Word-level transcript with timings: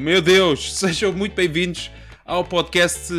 Meu 0.00 0.22
Deus, 0.22 0.72
sejam 0.80 1.12
muito 1.12 1.34
bem-vindos 1.34 1.90
ao 2.24 2.42
podcast. 2.42 3.12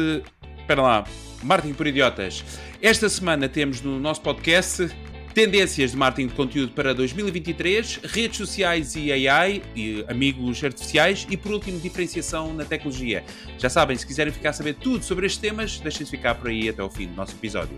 Espera 0.57 0.81
lá, 0.81 1.05
Marketing 1.44 1.76
por 1.76 1.85
Idiotas. 1.85 2.44
Esta 2.81 3.07
semana 3.07 3.47
temos 3.47 3.81
no 3.83 3.99
nosso 3.99 4.19
podcast 4.21 4.89
tendências 5.31 5.91
de 5.91 5.97
marketing 5.97 6.29
de 6.29 6.33
conteúdo 6.33 6.71
para 6.71 6.91
2023, 6.96 7.99
redes 8.03 8.38
sociais 8.38 8.96
e 8.96 9.12
AI, 9.12 9.62
e 9.75 10.03
amigos 10.07 10.63
artificiais 10.63 11.28
e, 11.29 11.38
por 11.38 11.52
último, 11.52 11.79
diferenciação 11.79 12.52
na 12.52 12.65
tecnologia. 12.65 13.24
Já 13.60 13.70
sabem, 13.70 13.96
se 13.96 14.06
quiserem 14.06 14.34
ficar 14.34 14.49
a 14.49 14.53
saber 14.53 14.74
tudo 14.74 15.06
sobre 15.06 15.28
estes 15.28 15.39
temas, 15.39 15.79
deixem-se 15.79 16.09
ficar 16.09 16.34
por 16.34 16.49
aí 16.49 16.67
até 16.67 16.81
ao 16.81 16.89
fim 16.89 17.05
do 17.05 17.13
nosso 17.13 17.35
episódio. 17.35 17.77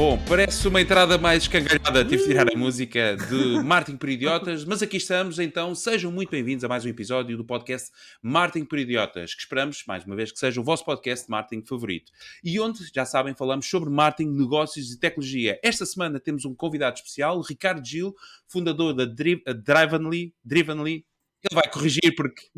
Bom, 0.00 0.18
parece 0.26 0.66
uma 0.66 0.80
entrada 0.80 1.18
mais 1.18 1.42
escangalhada. 1.42 2.02
Tive 2.02 2.22
de 2.22 2.28
tirar 2.28 2.50
a 2.50 2.56
música 2.56 3.18
de 3.28 3.62
Martin 3.62 3.98
por 3.98 4.08
Idiotas, 4.08 4.64
mas 4.64 4.82
aqui 4.82 4.96
estamos, 4.96 5.38
então 5.38 5.74
sejam 5.74 6.10
muito 6.10 6.30
bem-vindos 6.30 6.64
a 6.64 6.68
mais 6.68 6.86
um 6.86 6.88
episódio 6.88 7.36
do 7.36 7.44
podcast 7.44 7.90
Martin 8.22 8.64
por 8.64 8.78
Idiotas, 8.78 9.34
que 9.34 9.42
esperamos, 9.42 9.84
mais 9.86 10.02
uma 10.06 10.16
vez, 10.16 10.32
que 10.32 10.38
seja 10.38 10.58
o 10.58 10.64
vosso 10.64 10.86
podcast 10.86 11.26
de 11.26 11.30
marketing 11.30 11.66
favorito. 11.66 12.10
E 12.42 12.58
onde, 12.58 12.78
já 12.94 13.04
sabem, 13.04 13.34
falamos 13.34 13.68
sobre 13.68 13.90
marketing, 13.90 14.30
negócios 14.30 14.90
e 14.90 14.98
tecnologia. 14.98 15.60
Esta 15.62 15.84
semana 15.84 16.18
temos 16.18 16.46
um 16.46 16.54
convidado 16.54 16.96
especial, 16.96 17.38
Ricardo 17.42 17.86
Gil, 17.86 18.16
fundador 18.48 18.94
da 18.94 19.04
Drivenly, 19.04 20.34
Drivenly 20.42 21.04
ele 21.42 21.54
vai 21.54 21.70
corrigir 21.70 22.14
porque 22.14 22.48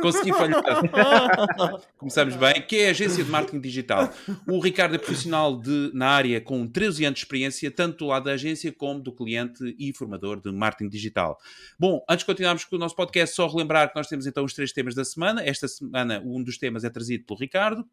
consegui 0.00 0.32
falhar. 0.32 0.62
Começamos 1.98 2.34
bem. 2.36 2.62
Que 2.62 2.78
é 2.78 2.88
a 2.88 2.90
agência 2.90 3.22
de 3.22 3.30
marketing 3.30 3.60
digital. 3.60 4.12
O 4.48 4.58
Ricardo 4.58 4.94
é 4.94 4.98
profissional 4.98 5.56
de, 5.56 5.90
na 5.92 6.08
área 6.08 6.40
com 6.40 6.66
13 6.66 7.04
anos 7.04 7.18
de 7.18 7.24
experiência, 7.24 7.70
tanto 7.70 7.98
do 7.98 8.06
lado 8.06 8.24
da 8.24 8.32
agência 8.32 8.72
como 8.72 9.00
do 9.00 9.12
cliente 9.12 9.76
e 9.78 9.92
formador 9.92 10.40
de 10.40 10.50
marketing 10.50 10.88
digital. 10.88 11.38
Bom, 11.78 12.02
antes 12.08 12.22
de 12.22 12.26
continuarmos 12.26 12.64
com 12.64 12.76
o 12.76 12.78
nosso 12.78 12.96
podcast, 12.96 13.36
só 13.36 13.46
relembrar 13.46 13.90
que 13.90 13.96
nós 13.96 14.08
temos 14.08 14.26
então 14.26 14.44
os 14.44 14.54
três 14.54 14.72
temas 14.72 14.94
da 14.94 15.04
semana. 15.04 15.42
Esta 15.44 15.68
semana, 15.68 16.22
um 16.24 16.42
dos 16.42 16.56
temas 16.56 16.84
é 16.84 16.90
trazido 16.90 17.24
pelo 17.24 17.38
Ricardo. 17.38 17.86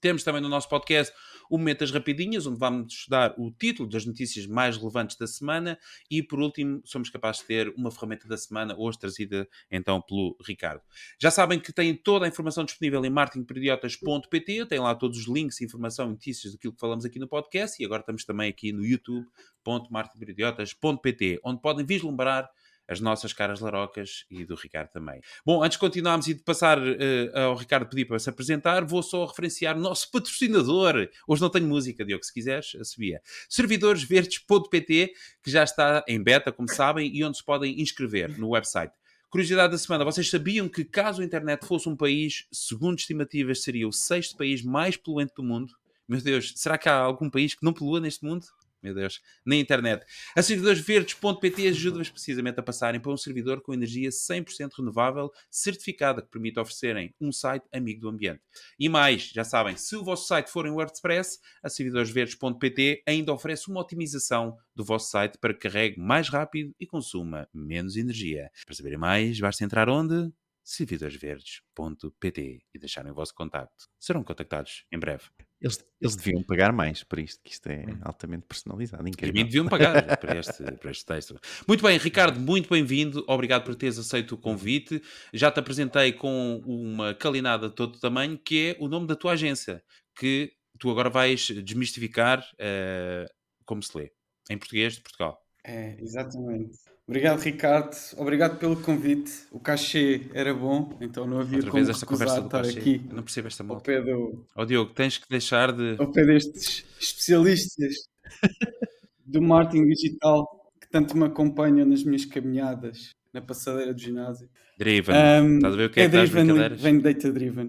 Temos 0.00 0.24
também 0.24 0.40
no 0.40 0.48
nosso 0.48 0.68
podcast 0.68 1.14
o 1.50 1.58
Momento 1.58 1.80
das 1.80 1.90
Rapidinhas, 1.90 2.46
onde 2.46 2.58
vamos 2.58 2.90
estudar 2.92 3.34
o 3.36 3.50
título 3.50 3.88
das 3.88 4.06
notícias 4.06 4.46
mais 4.46 4.76
relevantes 4.76 5.16
da 5.16 5.26
semana. 5.26 5.76
E, 6.08 6.22
por 6.22 6.38
último, 6.40 6.80
somos 6.84 7.10
capazes 7.10 7.40
de 7.42 7.48
ter 7.48 7.74
uma 7.76 7.90
ferramenta 7.90 8.28
da 8.28 8.36
semana, 8.36 8.76
hoje 8.78 8.96
trazida 8.98 9.48
então 9.70 10.00
pelo 10.00 10.36
Ricardo. 10.46 10.82
Já 11.18 11.30
sabem 11.30 11.58
que 11.58 11.72
têm 11.72 11.94
toda 11.94 12.24
a 12.24 12.28
informação 12.28 12.64
disponível 12.64 13.04
em 13.04 13.10
marketingperidiotas.pt, 13.10 14.66
tem 14.66 14.78
lá 14.78 14.94
todos 14.94 15.18
os 15.18 15.26
links, 15.26 15.60
informação 15.60 16.06
e 16.06 16.10
notícias 16.10 16.52
daquilo 16.52 16.72
que 16.72 16.80
falamos 16.80 17.04
aqui 17.04 17.18
no 17.18 17.26
podcast. 17.28 17.82
E 17.82 17.84
agora 17.84 18.00
estamos 18.00 18.24
também 18.24 18.48
aqui 18.48 18.72
no 18.72 18.86
youtube.marketingperidiotas.pt, 18.86 21.40
onde 21.44 21.60
podem 21.60 21.84
vislumbrar 21.84 22.48
as 22.90 23.00
nossas 23.00 23.32
caras 23.32 23.60
larocas 23.60 24.26
e 24.28 24.44
do 24.44 24.56
Ricardo 24.56 24.88
também. 24.88 25.20
Bom, 25.46 25.62
antes 25.62 25.76
de 25.76 25.80
continuarmos 25.80 26.26
e 26.26 26.34
de 26.34 26.42
passar 26.42 26.76
uh, 26.76 27.38
ao 27.38 27.54
Ricardo 27.54 27.88
pedir 27.88 28.04
para 28.04 28.18
se 28.18 28.28
apresentar, 28.28 28.84
vou 28.84 29.00
só 29.00 29.24
referenciar 29.24 29.76
o 29.76 29.80
nosso 29.80 30.10
patrocinador. 30.10 31.08
Hoje 31.28 31.40
não 31.40 31.48
tenho 31.48 31.68
música, 31.68 32.04
Diogo, 32.04 32.24
se 32.24 32.34
quiseres, 32.34 32.72
subia. 32.82 33.22
Servidoresverdes.pt, 33.48 35.12
que 35.40 35.50
já 35.50 35.62
está 35.62 36.04
em 36.08 36.20
beta, 36.20 36.50
como 36.50 36.68
sabem, 36.68 37.14
e 37.14 37.22
onde 37.22 37.36
se 37.36 37.44
podem 37.44 37.80
inscrever 37.80 38.36
no 38.36 38.48
website. 38.48 38.92
Curiosidade 39.30 39.70
da 39.70 39.78
semana, 39.78 40.04
vocês 40.04 40.28
sabiam 40.28 40.68
que 40.68 40.84
caso 40.84 41.22
a 41.22 41.24
internet 41.24 41.64
fosse 41.64 41.88
um 41.88 41.94
país, 41.94 42.48
segundo 42.50 42.98
estimativas, 42.98 43.62
seria 43.62 43.86
o 43.86 43.92
sexto 43.92 44.36
país 44.36 44.64
mais 44.64 44.96
poluente 44.96 45.32
do 45.36 45.44
mundo? 45.44 45.72
Meu 46.08 46.20
Deus, 46.20 46.54
será 46.56 46.76
que 46.76 46.88
há 46.88 46.96
algum 46.96 47.30
país 47.30 47.54
que 47.54 47.64
não 47.64 47.72
polua 47.72 48.00
neste 48.00 48.24
mundo? 48.24 48.44
Meu 48.82 48.94
Deus, 48.94 49.20
na 49.44 49.56
internet. 49.56 50.04
A 50.36 50.42
servidoresverdes.pt 50.42 51.68
ajuda-vos 51.68 52.10
precisamente 52.10 52.60
a 52.60 52.62
passarem 52.62 53.00
para 53.00 53.12
um 53.12 53.16
servidor 53.16 53.60
com 53.60 53.74
energia 53.74 54.10
100% 54.10 54.70
renovável, 54.78 55.30
certificada, 55.50 56.22
que 56.22 56.28
permite 56.28 56.58
oferecerem 56.58 57.14
um 57.20 57.32
site 57.32 57.64
amigo 57.72 58.00
do 58.00 58.08
ambiente. 58.08 58.40
E 58.78 58.88
mais, 58.88 59.28
já 59.28 59.44
sabem, 59.44 59.76
se 59.76 59.96
o 59.96 60.04
vosso 60.04 60.26
site 60.26 60.48
for 60.48 60.66
em 60.66 60.70
WordPress, 60.70 61.38
a 61.62 61.68
servidoresverdes.pt 61.68 63.02
ainda 63.06 63.32
oferece 63.32 63.68
uma 63.68 63.80
otimização 63.80 64.56
do 64.74 64.84
vosso 64.84 65.10
site 65.10 65.38
para 65.38 65.52
que 65.52 65.68
carregue 65.68 66.00
mais 66.00 66.28
rápido 66.28 66.74
e 66.78 66.86
consuma 66.86 67.48
menos 67.52 67.96
energia. 67.96 68.50
Para 68.64 68.74
saberem 68.74 68.98
mais, 68.98 69.38
basta 69.40 69.64
entrar 69.64 69.88
onde? 69.88 70.32
servidoresverdes.pt 70.62 72.62
e 72.72 72.78
deixarem 72.78 73.10
o 73.10 73.14
vosso 73.14 73.34
contacto. 73.34 73.88
Serão 73.98 74.22
contactados 74.22 74.84
em 74.92 74.98
breve. 74.98 75.24
Eles, 75.60 75.84
eles 76.00 76.16
deviam 76.16 76.42
pagar 76.42 76.72
mais 76.72 77.04
por 77.04 77.18
isto, 77.18 77.42
que 77.42 77.52
isto 77.52 77.66
é 77.66 77.84
hum. 77.86 77.98
altamente 78.02 78.46
personalizado. 78.46 79.06
Incrível. 79.06 79.34
Mim 79.34 79.44
deviam 79.44 79.68
pagar 79.68 79.92
para 80.16 80.38
este, 80.38 80.62
para 80.62 80.90
este 80.90 81.04
texto. 81.04 81.38
Muito 81.68 81.82
bem, 81.82 81.98
Ricardo, 81.98 82.40
muito 82.40 82.68
bem-vindo. 82.70 83.22
Obrigado 83.28 83.64
por 83.64 83.74
teres 83.74 83.98
aceito 83.98 84.34
o 84.34 84.38
convite. 84.38 85.02
Já 85.34 85.50
te 85.50 85.60
apresentei 85.60 86.12
com 86.12 86.62
uma 86.64 87.14
calinada 87.14 87.68
de 87.68 87.74
todo 87.74 88.00
tamanho, 88.00 88.38
que 88.38 88.70
é 88.70 88.82
o 88.82 88.88
nome 88.88 89.06
da 89.06 89.14
tua 89.14 89.32
agência, 89.32 89.82
que 90.14 90.52
tu 90.78 90.90
agora 90.90 91.10
vais 91.10 91.46
desmistificar 91.62 92.40
uh, 92.40 93.30
como 93.66 93.82
se 93.82 93.96
lê, 93.96 94.10
em 94.48 94.56
português 94.56 94.94
de 94.94 95.02
Portugal. 95.02 95.38
É, 95.62 95.94
exatamente. 96.00 96.78
Obrigado, 97.10 97.40
Ricardo. 97.40 97.96
Obrigado 98.16 98.56
pelo 98.56 98.76
convite. 98.76 99.32
O 99.50 99.58
cachê 99.58 100.28
era 100.32 100.54
bom, 100.54 100.96
então 101.00 101.26
não 101.26 101.40
havia 101.40 101.56
Outra 101.56 101.72
como 101.72 101.84
vez 101.84 101.96
esta 101.96 102.06
conversa 102.06 102.38
estar 102.38 102.62
cachê. 102.62 102.78
aqui. 102.78 103.02
Eu 103.08 103.16
não 103.16 103.22
percebo 103.24 103.48
esta 103.48 103.64
moto. 103.64 103.78
Ao 103.78 103.82
pé 103.82 104.00
do... 104.00 104.46
Oh, 104.54 104.64
Diogo, 104.64 104.94
tens 104.94 105.18
que 105.18 105.28
deixar 105.28 105.72
de... 105.72 105.96
Ao 105.98 106.08
pé 106.12 106.24
destes 106.24 106.84
especialistas 107.00 107.94
do 109.26 109.42
marketing 109.42 109.88
digital 109.88 110.46
que 110.80 110.88
tanto 110.88 111.16
me 111.16 111.24
acompanham 111.24 111.84
nas 111.84 112.04
minhas 112.04 112.24
caminhadas 112.24 113.10
na 113.34 113.40
passadeira 113.40 113.92
do 113.92 114.00
ginásio. 114.00 114.48
Driven. 114.78 115.16
Um, 115.16 115.56
Estás 115.56 115.74
a 115.74 115.76
ver 115.76 115.86
o 115.86 115.90
que 115.90 115.98
é, 115.98 116.04
é 116.04 116.08
que 116.08 116.16
driven, 116.16 116.76
Vem 116.76 116.98
de 116.98 117.12
Data 117.12 117.32
Driven. 117.32 117.66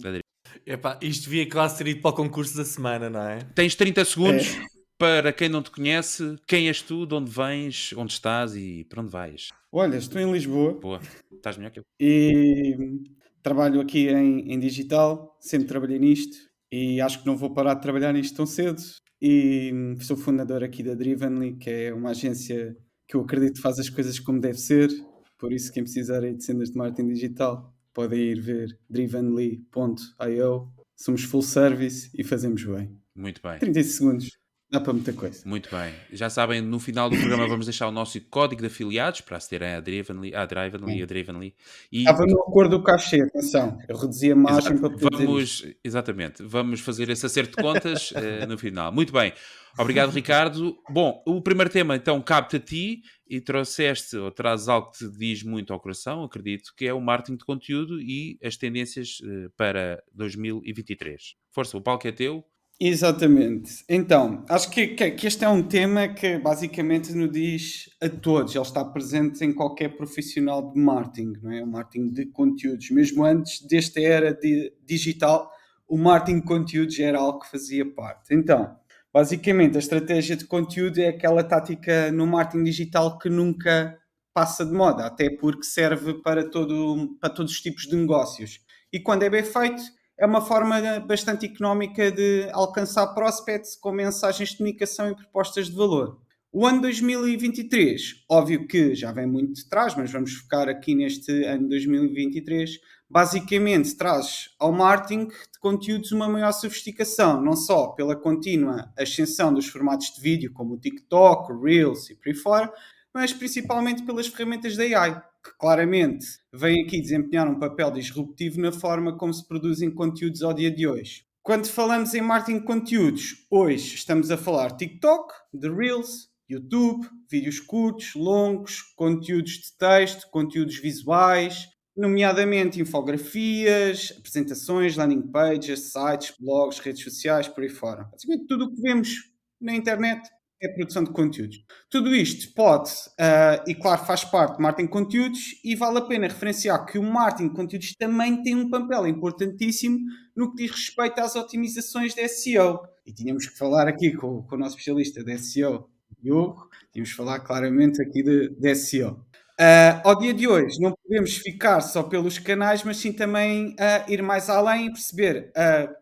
Epá, 0.67 0.99
isto 1.01 1.27
via 1.31 1.49
quase 1.49 1.79
ter 1.79 1.87
ido 1.87 2.01
para 2.01 2.11
o 2.11 2.13
concurso 2.13 2.55
da 2.55 2.63
semana, 2.63 3.09
não 3.09 3.23
é? 3.23 3.39
Tens 3.55 3.73
30 3.73 4.05
segundos. 4.05 4.55
É 4.55 4.70
para 5.01 5.33
quem 5.33 5.49
não 5.49 5.63
te 5.63 5.71
conhece, 5.71 6.35
quem 6.45 6.67
és 6.67 6.79
tu, 6.79 7.07
de 7.07 7.15
onde 7.15 7.31
vens, 7.31 7.91
onde 7.97 8.13
estás 8.13 8.55
e 8.55 8.85
para 8.87 9.01
onde 9.01 9.09
vais? 9.09 9.49
Olha, 9.71 9.97
estou 9.97 10.21
em 10.21 10.31
Lisboa. 10.31 10.79
Boa, 10.79 11.01
estás 11.33 11.57
melhor 11.57 11.71
que 11.71 11.79
eu. 11.79 11.83
E 11.99 13.01
trabalho 13.41 13.81
aqui 13.81 14.09
em, 14.09 14.53
em 14.53 14.59
digital, 14.59 15.35
sempre 15.39 15.67
trabalhei 15.67 15.97
nisto 15.97 16.37
e 16.71 17.01
acho 17.01 17.19
que 17.19 17.25
não 17.25 17.35
vou 17.35 17.51
parar 17.51 17.73
de 17.73 17.81
trabalhar 17.81 18.13
nisto 18.13 18.35
tão 18.35 18.45
cedo. 18.45 18.79
E 19.19 19.73
sou 20.01 20.15
fundador 20.15 20.63
aqui 20.63 20.83
da 20.83 20.93
Drivenly, 20.93 21.57
que 21.57 21.71
é 21.71 21.91
uma 21.91 22.11
agência 22.11 22.77
que 23.07 23.15
eu 23.15 23.21
acredito 23.21 23.59
faz 23.59 23.79
as 23.79 23.89
coisas 23.89 24.19
como 24.19 24.39
deve 24.39 24.59
ser. 24.59 24.91
Por 25.39 25.51
isso, 25.51 25.73
quem 25.73 25.81
precisar 25.81 26.19
de 26.19 26.43
cenas 26.43 26.69
de 26.69 26.77
marketing 26.77 27.07
digital, 27.07 27.73
podem 27.91 28.19
ir 28.19 28.39
ver 28.39 28.79
drivenly.io. 28.87 30.71
Somos 30.95 31.23
full 31.23 31.41
service 31.41 32.11
e 32.15 32.23
fazemos 32.23 32.63
bem. 32.63 32.95
Muito 33.15 33.41
bem. 33.41 33.57
30 33.57 33.83
segundos. 33.83 34.40
Dá 34.71 34.79
para 34.79 34.93
muita 34.93 35.11
coisa. 35.11 35.41
Muito 35.45 35.69
bem. 35.69 35.93
Já 36.13 36.29
sabem, 36.29 36.61
no 36.61 36.79
final 36.79 37.09
do 37.09 37.17
programa 37.17 37.45
vamos 37.45 37.65
deixar 37.65 37.89
o 37.89 37.91
nosso 37.91 38.21
código 38.29 38.61
de 38.61 38.67
afiliados 38.67 39.19
para 39.19 39.35
acederem 39.35 39.73
à 39.73 39.81
Drivenly, 39.81 40.33
à 40.33 40.45
Drivenly, 40.45 41.03
a 41.03 41.05
Drivenly. 41.05 41.53
E... 41.91 41.99
Estava 41.99 42.25
no 42.25 42.39
acordo 42.39 42.77
do 42.77 42.83
cachê, 42.83 43.21
atenção. 43.21 43.77
Eu 43.89 43.97
reduzi 43.97 44.31
a 44.31 44.35
margem 44.35 44.77
para 44.77 44.89
poder 44.89 45.25
vamos, 45.25 45.67
Exatamente. 45.83 46.41
Vamos 46.41 46.79
fazer 46.79 47.09
esse 47.09 47.25
acerto 47.25 47.57
de 47.57 47.61
contas 47.61 48.11
uh, 48.11 48.47
no 48.47 48.57
final. 48.57 48.93
Muito 48.93 49.11
bem. 49.11 49.33
Obrigado, 49.77 50.11
Ricardo. 50.11 50.77
Bom, 50.89 51.21
o 51.25 51.41
primeiro 51.41 51.69
tema 51.69 51.97
então 51.97 52.21
cabe-te 52.21 52.55
a 52.55 52.59
ti 52.59 53.01
e 53.27 53.41
trouxeste 53.41 54.15
ou 54.15 54.31
trazes 54.31 54.69
algo 54.69 54.91
que 54.91 54.99
te 54.99 55.17
diz 55.17 55.43
muito 55.43 55.73
ao 55.73 55.81
coração, 55.81 56.23
acredito, 56.23 56.73
que 56.77 56.85
é 56.85 56.93
o 56.93 57.01
marketing 57.01 57.37
de 57.37 57.45
conteúdo 57.45 57.99
e 57.99 58.39
as 58.41 58.55
tendências 58.55 59.19
uh, 59.19 59.49
para 59.57 60.01
2023. 60.13 61.35
Força, 61.51 61.77
o 61.77 61.81
palco 61.81 62.07
é 62.07 62.11
teu. 62.13 62.45
Exatamente. 62.83 63.85
Então, 63.87 64.43
acho 64.49 64.67
que, 64.71 64.87
que, 64.87 65.11
que, 65.11 65.27
este 65.27 65.45
é 65.45 65.47
um 65.47 65.61
tema 65.61 66.07
que 66.07 66.39
basicamente 66.39 67.13
nos 67.13 67.31
diz 67.31 67.87
a 68.01 68.09
todos. 68.09 68.55
Ele 68.55 68.65
está 68.65 68.83
presente 68.83 69.45
em 69.45 69.53
qualquer 69.53 69.89
profissional 69.95 70.73
de 70.73 70.79
marketing, 70.79 71.33
não 71.43 71.51
é? 71.51 71.63
O 71.63 71.67
marketing 71.67 72.09
de 72.09 72.25
conteúdos. 72.25 72.89
Mesmo 72.89 73.23
antes 73.23 73.61
desta 73.67 74.01
era 74.01 74.33
de, 74.33 74.73
digital, 74.83 75.51
o 75.87 75.95
marketing 75.95 76.39
de 76.39 76.45
conteúdos 76.47 76.99
era 76.99 77.19
algo 77.19 77.41
que 77.41 77.51
fazia 77.51 77.85
parte. 77.85 78.33
Então, 78.33 78.75
basicamente, 79.13 79.75
a 79.75 79.79
estratégia 79.79 80.35
de 80.35 80.45
conteúdo 80.45 80.97
é 80.97 81.09
aquela 81.09 81.43
tática 81.43 82.11
no 82.11 82.25
marketing 82.25 82.63
digital 82.63 83.19
que 83.19 83.29
nunca 83.29 83.95
passa 84.33 84.65
de 84.65 84.73
moda, 84.73 85.05
até 85.05 85.29
porque 85.29 85.65
serve 85.65 86.15
para, 86.15 86.49
todo, 86.49 87.15
para 87.21 87.29
todos 87.29 87.51
os 87.51 87.61
tipos 87.61 87.83
de 87.83 87.95
negócios. 87.95 88.59
E 88.91 88.99
quando 88.99 89.21
é 89.21 89.29
bem 89.29 89.43
feito 89.43 89.83
é 90.21 90.25
uma 90.27 90.39
forma 90.39 90.79
bastante 90.99 91.47
económica 91.47 92.11
de 92.11 92.47
alcançar 92.53 93.07
prospects 93.07 93.75
com 93.75 93.91
mensagens 93.91 94.49
de 94.49 94.57
comunicação 94.57 95.09
e 95.09 95.15
propostas 95.15 95.67
de 95.67 95.75
valor. 95.75 96.21
O 96.53 96.63
ano 96.63 96.79
2023, 96.81 98.23
óbvio 98.29 98.67
que 98.67 98.93
já 98.93 99.11
vem 99.11 99.25
muito 99.25 99.53
de 99.53 99.67
trás, 99.67 99.95
mas 99.95 100.11
vamos 100.11 100.33
focar 100.33 100.69
aqui 100.69 100.93
neste 100.93 101.43
ano 101.45 101.67
2023, 101.69 102.77
basicamente 103.09 103.97
traz 103.97 104.49
ao 104.59 104.71
marketing 104.71 105.25
de 105.25 105.59
conteúdos 105.59 106.11
uma 106.11 106.29
maior 106.29 106.51
sofisticação, 106.51 107.41
não 107.41 107.55
só 107.55 107.87
pela 107.87 108.15
contínua 108.15 108.93
ascensão 108.95 109.51
dos 109.51 109.65
formatos 109.65 110.13
de 110.13 110.21
vídeo, 110.21 110.53
como 110.53 110.75
o 110.75 110.79
TikTok, 110.79 111.51
o 111.51 111.63
Reels 111.63 112.11
e 112.11 112.15
por 112.15 112.27
aí 112.29 112.35
fora, 112.35 112.71
mas 113.13 113.33
principalmente 113.33 114.03
pelas 114.03 114.27
ferramentas 114.27 114.75
da 114.75 114.83
AI, 114.83 115.21
que 115.43 115.51
claramente 115.59 116.25
vêm 116.53 116.83
aqui 116.83 117.01
desempenhar 117.01 117.47
um 117.47 117.59
papel 117.59 117.91
disruptivo 117.91 118.61
na 118.61 118.71
forma 118.71 119.17
como 119.17 119.33
se 119.33 119.47
produzem 119.47 119.89
conteúdos 119.89 120.41
ao 120.43 120.53
dia 120.53 120.71
de 120.71 120.87
hoje. 120.87 121.25
Quando 121.43 121.67
falamos 121.67 122.13
em 122.13 122.21
marketing 122.21 122.59
de 122.59 122.65
conteúdos, 122.65 123.47
hoje 123.49 123.95
estamos 123.95 124.29
a 124.29 124.37
falar 124.37 124.77
TikTok, 124.77 125.33
de 125.53 125.69
Reels, 125.69 126.29
YouTube, 126.47 127.07
vídeos 127.29 127.59
curtos, 127.59 128.13
longos, 128.13 128.81
conteúdos 128.95 129.53
de 129.53 129.77
texto, 129.77 130.29
conteúdos 130.29 130.77
visuais, 130.77 131.67
nomeadamente 131.95 132.79
infografias, 132.79 134.13
apresentações, 134.17 134.95
landing 134.95 135.31
pages, 135.31 135.91
sites, 135.91 136.35
blogs, 136.39 136.79
redes 136.79 137.03
sociais, 137.03 137.47
por 137.47 137.63
aí 137.63 137.69
fora. 137.69 138.03
Basicamente 138.11 138.47
tudo 138.47 138.65
o 138.65 138.75
que 138.75 138.81
vemos 138.81 139.31
na 139.59 139.73
internet 139.75 140.21
é 140.61 140.67
produção 140.67 141.03
de 141.03 141.11
conteúdos. 141.11 141.63
Tudo 141.89 142.15
isto 142.15 142.53
pode, 142.53 142.91
uh, 142.91 143.67
e 143.67 143.73
claro, 143.73 144.05
faz 144.05 144.23
parte 144.23 144.57
de 144.57 144.61
marketing 144.61 144.85
de 144.85 144.91
conteúdos, 144.91 145.39
e 145.63 145.75
vale 145.75 145.97
a 145.97 146.01
pena 146.01 146.27
referenciar 146.27 146.85
que 146.85 146.99
o 146.99 147.03
marketing 147.03 147.49
de 147.49 147.55
conteúdos 147.55 147.95
também 147.95 148.43
tem 148.43 148.55
um 148.55 148.69
papel 148.69 149.07
importantíssimo 149.07 149.99
no 150.35 150.51
que 150.51 150.63
diz 150.63 150.71
respeito 150.71 151.19
às 151.19 151.35
otimizações 151.35 152.13
de 152.13 152.27
SEO. 152.27 152.79
E 153.05 153.11
tínhamos 153.11 153.47
que 153.47 153.57
falar 153.57 153.87
aqui 153.87 154.11
com, 154.11 154.43
com 154.43 154.55
o 154.55 154.59
nosso 154.59 154.77
especialista 154.77 155.23
de 155.23 155.37
SEO, 155.39 155.89
Diogo, 156.21 156.69
tínhamos 156.93 157.09
que 157.09 157.17
falar 157.17 157.39
claramente 157.39 157.99
aqui 158.01 158.21
de, 158.21 158.49
de 158.49 158.75
SEO. 158.75 159.13
Uh, 159.59 159.63
ah, 159.63 160.01
ao 160.05 160.19
dia 160.19 160.33
de 160.33 160.47
hoje, 160.47 160.79
não 160.79 160.93
podemos 161.03 161.37
ficar 161.37 161.81
só 161.81 162.03
pelos 162.03 162.37
canais, 162.37 162.83
mas 162.83 162.97
sim 162.97 163.11
também 163.11 163.69
uh, 163.69 164.11
ir 164.11 164.21
mais 164.21 164.49
além 164.49 164.87
e 164.87 164.91
perceber 164.91 165.51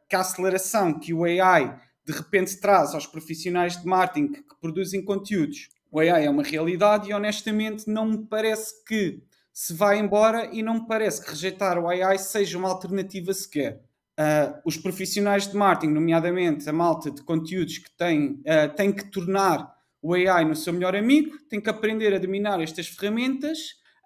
que 0.10 0.16
a 0.16 0.20
aceleração 0.20 1.00
que 1.00 1.14
o 1.14 1.24
AI 1.24 1.80
de 2.06 2.14
repente 2.14 2.60
traz 2.60 2.94
aos 2.94 3.06
profissionais 3.06 3.80
de 3.80 3.86
marketing 3.86 4.34
que 4.34 4.60
produzem 4.60 5.04
conteúdos. 5.04 5.70
O 5.92 6.00
AI 6.00 6.26
é 6.26 6.30
uma 6.30 6.44
realidade 6.44 7.10
e 7.10 7.14
honestamente 7.14 7.90
não 7.90 8.06
me 8.06 8.26
parece 8.26 8.84
que 8.86 9.22
se 9.52 9.74
vai 9.74 10.00
embora 10.00 10.50
e 10.54 10.62
não 10.64 10.76
me 10.76 10.88
parece 10.88 11.24
que 11.24 11.30
rejeitar 11.30 11.78
o 11.78 11.88
AI 11.88 12.18
seja 12.18 12.58
uma 12.58 12.70
alternativa 12.70 13.34
sequer. 13.34 13.82
Uh, 14.20 14.60
os 14.66 14.78
profissionais 14.78 15.48
de 15.48 15.56
marketing, 15.56 15.94
nomeadamente 15.94 16.70
a 16.70 16.74
malta 16.74 17.10
de 17.10 17.22
conteúdos 17.24 17.78
que 17.78 17.90
têm, 17.92 18.42
uh, 18.42 18.74
têm 18.76 18.92
que 18.92 19.06
tornar 19.10 19.74
o 20.02 20.14
AI 20.14 20.46
no 20.46 20.56
seu 20.56 20.74
melhor 20.74 20.96
amigo, 20.96 21.38
têm 21.50 21.60
que 21.60 21.70
aprender 21.70 22.14
a 22.14 22.20
dominar 22.20 22.62
estas 22.62 22.88
ferramentas, 22.88 23.58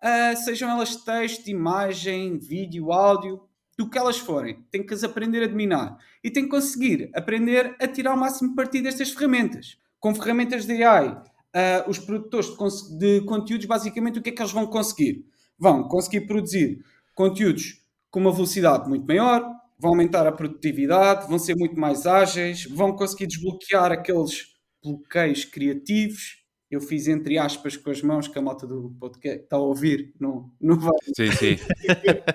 uh, 0.04 0.38
sejam 0.44 0.69
elas 0.69 0.96
texto, 0.96 1.48
imagem, 1.48 2.38
vídeo, 2.38 2.92
áudio, 2.92 3.42
do 3.78 3.90
que 3.90 3.98
elas 3.98 4.18
forem. 4.18 4.64
Tem 4.72 4.86
que 4.86 4.94
as 4.94 5.04
aprender 5.04 5.44
a 5.44 5.48
dominar. 5.48 5.98
E 6.24 6.30
tem 6.30 6.44
que 6.44 6.50
conseguir 6.50 7.10
aprender 7.14 7.75
a 7.80 7.88
tirar 7.88 8.14
o 8.14 8.18
máximo 8.18 8.56
partido 8.56 8.84
destas 8.84 9.12
ferramentas. 9.12 9.78
Com 10.00 10.14
ferramentas 10.14 10.66
de 10.66 10.84
AI, 10.84 11.08
uh, 11.10 11.22
ah, 11.54 11.86
os 11.88 11.98
produtores 11.98 12.50
de, 12.50 13.20
de, 13.20 13.25
conteúdos, 13.25 13.66
basicamente, 13.66 14.20
o 14.20 14.22
que 14.22 14.30
é 14.30 14.34
que 14.34 14.42
eles 14.42 14.52
vão 14.52 14.68
conseguir? 14.68 15.25
Vão 15.58 15.88
conseguir 15.88 16.22
produzir 16.22 16.84
conteúdos 17.16 17.81
com 18.12 18.20
uma 18.20 18.31
velocidade 18.31 18.88
muito 18.88 19.06
maior, 19.06 19.50
vão 19.80 19.92
aumentar 19.92 20.28
a 20.28 20.31
produtividade, 20.31 21.28
vão 21.28 21.40
ser 21.40 21.56
muito 21.56 21.80
mais 21.80 22.06
ágeis, 22.06 22.66
vão 22.66 22.96
conseguir 22.96 23.28
desbloquear 23.28 23.92
aqueles 23.92 24.54
bloqueios 24.84 25.46
criativos 25.46 26.43
eu 26.74 26.81
fiz 26.81 27.08
entre 27.08 27.38
aspas 27.38 27.78
com 27.78 27.92
as 27.92 28.02
mãos 28.02 28.28
que 28.28 28.38
a 28.38 28.42
malta 28.42 28.66
do 28.66 28.96
podcast 29.00 29.44
está 29.44 29.58
a 29.58 29.60
ouvir, 29.60 30.14
não, 30.20 30.50
não 30.60 30.80
vai. 30.80 30.94
Sim, 31.16 31.31
sim. 31.31 31.58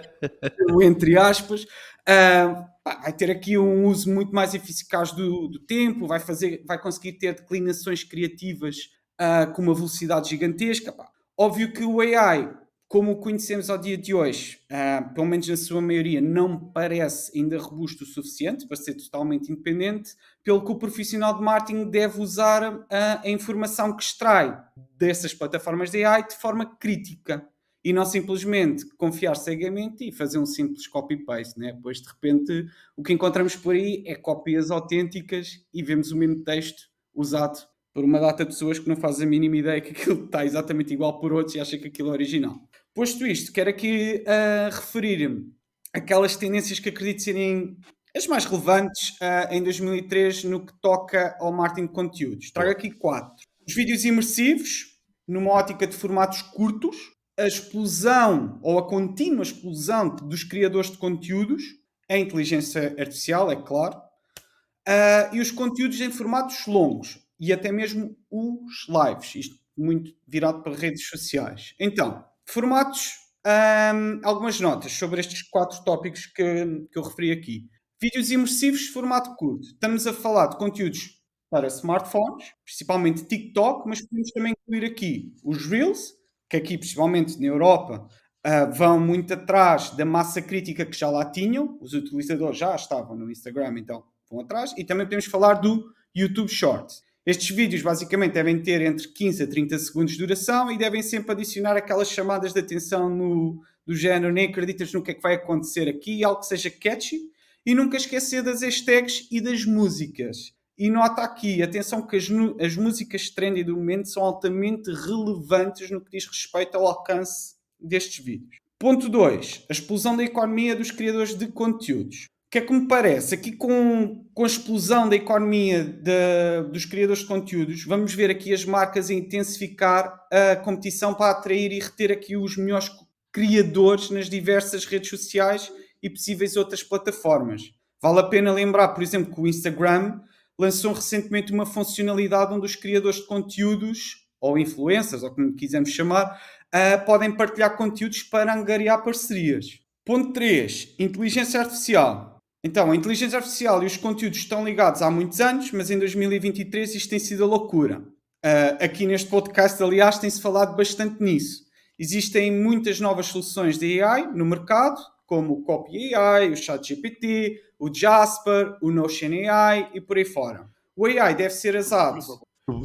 entre 0.82 1.18
aspas. 1.18 1.64
Uh, 2.08 2.64
vai 2.84 3.12
ter 3.12 3.30
aqui 3.30 3.58
um 3.58 3.84
uso 3.84 4.12
muito 4.12 4.32
mais 4.32 4.54
eficaz 4.54 5.12
do, 5.12 5.48
do, 5.48 5.58
tempo, 5.66 6.06
vai, 6.06 6.20
fazer, 6.20 6.64
vai 6.66 6.80
conseguir 6.80 7.18
ter 7.18 7.34
declinações 7.34 8.02
criativas 8.02 8.76
uh, 9.20 9.52
com 9.52 9.60
uma 9.60 9.74
velocidade 9.74 10.30
gigantesca. 10.30 10.90
Pá. 10.90 11.06
Óbvio 11.36 11.72
que 11.72 11.84
o 11.84 12.00
AI 12.00 12.50
como 12.88 13.12
o 13.12 13.16
conhecemos 13.16 13.68
ao 13.68 13.76
dia 13.76 13.98
de 13.98 14.14
hoje, 14.14 14.60
uh, 14.72 15.12
pelo 15.12 15.26
menos 15.26 15.46
na 15.46 15.58
sua 15.58 15.80
maioria, 15.80 16.22
não 16.22 16.58
parece 16.72 17.38
ainda 17.38 17.58
robusto 17.58 18.02
o 18.02 18.06
suficiente 18.06 18.66
para 18.66 18.78
ser 18.78 18.94
totalmente 18.94 19.52
independente, 19.52 20.16
pelo 20.42 20.64
que 20.64 20.72
o 20.72 20.78
profissional 20.78 21.36
de 21.36 21.42
marketing 21.42 21.90
deve 21.90 22.18
usar 22.18 22.74
uh, 22.74 22.86
a 22.90 23.28
informação 23.28 23.94
que 23.94 24.02
extrai 24.02 24.58
dessas 24.96 25.34
plataformas 25.34 25.90
de 25.90 26.02
AI 26.02 26.26
de 26.26 26.36
forma 26.36 26.64
crítica 26.64 27.46
e 27.84 27.92
não 27.92 28.06
simplesmente 28.06 28.86
confiar 28.96 29.36
cegamente 29.36 30.08
e 30.08 30.12
fazer 30.12 30.38
um 30.38 30.46
simples 30.46 30.86
copy-paste, 30.86 31.58
né? 31.58 31.78
pois 31.82 32.00
de 32.00 32.08
repente 32.08 32.66
o 32.96 33.02
que 33.02 33.12
encontramos 33.12 33.54
por 33.54 33.74
aí 33.74 34.02
é 34.06 34.14
cópias 34.14 34.70
autênticas 34.70 35.60
e 35.72 35.82
vemos 35.82 36.10
o 36.10 36.16
mesmo 36.16 36.42
texto 36.42 36.88
usado 37.14 37.58
por 37.92 38.04
uma 38.04 38.20
data 38.20 38.44
de 38.44 38.50
pessoas 38.50 38.78
que 38.78 38.88
não 38.88 38.96
fazem 38.96 39.26
a 39.26 39.30
mínima 39.30 39.56
ideia 39.56 39.80
que 39.80 39.90
aquilo 39.90 40.24
está 40.24 40.44
exatamente 40.44 40.92
igual 40.92 41.20
por 41.20 41.32
outros 41.32 41.54
e 41.54 41.60
acha 41.60 41.76
que 41.76 41.88
aquilo 41.88 42.10
é 42.10 42.12
original. 42.12 42.67
Posto 42.98 43.24
isto, 43.24 43.52
quero 43.52 43.70
aqui 43.70 44.24
uh, 44.26 44.74
referir 44.74 45.46
aquelas 45.94 46.34
tendências 46.34 46.80
que 46.80 46.88
acredito 46.88 47.22
serem 47.22 47.76
as 48.12 48.26
mais 48.26 48.44
relevantes 48.44 49.10
uh, 49.20 49.54
em 49.54 49.62
2003 49.62 50.42
no 50.42 50.66
que 50.66 50.72
toca 50.80 51.36
ao 51.38 51.52
marketing 51.52 51.86
de 51.86 51.92
conteúdos. 51.92 52.50
Trago 52.50 52.72
aqui 52.72 52.90
quatro. 52.90 53.36
Os 53.64 53.72
vídeos 53.72 54.04
imersivos, 54.04 54.98
numa 55.28 55.52
ótica 55.52 55.86
de 55.86 55.94
formatos 55.94 56.42
curtos, 56.42 56.96
a 57.38 57.46
explosão 57.46 58.58
ou 58.64 58.80
a 58.80 58.88
contínua 58.88 59.44
explosão 59.44 60.16
dos 60.16 60.42
criadores 60.42 60.90
de 60.90 60.98
conteúdos, 60.98 61.62
a 62.10 62.18
inteligência 62.18 62.96
artificial, 62.98 63.48
é 63.48 63.54
claro, 63.54 63.96
uh, 63.96 65.36
e 65.36 65.38
os 65.38 65.52
conteúdos 65.52 66.00
em 66.00 66.10
formatos 66.10 66.66
longos, 66.66 67.20
e 67.38 67.52
até 67.52 67.70
mesmo 67.70 68.16
os 68.28 68.88
lives, 68.88 69.36
isto 69.36 69.56
muito 69.76 70.10
virado 70.26 70.64
para 70.64 70.74
redes 70.74 71.06
sociais. 71.06 71.76
Então, 71.78 72.26
formatos, 72.48 73.12
hum, 73.46 74.20
algumas 74.24 74.58
notas 74.58 74.92
sobre 74.92 75.20
estes 75.20 75.42
quatro 75.48 75.82
tópicos 75.84 76.26
que, 76.26 76.64
que 76.90 76.98
eu 76.98 77.02
referi 77.02 77.30
aqui. 77.30 77.68
Vídeos 78.00 78.30
imersivos, 78.30 78.88
formato 78.88 79.34
curto. 79.36 79.66
Estamos 79.66 80.06
a 80.06 80.12
falar 80.12 80.46
de 80.46 80.56
conteúdos 80.56 81.18
para 81.50 81.66
smartphones, 81.66 82.52
principalmente 82.64 83.24
TikTok, 83.24 83.88
mas 83.88 84.00
podemos 84.06 84.30
também 84.30 84.52
incluir 84.52 84.86
aqui 84.86 85.34
os 85.44 85.66
Reels, 85.66 86.14
que 86.48 86.56
aqui, 86.56 86.78
principalmente 86.78 87.38
na 87.40 87.46
Europa, 87.46 88.06
uh, 88.46 88.72
vão 88.72 89.00
muito 89.00 89.34
atrás 89.34 89.90
da 89.90 90.04
massa 90.04 90.40
crítica 90.40 90.86
que 90.86 90.96
já 90.96 91.10
lá 91.10 91.30
tinham. 91.30 91.78
Os 91.80 91.92
utilizadores 91.92 92.58
já 92.58 92.74
estavam 92.74 93.16
no 93.16 93.30
Instagram, 93.30 93.78
então 93.78 94.04
vão 94.30 94.40
atrás. 94.40 94.72
E 94.76 94.84
também 94.84 95.06
podemos 95.06 95.26
falar 95.26 95.54
do 95.54 95.84
YouTube 96.14 96.48
Shorts. 96.48 97.02
Estes 97.28 97.54
vídeos 97.54 97.82
basicamente 97.82 98.32
devem 98.32 98.58
ter 98.58 98.80
entre 98.80 99.06
15 99.06 99.42
a 99.42 99.46
30 99.46 99.78
segundos 99.78 100.14
de 100.14 100.18
duração 100.18 100.72
e 100.72 100.78
devem 100.78 101.02
sempre 101.02 101.32
adicionar 101.32 101.76
aquelas 101.76 102.08
chamadas 102.08 102.54
de 102.54 102.60
atenção 102.60 103.10
no, 103.10 103.60
do 103.86 103.94
género 103.94 104.32
nem 104.32 104.48
acreditas 104.48 104.90
no 104.94 105.02
que 105.02 105.10
é 105.10 105.14
que 105.14 105.20
vai 105.20 105.34
acontecer 105.34 105.90
aqui, 105.90 106.24
algo 106.24 106.40
que 106.40 106.46
seja 106.46 106.70
catchy 106.70 107.20
e 107.66 107.74
nunca 107.74 107.98
esquecer 107.98 108.42
das 108.42 108.62
hashtags 108.62 109.28
e 109.30 109.42
das 109.42 109.66
músicas. 109.66 110.54
E 110.78 110.88
nota 110.88 111.20
aqui, 111.20 111.62
atenção 111.62 112.00
que 112.00 112.16
as, 112.16 112.30
as 112.62 112.76
músicas 112.76 113.28
trendy 113.28 113.62
do 113.62 113.76
momento 113.76 114.08
são 114.08 114.22
altamente 114.22 114.90
relevantes 114.90 115.90
no 115.90 116.00
que 116.00 116.12
diz 116.12 116.26
respeito 116.26 116.78
ao 116.78 116.86
alcance 116.86 117.56
destes 117.78 118.24
vídeos. 118.24 118.56
Ponto 118.78 119.06
2. 119.06 119.66
A 119.68 119.72
explosão 119.74 120.16
da 120.16 120.24
economia 120.24 120.74
dos 120.74 120.90
criadores 120.90 121.34
de 121.34 121.46
conteúdos. 121.48 122.30
Que 122.50 122.58
é 122.58 122.60
que 122.62 122.72
me 122.72 122.88
parece? 122.88 123.34
Aqui 123.34 123.52
com, 123.52 124.24
com 124.32 124.44
a 124.44 124.46
explosão 124.46 125.06
da 125.06 125.14
economia 125.14 125.84
de, 125.84 126.70
dos 126.72 126.86
criadores 126.86 127.20
de 127.20 127.28
conteúdos, 127.28 127.84
vamos 127.84 128.14
ver 128.14 128.30
aqui 128.30 128.54
as 128.54 128.64
marcas 128.64 129.10
a 129.10 129.14
intensificar 129.14 130.26
a 130.32 130.56
competição 130.56 131.12
para 131.12 131.32
atrair 131.32 131.72
e 131.72 131.78
reter 131.78 132.10
aqui 132.10 132.38
os 132.38 132.56
melhores 132.56 132.90
criadores 133.30 134.08
nas 134.08 134.30
diversas 134.30 134.86
redes 134.86 135.10
sociais 135.10 135.70
e 136.02 136.08
possíveis 136.08 136.56
outras 136.56 136.82
plataformas. 136.82 137.62
Vale 138.00 138.20
a 138.20 138.24
pena 138.24 138.52
lembrar, 138.52 138.88
por 138.88 139.02
exemplo, 139.02 139.34
que 139.34 139.40
o 139.40 139.46
Instagram 139.46 140.18
lançou 140.58 140.94
recentemente 140.94 141.52
uma 141.52 141.66
funcionalidade 141.66 142.54
onde 142.54 142.64
os 142.64 142.76
criadores 142.76 143.18
de 143.18 143.26
conteúdos, 143.26 144.26
ou 144.40 144.56
influencers, 144.56 145.22
ou 145.22 145.34
como 145.34 145.54
quisermos 145.54 145.90
chamar, 145.90 146.40
uh, 146.74 147.04
podem 147.04 147.30
partilhar 147.30 147.76
conteúdos 147.76 148.22
para 148.22 148.54
angariar 148.54 149.02
parcerias. 149.04 149.80
Ponto 150.04 150.32
3. 150.32 150.94
Inteligência 150.98 151.60
artificial. 151.60 152.37
Então, 152.62 152.90
a 152.90 152.96
inteligência 152.96 153.38
artificial 153.38 153.82
e 153.82 153.86
os 153.86 153.96
conteúdos 153.96 154.38
estão 154.38 154.64
ligados 154.64 155.00
há 155.00 155.10
muitos 155.10 155.40
anos, 155.40 155.70
mas 155.70 155.90
em 155.90 155.98
2023 155.98 156.94
isto 156.94 157.10
tem 157.10 157.18
sido 157.18 157.44
a 157.44 157.46
loucura. 157.46 158.00
Uh, 158.44 158.84
aqui 158.84 159.06
neste 159.06 159.28
podcast, 159.28 159.80
aliás, 159.82 160.18
tem-se 160.18 160.40
falado 160.40 160.76
bastante 160.76 161.22
nisso. 161.22 161.66
Existem 161.98 162.52
muitas 162.52 163.00
novas 163.00 163.26
soluções 163.26 163.78
de 163.78 164.02
AI 164.02 164.26
no 164.32 164.44
mercado, 164.44 165.00
como 165.26 165.54
o 165.54 165.62
Copy 165.62 166.14
AI, 166.14 166.50
o 166.50 166.56
ChatGPT, 166.56 167.60
o 167.78 167.92
Jasper, 167.92 168.76
o 168.80 168.90
Notion 168.90 169.30
AI 169.48 169.90
e 169.94 170.00
por 170.00 170.16
aí 170.16 170.24
fora. 170.24 170.68
O 170.96 171.06
AI 171.06 171.34
deve 171.34 171.50
ser 171.50 171.76
usado. 171.76 172.18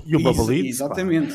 E 0.05 0.15
o 0.15 0.19
Bubble 0.19 0.67
Exatamente. 0.67 1.33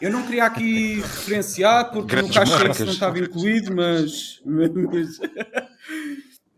Eu 0.00 0.10
não 0.10 0.24
queria 0.24 0.44
aqui 0.44 0.96
referenciar 0.96 1.90
porque 1.92 2.16
Grandes 2.16 2.34
no 2.34 2.34
caixa 2.34 2.84
não 2.84 2.92
estava 2.92 3.18
incluído, 3.18 3.74
mas... 3.74 4.40
mas... 4.44 5.18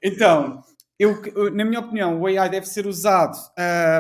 então, 0.03 0.63
eu, 1.01 1.51
na 1.55 1.65
minha 1.65 1.81
opinião, 1.81 2.21
o 2.21 2.27
AI 2.27 2.51
deve 2.51 2.67
ser 2.67 2.87
usado 2.87 3.39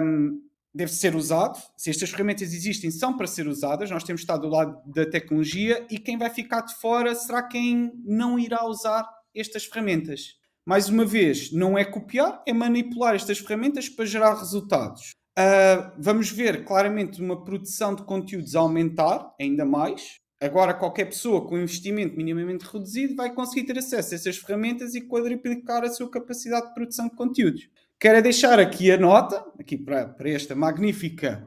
um, 0.02 0.38
deve 0.74 0.92
ser 0.92 1.16
usado. 1.16 1.58
Se 1.74 1.88
estas 1.88 2.10
ferramentas 2.10 2.52
existem, 2.52 2.90
são 2.90 3.16
para 3.16 3.26
ser 3.26 3.48
usadas. 3.48 3.90
Nós 3.90 4.04
temos 4.04 4.20
estado 4.20 4.42
do 4.42 4.48
lado 4.48 4.78
da 4.84 5.06
tecnologia 5.06 5.86
e 5.90 5.98
quem 5.98 6.18
vai 6.18 6.28
ficar 6.28 6.60
de 6.60 6.74
fora 6.74 7.14
será 7.14 7.42
quem 7.42 7.90
não 8.04 8.38
irá 8.38 8.66
usar 8.66 9.08
estas 9.34 9.64
ferramentas. 9.64 10.34
Mais 10.66 10.90
uma 10.90 11.06
vez, 11.06 11.50
não 11.50 11.78
é 11.78 11.86
copiar, 11.86 12.42
é 12.46 12.52
manipular 12.52 13.14
estas 13.14 13.38
ferramentas 13.38 13.88
para 13.88 14.04
gerar 14.04 14.34
resultados. 14.34 15.12
Uh, 15.38 15.90
vamos 15.98 16.30
ver 16.30 16.66
claramente 16.66 17.22
uma 17.22 17.42
produção 17.42 17.94
de 17.94 18.02
conteúdos 18.02 18.54
aumentar 18.54 19.34
ainda 19.40 19.64
mais. 19.64 20.19
Agora, 20.40 20.72
qualquer 20.72 21.04
pessoa 21.04 21.46
com 21.46 21.58
investimento 21.58 22.16
minimamente 22.16 22.64
reduzido 22.64 23.14
vai 23.14 23.30
conseguir 23.34 23.66
ter 23.66 23.78
acesso 23.78 24.14
a 24.14 24.16
essas 24.16 24.38
ferramentas 24.38 24.94
e 24.94 25.02
quadriplicar 25.02 25.84
a 25.84 25.90
sua 25.90 26.10
capacidade 26.10 26.68
de 26.68 26.74
produção 26.74 27.08
de 27.08 27.14
conteúdos. 27.14 27.68
Quero 27.98 28.22
deixar 28.22 28.58
aqui 28.58 28.90
a 28.90 28.96
nota, 28.96 29.44
aqui 29.58 29.76
para, 29.76 30.06
para 30.06 30.30
esta 30.30 30.54
magnífica 30.54 31.46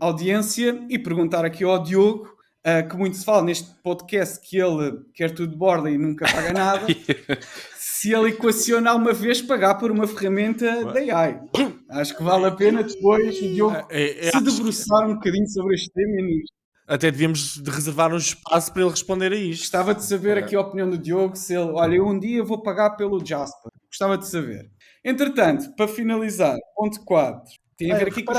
audiência, 0.00 0.84
e 0.90 0.98
perguntar 0.98 1.46
aqui 1.46 1.64
ao 1.64 1.82
Diogo, 1.82 2.28
uh, 2.66 2.86
que 2.86 2.96
muito 2.96 3.16
se 3.16 3.24
fala 3.24 3.42
neste 3.42 3.70
podcast 3.82 4.46
que 4.46 4.58
ele 4.58 5.00
quer 5.14 5.34
tudo 5.34 5.52
de 5.52 5.56
borda 5.56 5.90
e 5.90 5.96
nunca 5.96 6.26
paga 6.30 6.52
nada, 6.52 6.86
se 7.74 8.12
ele 8.12 8.30
equaciona 8.30 8.94
uma 8.94 9.14
vez 9.14 9.40
pagar 9.40 9.76
por 9.76 9.90
uma 9.90 10.06
ferramenta 10.06 10.84
da 10.84 11.00
AI. 11.00 11.40
Acho 11.88 12.16
que 12.16 12.22
vale 12.22 12.44
a 12.44 12.50
pena 12.50 12.82
depois 12.82 13.38
o 13.38 13.48
Diogo 13.48 13.76
é, 13.88 14.28
é, 14.28 14.30
se 14.30 14.42
debruçar 14.42 15.08
um 15.08 15.14
bocadinho 15.14 15.48
sobre 15.48 15.74
este 15.74 15.90
tema 15.90 16.20
e 16.20 16.22
nos 16.22 16.57
até 16.88 17.10
devíamos 17.10 17.62
de 17.62 17.70
reservar 17.70 18.12
um 18.12 18.16
espaço 18.16 18.72
para 18.72 18.82
ele 18.82 18.90
responder 18.90 19.30
a 19.30 19.36
isto. 19.36 19.60
Gostava 19.60 19.94
de 19.94 20.02
saber 20.02 20.38
é. 20.38 20.40
aqui 20.40 20.56
a 20.56 20.60
opinião 20.60 20.88
do 20.88 20.96
Diogo, 20.96 21.36
se 21.36 21.54
ele, 21.54 21.70
olha, 21.70 21.96
eu 21.96 22.06
um 22.06 22.18
dia 22.18 22.42
vou 22.42 22.62
pagar 22.62 22.96
pelo 22.96 23.24
Jasper. 23.24 23.70
Gostava 23.88 24.16
de 24.16 24.26
saber. 24.26 24.70
Entretanto, 25.04 25.74
para 25.76 25.86
finalizar, 25.86 26.56
ponto 26.74 27.04
4. 27.04 27.44
Tem 27.76 27.92
a 27.92 27.96
ver 27.96 28.08
aqui 28.08 28.24
com... 28.24 28.32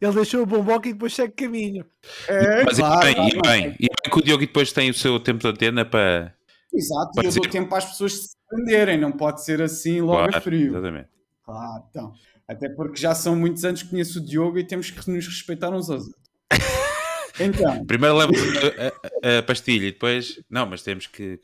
Ele 0.00 0.12
deixou 0.12 0.42
o 0.42 0.46
bomboca 0.46 0.88
e 0.88 0.92
depois 0.92 1.12
segue 1.14 1.32
caminho. 1.32 1.84
É, 2.28 2.64
Mas 2.64 2.78
claro, 2.78 3.08
e 3.08 3.14
bem, 3.14 3.28
e 3.28 3.42
bem, 3.42 3.76
e 3.80 3.86
bem 3.86 4.12
que 4.12 4.18
o 4.18 4.22
Diogo 4.22 4.46
depois 4.46 4.70
tem 4.70 4.90
o 4.90 4.94
seu 4.94 5.18
tempo 5.18 5.40
de 5.40 5.48
antena 5.48 5.84
para. 5.84 6.34
Exato, 6.72 7.10
para 7.14 7.24
e 7.24 7.26
eu 7.26 7.28
dizer... 7.30 7.40
dou 7.40 7.50
tempo 7.50 7.68
para 7.68 7.78
as 7.78 7.86
pessoas 7.86 8.12
se 8.12 8.36
prenderem, 8.48 9.00
não 9.00 9.10
pode 9.10 9.42
ser 9.42 9.60
assim 9.60 10.00
logo 10.00 10.18
claro, 10.18 10.36
a 10.36 10.40
frio. 10.40 10.72
Exatamente. 10.72 11.08
Claro, 11.42 11.84
então. 11.90 12.12
Até 12.46 12.68
porque 12.68 13.00
já 13.00 13.14
são 13.14 13.34
muitos 13.34 13.64
anos 13.64 13.82
que 13.82 13.90
conheço 13.90 14.20
o 14.20 14.24
Diogo 14.24 14.58
e 14.58 14.64
temos 14.64 14.90
que 14.90 15.10
nos 15.10 15.26
respeitar 15.26 15.70
uns 15.70 15.90
aos 15.90 16.06
outros. 16.06 16.25
Então. 17.38 17.84
Primeiro 17.86 18.16
leva 18.16 18.32
a, 18.32 19.28
a, 19.28 19.38
a, 19.38 19.42
pastilha 19.42 19.88
e 19.88 19.92
depois. 19.92 20.40
Não, 20.48 20.66
mas 20.66 20.82
temos 20.82 21.06
que. 21.06 21.38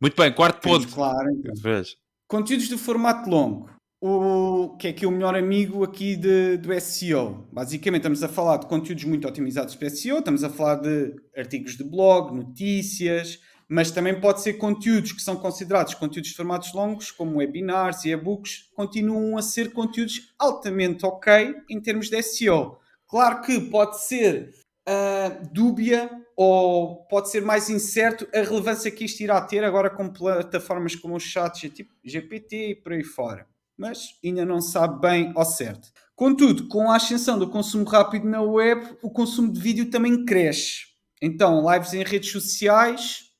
Muito 0.00 0.16
bem, 0.20 0.32
quarto 0.32 0.60
ponto. 0.60 0.88
Claro, 0.88 1.30
então. 1.30 1.82
Conteúdos 2.26 2.68
de 2.68 2.76
formato 2.76 3.28
longo 3.28 3.70
o 4.00 4.76
que 4.78 4.88
é 4.88 4.92
que 4.92 5.04
é 5.04 5.08
o 5.08 5.10
melhor 5.10 5.34
amigo 5.34 5.82
aqui 5.82 6.16
de, 6.16 6.56
do 6.56 6.80
SEO. 6.80 7.48
Basicamente, 7.52 8.02
estamos 8.02 8.22
a 8.22 8.28
falar 8.28 8.58
de 8.58 8.66
conteúdos 8.66 9.04
muito 9.04 9.26
otimizados 9.26 9.74
para 9.74 9.90
SEO, 9.90 10.18
estamos 10.18 10.44
a 10.44 10.50
falar 10.50 10.76
de 10.76 11.14
artigos 11.36 11.76
de 11.76 11.82
blog, 11.82 12.34
notícias, 12.34 13.40
mas 13.68 13.90
também 13.90 14.18
pode 14.20 14.40
ser 14.40 14.54
conteúdos 14.54 15.12
que 15.12 15.20
são 15.20 15.36
considerados 15.36 15.94
conteúdos 15.94 16.30
de 16.30 16.36
formatos 16.36 16.72
longos, 16.72 17.10
como 17.10 17.38
webinars 17.38 18.04
e 18.04 18.10
e-books, 18.10 18.70
continuam 18.74 19.36
a 19.36 19.42
ser 19.42 19.72
conteúdos 19.72 20.32
altamente 20.38 21.04
ok 21.04 21.56
em 21.68 21.80
termos 21.80 22.08
de 22.08 22.22
SEO. 22.22 22.78
Claro 23.08 23.42
que 23.42 23.58
pode 23.60 24.00
ser 24.00 24.54
uh, 24.88 25.48
dúbia 25.52 26.10
ou 26.34 27.04
pode 27.06 27.30
ser 27.30 27.42
mais 27.42 27.68
incerto 27.68 28.26
a 28.34 28.38
relevância 28.38 28.90
que 28.90 29.04
isto 29.04 29.20
irá 29.20 29.40
ter 29.40 29.62
agora 29.62 29.90
com 29.90 30.08
plataformas 30.08 30.94
como 30.96 31.14
o 31.16 31.20
chat 31.20 31.72
GPT 32.02 32.70
e 32.70 32.74
por 32.74 32.92
aí 32.92 33.04
fora 33.04 33.46
mas 33.78 34.18
ainda 34.24 34.44
não 34.44 34.60
sabe 34.60 35.00
bem 35.00 35.32
ao 35.36 35.44
certo. 35.44 35.92
Contudo, 36.16 36.66
com 36.66 36.90
a 36.90 36.96
ascensão 36.96 37.38
do 37.38 37.48
consumo 37.48 37.84
rápido 37.84 38.28
na 38.28 38.42
web, 38.42 38.96
o 39.00 39.08
consumo 39.08 39.52
de 39.52 39.60
vídeo 39.60 39.88
também 39.88 40.24
cresce. 40.24 40.88
Então, 41.22 41.64
lives 41.72 41.94
em 41.94 42.02
redes 42.02 42.32
sociais 42.32 43.30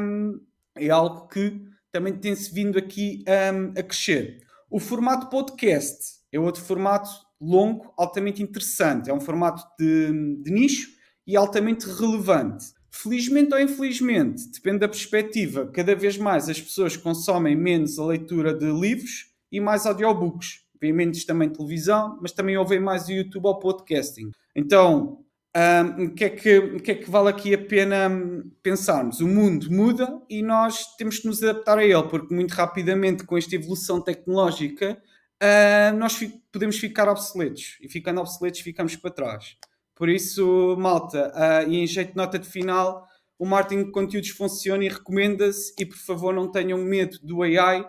um, 0.00 0.38
é 0.76 0.90
algo 0.90 1.26
que 1.28 1.62
também 1.90 2.12
tem-se 2.12 2.52
vindo 2.52 2.78
aqui 2.78 3.24
um, 3.26 3.78
a 3.78 3.82
crescer. 3.82 4.40
O 4.70 4.78
formato 4.78 5.30
podcast 5.30 6.20
é 6.30 6.38
outro 6.38 6.62
formato 6.62 7.10
longo, 7.42 7.92
altamente 7.96 8.42
interessante. 8.42 9.10
É 9.10 9.14
um 9.14 9.20
formato 9.20 9.62
de, 9.78 10.42
de 10.42 10.50
nicho 10.50 10.90
e 11.26 11.36
altamente 11.36 11.86
relevante. 11.86 12.66
Felizmente 12.90 13.54
ou 13.54 13.60
infelizmente, 13.60 14.48
depende 14.50 14.80
da 14.80 14.88
perspectiva, 14.88 15.66
cada 15.72 15.94
vez 15.94 16.18
mais 16.18 16.48
as 16.48 16.60
pessoas 16.60 16.96
consomem 16.96 17.56
menos 17.56 17.98
a 17.98 18.04
leitura 18.04 18.52
de 18.52 18.70
livros 18.70 19.32
e 19.50 19.60
mais 19.60 19.86
audiobooks. 19.86 20.60
Vêem 20.80 20.92
menos 20.92 21.24
também 21.24 21.48
televisão, 21.48 22.18
mas 22.20 22.32
também 22.32 22.56
ouvem 22.56 22.80
mais 22.80 23.08
o 23.08 23.12
YouTube 23.12 23.46
ou 23.46 23.58
podcasting. 23.58 24.30
Então, 24.54 25.24
um, 25.56 26.04
o, 26.04 26.14
que 26.14 26.24
é 26.24 26.30
que, 26.30 26.80
que 26.80 26.90
é 26.90 26.94
que 26.94 27.10
vale 27.10 27.28
aqui 27.28 27.54
a 27.54 27.58
pena 27.58 28.08
hum, 28.08 28.50
pensarmos? 28.62 29.20
O 29.20 29.28
mundo 29.28 29.70
muda 29.70 30.20
e 30.28 30.42
nós 30.42 30.96
temos 30.96 31.18
que 31.18 31.26
nos 31.26 31.42
adaptar 31.42 31.78
a 31.78 31.84
ele, 31.84 32.02
porque 32.04 32.34
muito 32.34 32.52
rapidamente, 32.52 33.24
com 33.24 33.36
esta 33.36 33.54
evolução 33.54 34.00
tecnológica, 34.00 35.00
uh, 35.42 35.96
nós 35.96 36.14
fi 36.14 36.40
podemos 36.52 36.78
ficar 36.78 37.08
obsoletos. 37.08 37.78
E 37.80 37.88
ficando 37.88 38.20
obsoletos, 38.20 38.60
ficamos 38.60 38.94
para 38.96 39.10
trás. 39.10 39.56
Por 39.94 40.08
isso, 40.08 40.76
malta, 40.78 41.32
uh, 41.34 41.70
e 41.70 41.78
em 41.78 41.86
jeito 41.86 42.10
de 42.10 42.16
nota 42.16 42.38
de 42.38 42.48
final, 42.48 43.06
o 43.38 43.44
marketing 43.44 43.84
de 43.84 43.90
conteúdos 43.90 44.30
funciona 44.30 44.84
e 44.84 44.88
recomenda-se. 44.88 45.74
E 45.78 45.84
por 45.84 45.98
favor, 45.98 46.32
não 46.34 46.50
tenham 46.50 46.78
medo 46.78 47.18
do 47.22 47.42
AI 47.42 47.84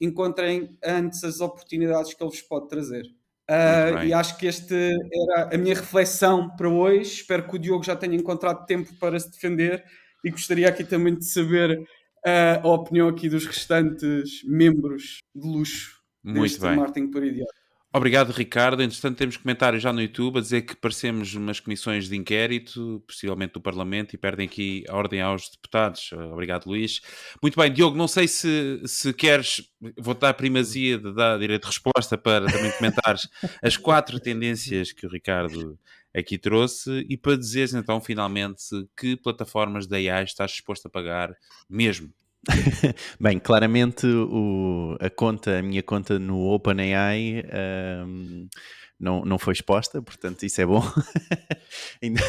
encontrem 0.00 0.78
antes 0.84 1.24
as 1.24 1.40
oportunidades 1.40 2.14
que 2.14 2.22
ele 2.22 2.30
vos 2.30 2.42
pode 2.42 2.68
trazer. 2.68 3.04
Uh, 3.50 4.04
e 4.04 4.12
acho 4.12 4.36
que 4.36 4.46
este 4.46 4.74
era 4.74 5.54
a 5.54 5.58
minha 5.58 5.74
reflexão 5.74 6.54
para 6.54 6.68
hoje. 6.68 7.14
Espero 7.14 7.48
que 7.48 7.56
o 7.56 7.58
Diogo 7.58 7.82
já 7.82 7.96
tenha 7.96 8.14
encontrado 8.14 8.66
tempo 8.66 8.94
para 9.00 9.18
se 9.18 9.30
defender 9.30 9.82
e 10.24 10.30
gostaria 10.30 10.68
aqui 10.68 10.84
também 10.84 11.16
de 11.16 11.24
saber 11.24 11.78
uh, 11.78 12.60
a 12.62 12.68
opinião 12.68 13.08
aqui 13.08 13.28
dos 13.28 13.46
restantes 13.46 14.42
membros 14.44 15.18
de 15.34 15.48
luxo 15.48 15.97
Muito 16.28 16.42
deste 16.42 16.60
bem. 16.60 16.76
Obrigado, 17.90 18.32
Ricardo. 18.32 18.82
Entretanto, 18.82 19.16
temos 19.16 19.38
comentários 19.38 19.82
já 19.82 19.90
no 19.94 20.02
YouTube 20.02 20.38
a 20.38 20.42
dizer 20.42 20.60
que 20.60 20.76
parecemos 20.76 21.34
umas 21.34 21.58
comissões 21.58 22.06
de 22.06 22.14
inquérito, 22.16 23.02
possivelmente 23.06 23.54
do 23.54 23.62
Parlamento, 23.62 24.12
e 24.12 24.18
perdem 24.18 24.46
aqui 24.46 24.84
a 24.88 24.94
ordem 24.94 25.22
aos 25.22 25.48
deputados. 25.48 26.12
Obrigado, 26.12 26.66
Luís. 26.66 27.00
Muito 27.42 27.58
bem, 27.58 27.72
Diogo, 27.72 27.96
não 27.96 28.06
sei 28.06 28.28
se, 28.28 28.82
se 28.84 29.14
queres, 29.14 29.62
vou 29.98 30.12
dar 30.12 30.28
a 30.28 30.34
primazia 30.34 30.98
de 30.98 31.14
dar 31.14 31.38
direito 31.38 31.62
de 31.62 31.68
resposta 31.68 32.18
para 32.18 32.44
também 32.46 32.70
comentares 32.72 33.26
as 33.62 33.78
quatro 33.78 34.20
tendências 34.20 34.92
que 34.92 35.06
o 35.06 35.10
Ricardo 35.10 35.78
aqui 36.14 36.36
trouxe 36.36 37.06
e 37.08 37.16
para 37.16 37.38
dizeres 37.38 37.72
então 37.72 38.00
finalmente 38.00 38.64
que 38.96 39.16
plataformas 39.16 39.86
da 39.86 39.96
AI 39.96 40.24
estás 40.24 40.50
disposto 40.50 40.86
a 40.86 40.90
pagar 40.90 41.34
mesmo. 41.68 42.12
Bem, 43.20 43.38
claramente 43.38 44.06
o, 44.06 44.96
a 45.00 45.10
conta, 45.10 45.58
a 45.58 45.62
minha 45.62 45.82
conta 45.82 46.18
no 46.18 46.52
OpenAI 46.52 47.44
um, 48.04 48.48
não, 48.98 49.24
não 49.24 49.38
foi 49.38 49.52
exposta, 49.52 50.02
portanto 50.02 50.44
isso 50.44 50.60
é 50.60 50.66
bom. 50.66 50.82
ainda, 52.02 52.20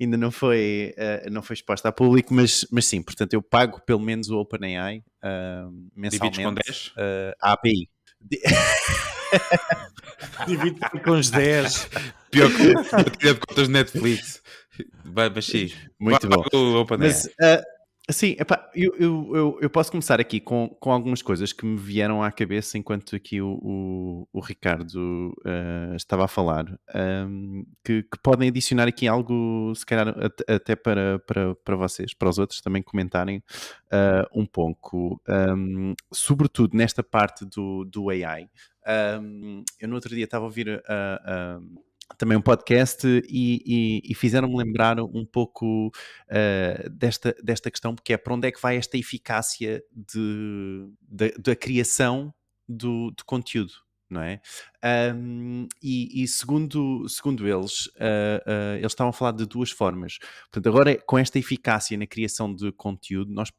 ainda 0.00 0.16
não, 0.16 0.30
foi, 0.30 0.94
uh, 0.96 1.30
não 1.30 1.42
foi 1.42 1.54
exposta 1.54 1.88
a 1.88 1.92
público, 1.92 2.32
mas, 2.32 2.66
mas 2.70 2.86
sim, 2.86 3.02
portanto 3.02 3.34
eu 3.34 3.42
pago 3.42 3.80
pelo 3.82 4.00
menos 4.00 4.30
o 4.30 4.38
OpenAI 4.38 5.02
uh, 5.22 5.70
mensalmente 5.94 6.42
com 6.42 6.54
10? 6.54 6.86
Uh, 6.88 7.34
a 7.40 7.52
API. 7.52 7.88
Divide 10.46 10.80
com 11.04 11.10
os 11.10 11.30
10. 11.30 11.90
Pior 12.30 12.50
que 12.50 13.26
eu 13.26 13.34
de 13.34 13.40
contas 13.40 13.68
Netflix. 13.68 14.42
Vai, 15.04 15.28
mas 15.28 15.44
sim. 15.44 15.70
Muito 16.00 16.28
Vai, 16.28 16.38
bom. 16.38 16.86
Mas, 16.98 17.26
uh, 17.26 17.62
Sim, 18.10 18.36
epá, 18.38 18.70
eu, 18.74 18.94
eu, 18.98 19.30
eu, 19.34 19.58
eu, 19.62 19.70
posso 19.70 19.90
começar 19.90 20.20
aqui 20.20 20.38
com, 20.38 20.68
com 20.68 20.92
algumas 20.92 21.22
coisas 21.22 21.54
que 21.54 21.64
me 21.64 21.78
vieram 21.78 22.22
à 22.22 22.30
cabeça 22.30 22.76
enquanto 22.76 23.16
aqui 23.16 23.40
o, 23.40 23.58
o, 23.62 24.28
o 24.30 24.40
Ricardo 24.40 25.34
uh, 25.38 25.96
estava 25.96 26.26
a 26.26 26.28
falar, 26.28 26.66
um, 26.94 27.64
que, 27.82 28.02
que, 28.02 28.18
podem 28.22 28.50
adicionar 28.50 28.86
aqui 28.86 29.08
algo, 29.08 29.72
se 29.74 29.86
calhar 29.86 30.14
até 30.46 30.76
para, 30.76 31.18
para, 31.20 31.54
para 31.54 31.76
vocês, 31.76 32.12
para 32.12 32.28
os 32.28 32.38
outros 32.38 32.60
também 32.60 32.82
comentarem 32.82 33.38
uh, 33.38 34.38
um 34.38 34.44
pouco, 34.44 35.18
um, 35.56 35.94
sobretudo 36.12 36.76
nesta 36.76 37.02
parte 37.02 37.46
do, 37.46 37.86
do 37.86 38.10
AI. 38.10 38.50
Um, 39.18 39.64
eu 39.80 39.88
no 39.88 39.94
outro 39.94 40.14
dia 40.14 40.24
estava 40.24 40.44
a 40.44 40.48
ouvir 40.48 40.82
a. 40.86 41.58
Uh, 41.58 41.93
também 42.18 42.36
um 42.36 42.42
podcast 42.42 43.06
e, 43.28 43.62
e, 43.64 44.02
e 44.04 44.14
fizeram-me 44.14 44.56
lembrar 44.56 45.00
um 45.00 45.24
pouco 45.24 45.88
uh, 45.88 46.90
desta, 46.90 47.34
desta 47.42 47.70
questão, 47.70 47.94
porque 47.94 48.12
é 48.12 48.16
para 48.16 48.34
onde 48.34 48.48
é 48.48 48.52
que 48.52 48.60
vai 48.60 48.76
esta 48.76 48.96
eficácia 48.96 49.82
de, 49.92 50.88
de 51.02 51.32
da 51.38 51.56
criação 51.56 52.32
do, 52.68 53.10
de 53.16 53.24
conteúdo, 53.24 53.72
não 54.08 54.22
é? 54.22 54.40
Um, 55.14 55.66
e, 55.82 56.22
e, 56.22 56.28
segundo, 56.28 57.08
segundo 57.08 57.46
eles, 57.48 57.86
uh, 57.86 58.40
uh, 58.46 58.76
eles 58.76 58.92
estavam 58.92 59.10
a 59.10 59.12
falar 59.12 59.32
de 59.32 59.46
duas 59.46 59.70
formas. 59.70 60.18
Portanto, 60.50 60.68
agora 60.68 60.96
com 61.06 61.18
esta 61.18 61.38
eficácia 61.38 61.96
na 61.96 62.06
criação 62.06 62.54
de 62.54 62.70
conteúdo, 62.72 63.32
nós 63.32 63.50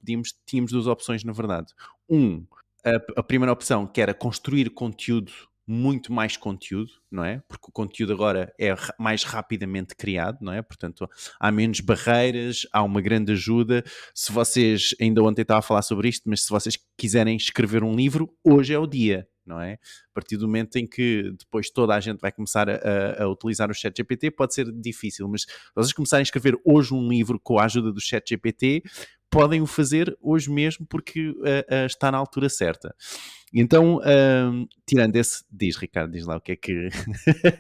tínhamos 0.46 0.72
duas 0.72 0.88
opções, 0.88 1.24
na 1.24 1.34
verdade. 1.34 1.74
Um, 2.10 2.46
a, 2.86 3.20
a 3.20 3.24
primeira 3.24 3.52
opção, 3.52 3.88
que 3.88 4.00
era 4.00 4.14
construir 4.14 4.70
conteúdo 4.70 5.32
muito 5.68 6.14
mais 6.14 6.38
conteúdo, 6.38 6.92
não 7.10 7.24
é? 7.24 7.42
Porque 7.48 7.66
o 7.68 7.72
conteúdo 7.72 8.14
agora 8.14 8.54
é 8.60 8.74
mais 9.00 9.24
rapidamente 9.24 9.96
criado, 9.96 10.38
não 10.42 10.54
é? 10.54 10.62
Portanto, 10.62 11.10
há 11.40 11.52
menos 11.52 11.80
barreiras, 11.80 12.68
há 12.72 12.84
uma 12.84 13.02
grande 13.02 13.32
ajuda. 13.32 13.84
Se 14.14 14.32
vocês, 14.32 14.96
ainda 15.02 15.24
ontem 15.24 15.42
estava 15.42 15.60
a 15.60 15.64
falar 15.64 15.82
sobre 15.82 16.10
isto, 16.10 16.30
mas 16.30 16.44
se 16.44 16.50
vocês 16.50 16.78
quiserem 16.98 17.36
escrever 17.36 17.84
um 17.84 17.96
livro, 17.96 18.32
hoje 18.44 18.74
é 18.74 18.80
o 18.80 18.86
dia, 18.86 19.28
não 19.46 19.60
é? 19.60 19.74
A 19.74 20.14
partir 20.14 20.38
do 20.38 20.48
momento 20.48 20.78
em 20.78 20.88
que 20.88 21.32
depois 21.38 21.70
toda 21.70 21.94
a 21.94 22.00
gente 22.00 22.20
vai 22.20 22.32
começar 22.32 22.70
a, 22.70 23.24
a, 23.24 23.28
utilizar 23.30 23.70
o 23.70 23.74
chat 23.74 23.96
GPT, 23.96 24.32
pode 24.32 24.54
ser 24.54 24.72
difícil, 24.72 25.28
mas 25.28 25.42
se 25.42 25.48
vocês 25.76 25.94
começarem 25.94 26.22
a 26.22 26.24
escrever 26.24 26.60
hoje 26.66 26.94
um 26.94 27.08
livro 27.08 27.40
com 27.40 27.60
a 27.60 27.66
ajuda 27.66 27.92
do 27.92 28.02
chat 28.02 28.28
GPT, 28.28 28.84
podem 29.36 29.62
o 29.62 29.66
fazer 29.66 30.18
hoje 30.22 30.50
mesmo 30.50 30.86
porque 30.86 31.30
uh, 31.30 31.34
uh, 31.34 31.86
está 31.86 32.10
na 32.10 32.18
altura 32.18 32.48
certa. 32.48 32.96
Então, 33.54 33.98
uh, 33.98 34.68
tirando 34.86 35.16
esse, 35.18 35.44
diz 35.52 35.76
Ricardo, 35.76 36.12
diz 36.12 36.26
lá 36.26 36.38
o 36.38 36.42
que 36.42 36.54
é 36.54 36.56
que. 36.56 36.90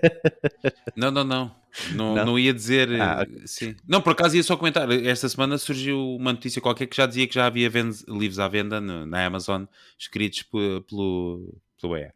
não, 0.95 1.11
não, 1.11 1.23
não. 1.23 1.55
Não, 1.93 2.15
não? 2.15 2.39
ia 2.39 2.53
dizer. 2.53 2.89
Ah, 3.01 3.23
okay. 3.23 3.41
sim. 3.45 3.75
Não, 3.85 4.01
por 4.01 4.13
acaso 4.13 4.37
ia 4.37 4.43
só 4.43 4.55
comentar. 4.55 4.89
Esta 4.89 5.27
semana 5.27 5.57
surgiu 5.57 5.99
uma 6.15 6.31
notícia 6.31 6.61
qualquer 6.61 6.87
que 6.87 6.95
já 6.95 7.05
dizia 7.05 7.27
que 7.27 7.35
já 7.35 7.45
havia 7.45 7.69
livros 8.07 8.39
à 8.39 8.47
venda 8.47 8.79
no, 8.79 9.05
na 9.05 9.25
Amazon 9.25 9.65
escritos 9.99 10.43
pelo, 10.43 11.59
pelo 11.79 11.97
EA. 11.97 12.13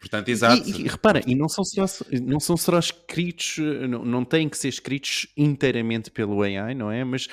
Portanto, 0.00 0.30
exato. 0.30 0.66
E, 0.66 0.80
e, 0.80 0.88
repara, 0.88 1.20
e 1.26 1.34
não 1.34 1.46
são 1.46 1.62
só, 1.62 1.84
não 2.22 2.40
são 2.40 2.56
só 2.56 2.78
escritos, 2.78 3.58
não, 3.86 4.02
não 4.02 4.24
têm 4.24 4.48
que 4.48 4.56
ser 4.56 4.68
escritos 4.68 5.26
inteiramente 5.36 6.10
pelo 6.10 6.42
AI, 6.42 6.74
não 6.74 6.90
é? 6.90 7.04
Mas 7.04 7.28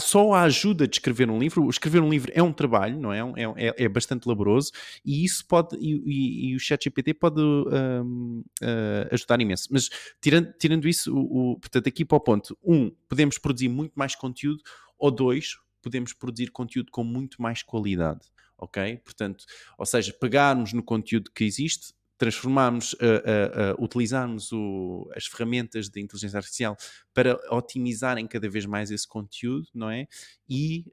só 0.00 0.32
a 0.32 0.42
ajuda 0.42 0.88
de 0.88 0.96
escrever 0.96 1.30
um 1.30 1.38
livro, 1.38 1.70
escrever 1.70 2.02
um 2.02 2.10
livro 2.10 2.32
é 2.34 2.42
um 2.42 2.52
trabalho, 2.52 2.98
não 2.98 3.12
é? 3.12 3.20
É, 3.20 3.68
é, 3.68 3.84
é 3.84 3.88
bastante 3.88 4.28
laboroso 4.28 4.72
e 5.04 5.24
isso 5.24 5.46
pode, 5.46 5.76
e, 5.76 6.50
e, 6.50 6.56
o 6.56 6.58
ChatGPT 6.58 7.14
pode 7.14 7.40
um, 7.40 8.42
uh, 8.62 9.14
ajudar 9.14 9.40
imenso. 9.40 9.68
Mas 9.70 9.88
tirando, 10.20 10.52
tirando 10.58 10.88
isso, 10.88 11.14
o, 11.14 11.52
o, 11.52 11.60
portanto, 11.60 11.88
aqui 11.88 12.04
para 12.04 12.16
o 12.16 12.20
ponto, 12.20 12.58
um, 12.64 12.90
podemos 13.08 13.38
produzir 13.38 13.68
muito 13.68 13.92
mais 13.94 14.16
conteúdo, 14.16 14.60
ou 14.98 15.12
dois, 15.12 15.56
podemos 15.80 16.12
produzir 16.12 16.50
conteúdo 16.50 16.90
com 16.90 17.04
muito 17.04 17.40
mais 17.40 17.62
qualidade 17.62 18.26
ok? 18.58 18.96
Portanto, 19.04 19.44
ou 19.78 19.86
seja, 19.86 20.12
pegarmos 20.12 20.72
no 20.72 20.82
conteúdo 20.82 21.30
que 21.32 21.44
existe, 21.44 21.94
transformarmos, 22.18 22.94
uh, 22.94 22.96
uh, 22.96 23.80
uh, 23.80 23.84
utilizarmos 23.84 24.52
o, 24.52 25.08
as 25.14 25.26
ferramentas 25.26 25.88
de 25.88 26.00
inteligência 26.00 26.36
artificial 26.36 26.76
para 27.18 27.36
otimizarem 27.50 28.28
cada 28.28 28.48
vez 28.48 28.64
mais 28.64 28.92
esse 28.92 29.06
conteúdo, 29.06 29.66
não 29.74 29.90
é? 29.90 30.06
E 30.48 30.86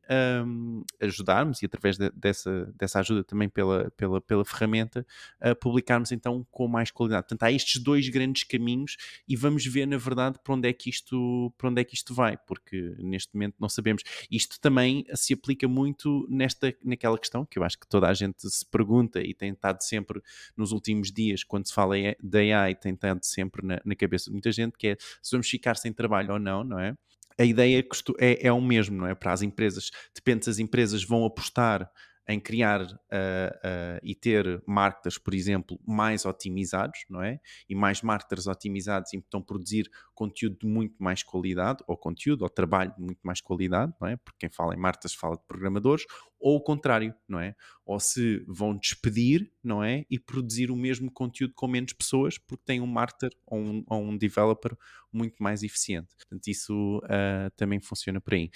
um, 0.44 0.84
ajudarmos, 1.00 1.62
e 1.62 1.68
através 1.68 2.00
de, 2.00 2.10
dessa, 2.10 2.74
dessa 2.76 3.00
ajuda 3.00 3.24
também 3.24 3.48
pela, 3.48 3.92
pela, 3.92 4.20
pela 4.20 4.44
ferramenta, 4.44 5.06
a 5.40 5.54
publicarmos 5.54 6.12
então 6.12 6.44
com 6.50 6.68
mais 6.68 6.90
qualidade. 6.90 7.28
Portanto, 7.28 7.44
há 7.44 7.52
estes 7.52 7.80
dois 7.80 8.10
grandes 8.10 8.44
caminhos 8.44 8.98
e 9.28 9.36
vamos 9.36 9.68
ver, 9.68 9.86
na 9.86 9.98
verdade, 9.98 10.40
para 10.44 10.56
onde 10.56 10.68
é 10.68 10.74
que 10.74 10.90
isto, 10.90 11.54
para 11.60 11.70
onde 11.70 11.82
é 11.82 11.84
que 11.84 11.94
isto 11.94 12.12
vai, 12.12 12.38
porque 12.38 12.96
neste 12.98 13.32
momento 13.36 13.58
não 13.60 13.70
sabemos. 13.70 14.02
Isto 14.32 14.60
também 14.60 15.06
se 15.14 15.32
aplica 15.32 15.68
muito 15.68 16.26
nesta, 16.28 16.76
naquela 16.84 17.20
questão 17.20 17.46
que 17.46 17.60
eu 17.60 17.64
acho 17.64 17.78
que 17.78 17.88
toda 17.88 18.08
a 18.08 18.14
gente 18.16 18.50
se 18.50 18.66
pergunta 18.66 19.22
e 19.22 19.32
tem 19.36 19.52
estado 19.52 19.80
sempre 19.84 20.24
nos 20.58 20.72
últimos 20.72 21.12
dias, 21.12 21.44
quando 21.44 21.68
se 21.68 21.74
fala 21.74 21.94
da 22.20 22.40
AI, 22.40 22.74
tem 22.74 22.96
estado 22.96 23.24
sempre 23.24 23.64
na, 23.64 23.80
na 23.86 23.96
cabeça 23.96 24.26
de 24.26 24.32
muita 24.32 24.52
gente, 24.52 24.76
que 24.76 24.88
é 24.88 24.98
se 25.22 25.32
vamos 25.32 25.48
ficar 25.48 25.76
sem 25.76 25.94
trabalho 25.94 26.15
ou 26.30 26.40
não, 26.40 26.64
não 26.64 26.80
é? 26.80 26.94
A 27.38 27.44
ideia 27.44 27.86
é, 28.20 28.48
é 28.48 28.52
o 28.52 28.62
mesmo, 28.62 28.98
não 28.98 29.08
é? 29.08 29.14
Para 29.14 29.34
as 29.34 29.42
empresas, 29.42 29.92
depende 30.14 30.46
se 30.46 30.50
as 30.50 30.60
empresas 30.60 31.04
vão 31.04 31.26
apostar 31.26 31.90
em 32.28 32.40
criar 32.40 32.82
uh, 32.82 32.86
uh, 32.86 34.00
e 34.02 34.16
ter 34.16 34.62
marketers, 34.66 35.18
por 35.18 35.34
exemplo, 35.34 35.80
mais 35.86 36.26
otimizados, 36.26 37.06
não 37.10 37.22
é? 37.22 37.40
E 37.70 37.76
mais 37.76 38.02
marketers 38.02 38.48
otimizados 38.48 39.14
então 39.14 39.42
produzir 39.42 39.90
conteúdo 40.14 40.58
de 40.60 40.68
muito 40.68 40.96
mais 40.98 41.22
qualidade, 41.22 41.84
ou 41.88 41.96
conteúdo, 41.96 42.42
ou 42.42 42.50
trabalho 42.50 42.94
de 42.96 43.02
muito 43.02 43.20
mais 43.22 43.42
qualidade, 43.42 43.94
não 44.02 44.08
é? 44.08 44.18
Porque 44.18 44.40
quem 44.40 44.50
fala 44.50 44.74
em 44.74 44.78
marketers 44.78 45.14
fala 45.14 45.36
de 45.38 45.44
programadores, 45.48 46.06
ou 46.40 46.58
o 46.58 46.62
contrário, 46.62 47.14
não 47.28 47.40
é? 47.40 47.56
Ou 47.86 48.00
se 48.00 48.44
vão 48.48 48.76
despedir, 48.78 49.52
não 49.64 49.84
é? 49.84 50.06
E 50.10 50.20
produzir 50.20 50.70
o 50.72 50.76
mesmo 50.76 51.12
conteúdo 51.12 51.54
com 51.56 51.68
menos 51.68 51.94
pessoas, 51.94 52.38
porque 52.38 52.64
tem 52.66 52.82
um 52.82 52.88
marketer 52.88 53.32
ou 53.46 53.60
um, 53.60 53.84
ou 53.88 54.04
um 54.04 54.18
developer 54.18 54.76
muito 55.12 55.42
mais 55.42 55.64
eficiente. 55.64 56.14
Portanto, 56.16 56.48
isso 56.48 57.00
uh, 57.06 57.50
também 57.56 57.80
funciona 57.80 58.20
por 58.20 58.34
aí. 58.34 58.50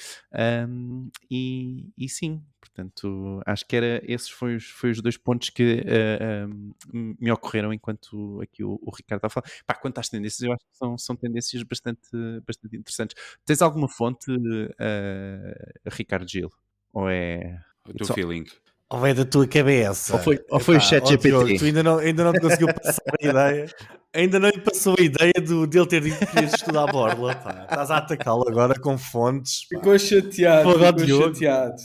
Um, 0.67 1.09
e, 1.31 1.91
e, 1.97 2.09
sim, 2.09 2.43
portanto, 2.59 3.41
acho 3.45 3.65
que 3.65 3.75
era, 3.75 4.01
esses 4.03 4.29
foram 4.29 4.57
os, 4.57 4.65
foi 4.65 4.91
os 4.91 5.01
dois 5.01 5.17
pontos 5.17 5.49
que 5.49 5.81
uh, 5.81 6.75
me 6.93 7.31
ocorreram 7.31 7.73
enquanto 7.73 8.41
aqui 8.41 8.63
o, 8.63 8.79
o 8.81 8.91
Ricardo 8.95 9.19
está 9.19 9.27
a 9.27 9.29
falar. 9.29 9.47
Pá, 9.65 9.73
quanto 9.75 9.99
às 9.99 10.09
tendências, 10.09 10.41
eu 10.41 10.51
acho 10.51 10.65
que 10.65 10.77
são, 10.77 10.97
são 10.97 11.15
tendências 11.15 11.63
bastante, 11.63 12.09
bastante 12.45 12.75
interessantes. 12.75 13.15
Tens 13.45 13.61
alguma 13.61 13.87
fonte, 13.87 14.29
uh, 14.31 15.89
Ricardo 15.89 16.29
Gil? 16.29 16.49
Ou 16.93 17.09
é. 17.09 17.63
O 17.89 17.93
teu 17.93 18.07
feeling. 18.07 18.45
Ou 18.91 19.05
é 19.05 19.13
da 19.13 19.23
tua 19.23 19.47
cabeça? 19.47 20.13
Ou 20.13 20.19
foi, 20.19 20.39
ou 20.49 20.59
foi 20.59 20.75
Epá, 20.75 20.83
o 20.83 20.87
chat 20.87 21.07
GPT? 21.07 21.59
tu 21.59 21.65
ainda 21.65 21.83
não, 21.83 21.97
ainda 21.99 22.23
não 22.23 22.33
te 22.33 22.39
conseguiu 22.39 22.73
passar 22.73 23.03
a 23.21 23.25
ideia. 23.25 23.67
Ainda 24.11 24.39
não 24.39 24.49
lhe 24.49 24.59
passou 24.59 24.95
a 24.97 25.01
ideia 25.03 25.33
do, 25.45 25.67
dele 25.67 25.85
ter 25.85 26.01
dito 26.01 26.17
que 26.17 26.25
querias 26.25 26.55
estudar 26.55 26.89
a 26.89 26.91
borla. 26.91 27.35
Pá. 27.35 27.67
Estás 27.69 27.91
a 27.91 27.97
atacá-lo 27.97 28.49
agora 28.49 28.79
com 28.79 28.97
fontes. 28.97 29.67
Pá. 29.69 29.77
Ficou 29.77 29.99
chateado. 29.99 30.71
ficou 30.71 31.21
chateado. 31.21 31.75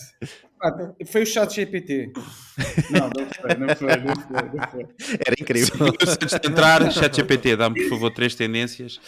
Ah, 0.63 0.95
foi 1.05 1.25
o 1.25 1.27
chat 1.27 1.55
GPT. 1.55 2.11
Não, 2.91 3.11
não 3.11 3.27
foi, 3.39 3.55
não 3.55 3.77
foi, 3.77 3.97
não 3.97 4.17
foi, 4.17 4.49
não 4.55 4.69
foi. 4.71 4.87
Era 5.27 5.37
incrível. 5.39 5.89
Antes 5.89 6.41
de 6.41 6.49
entrar, 6.49 6.91
chat 6.91 7.15
GPT, 7.15 7.57
dá-me 7.57 7.83
por 7.83 7.91
favor 7.91 8.11
três 8.11 8.35
tendências. 8.35 8.99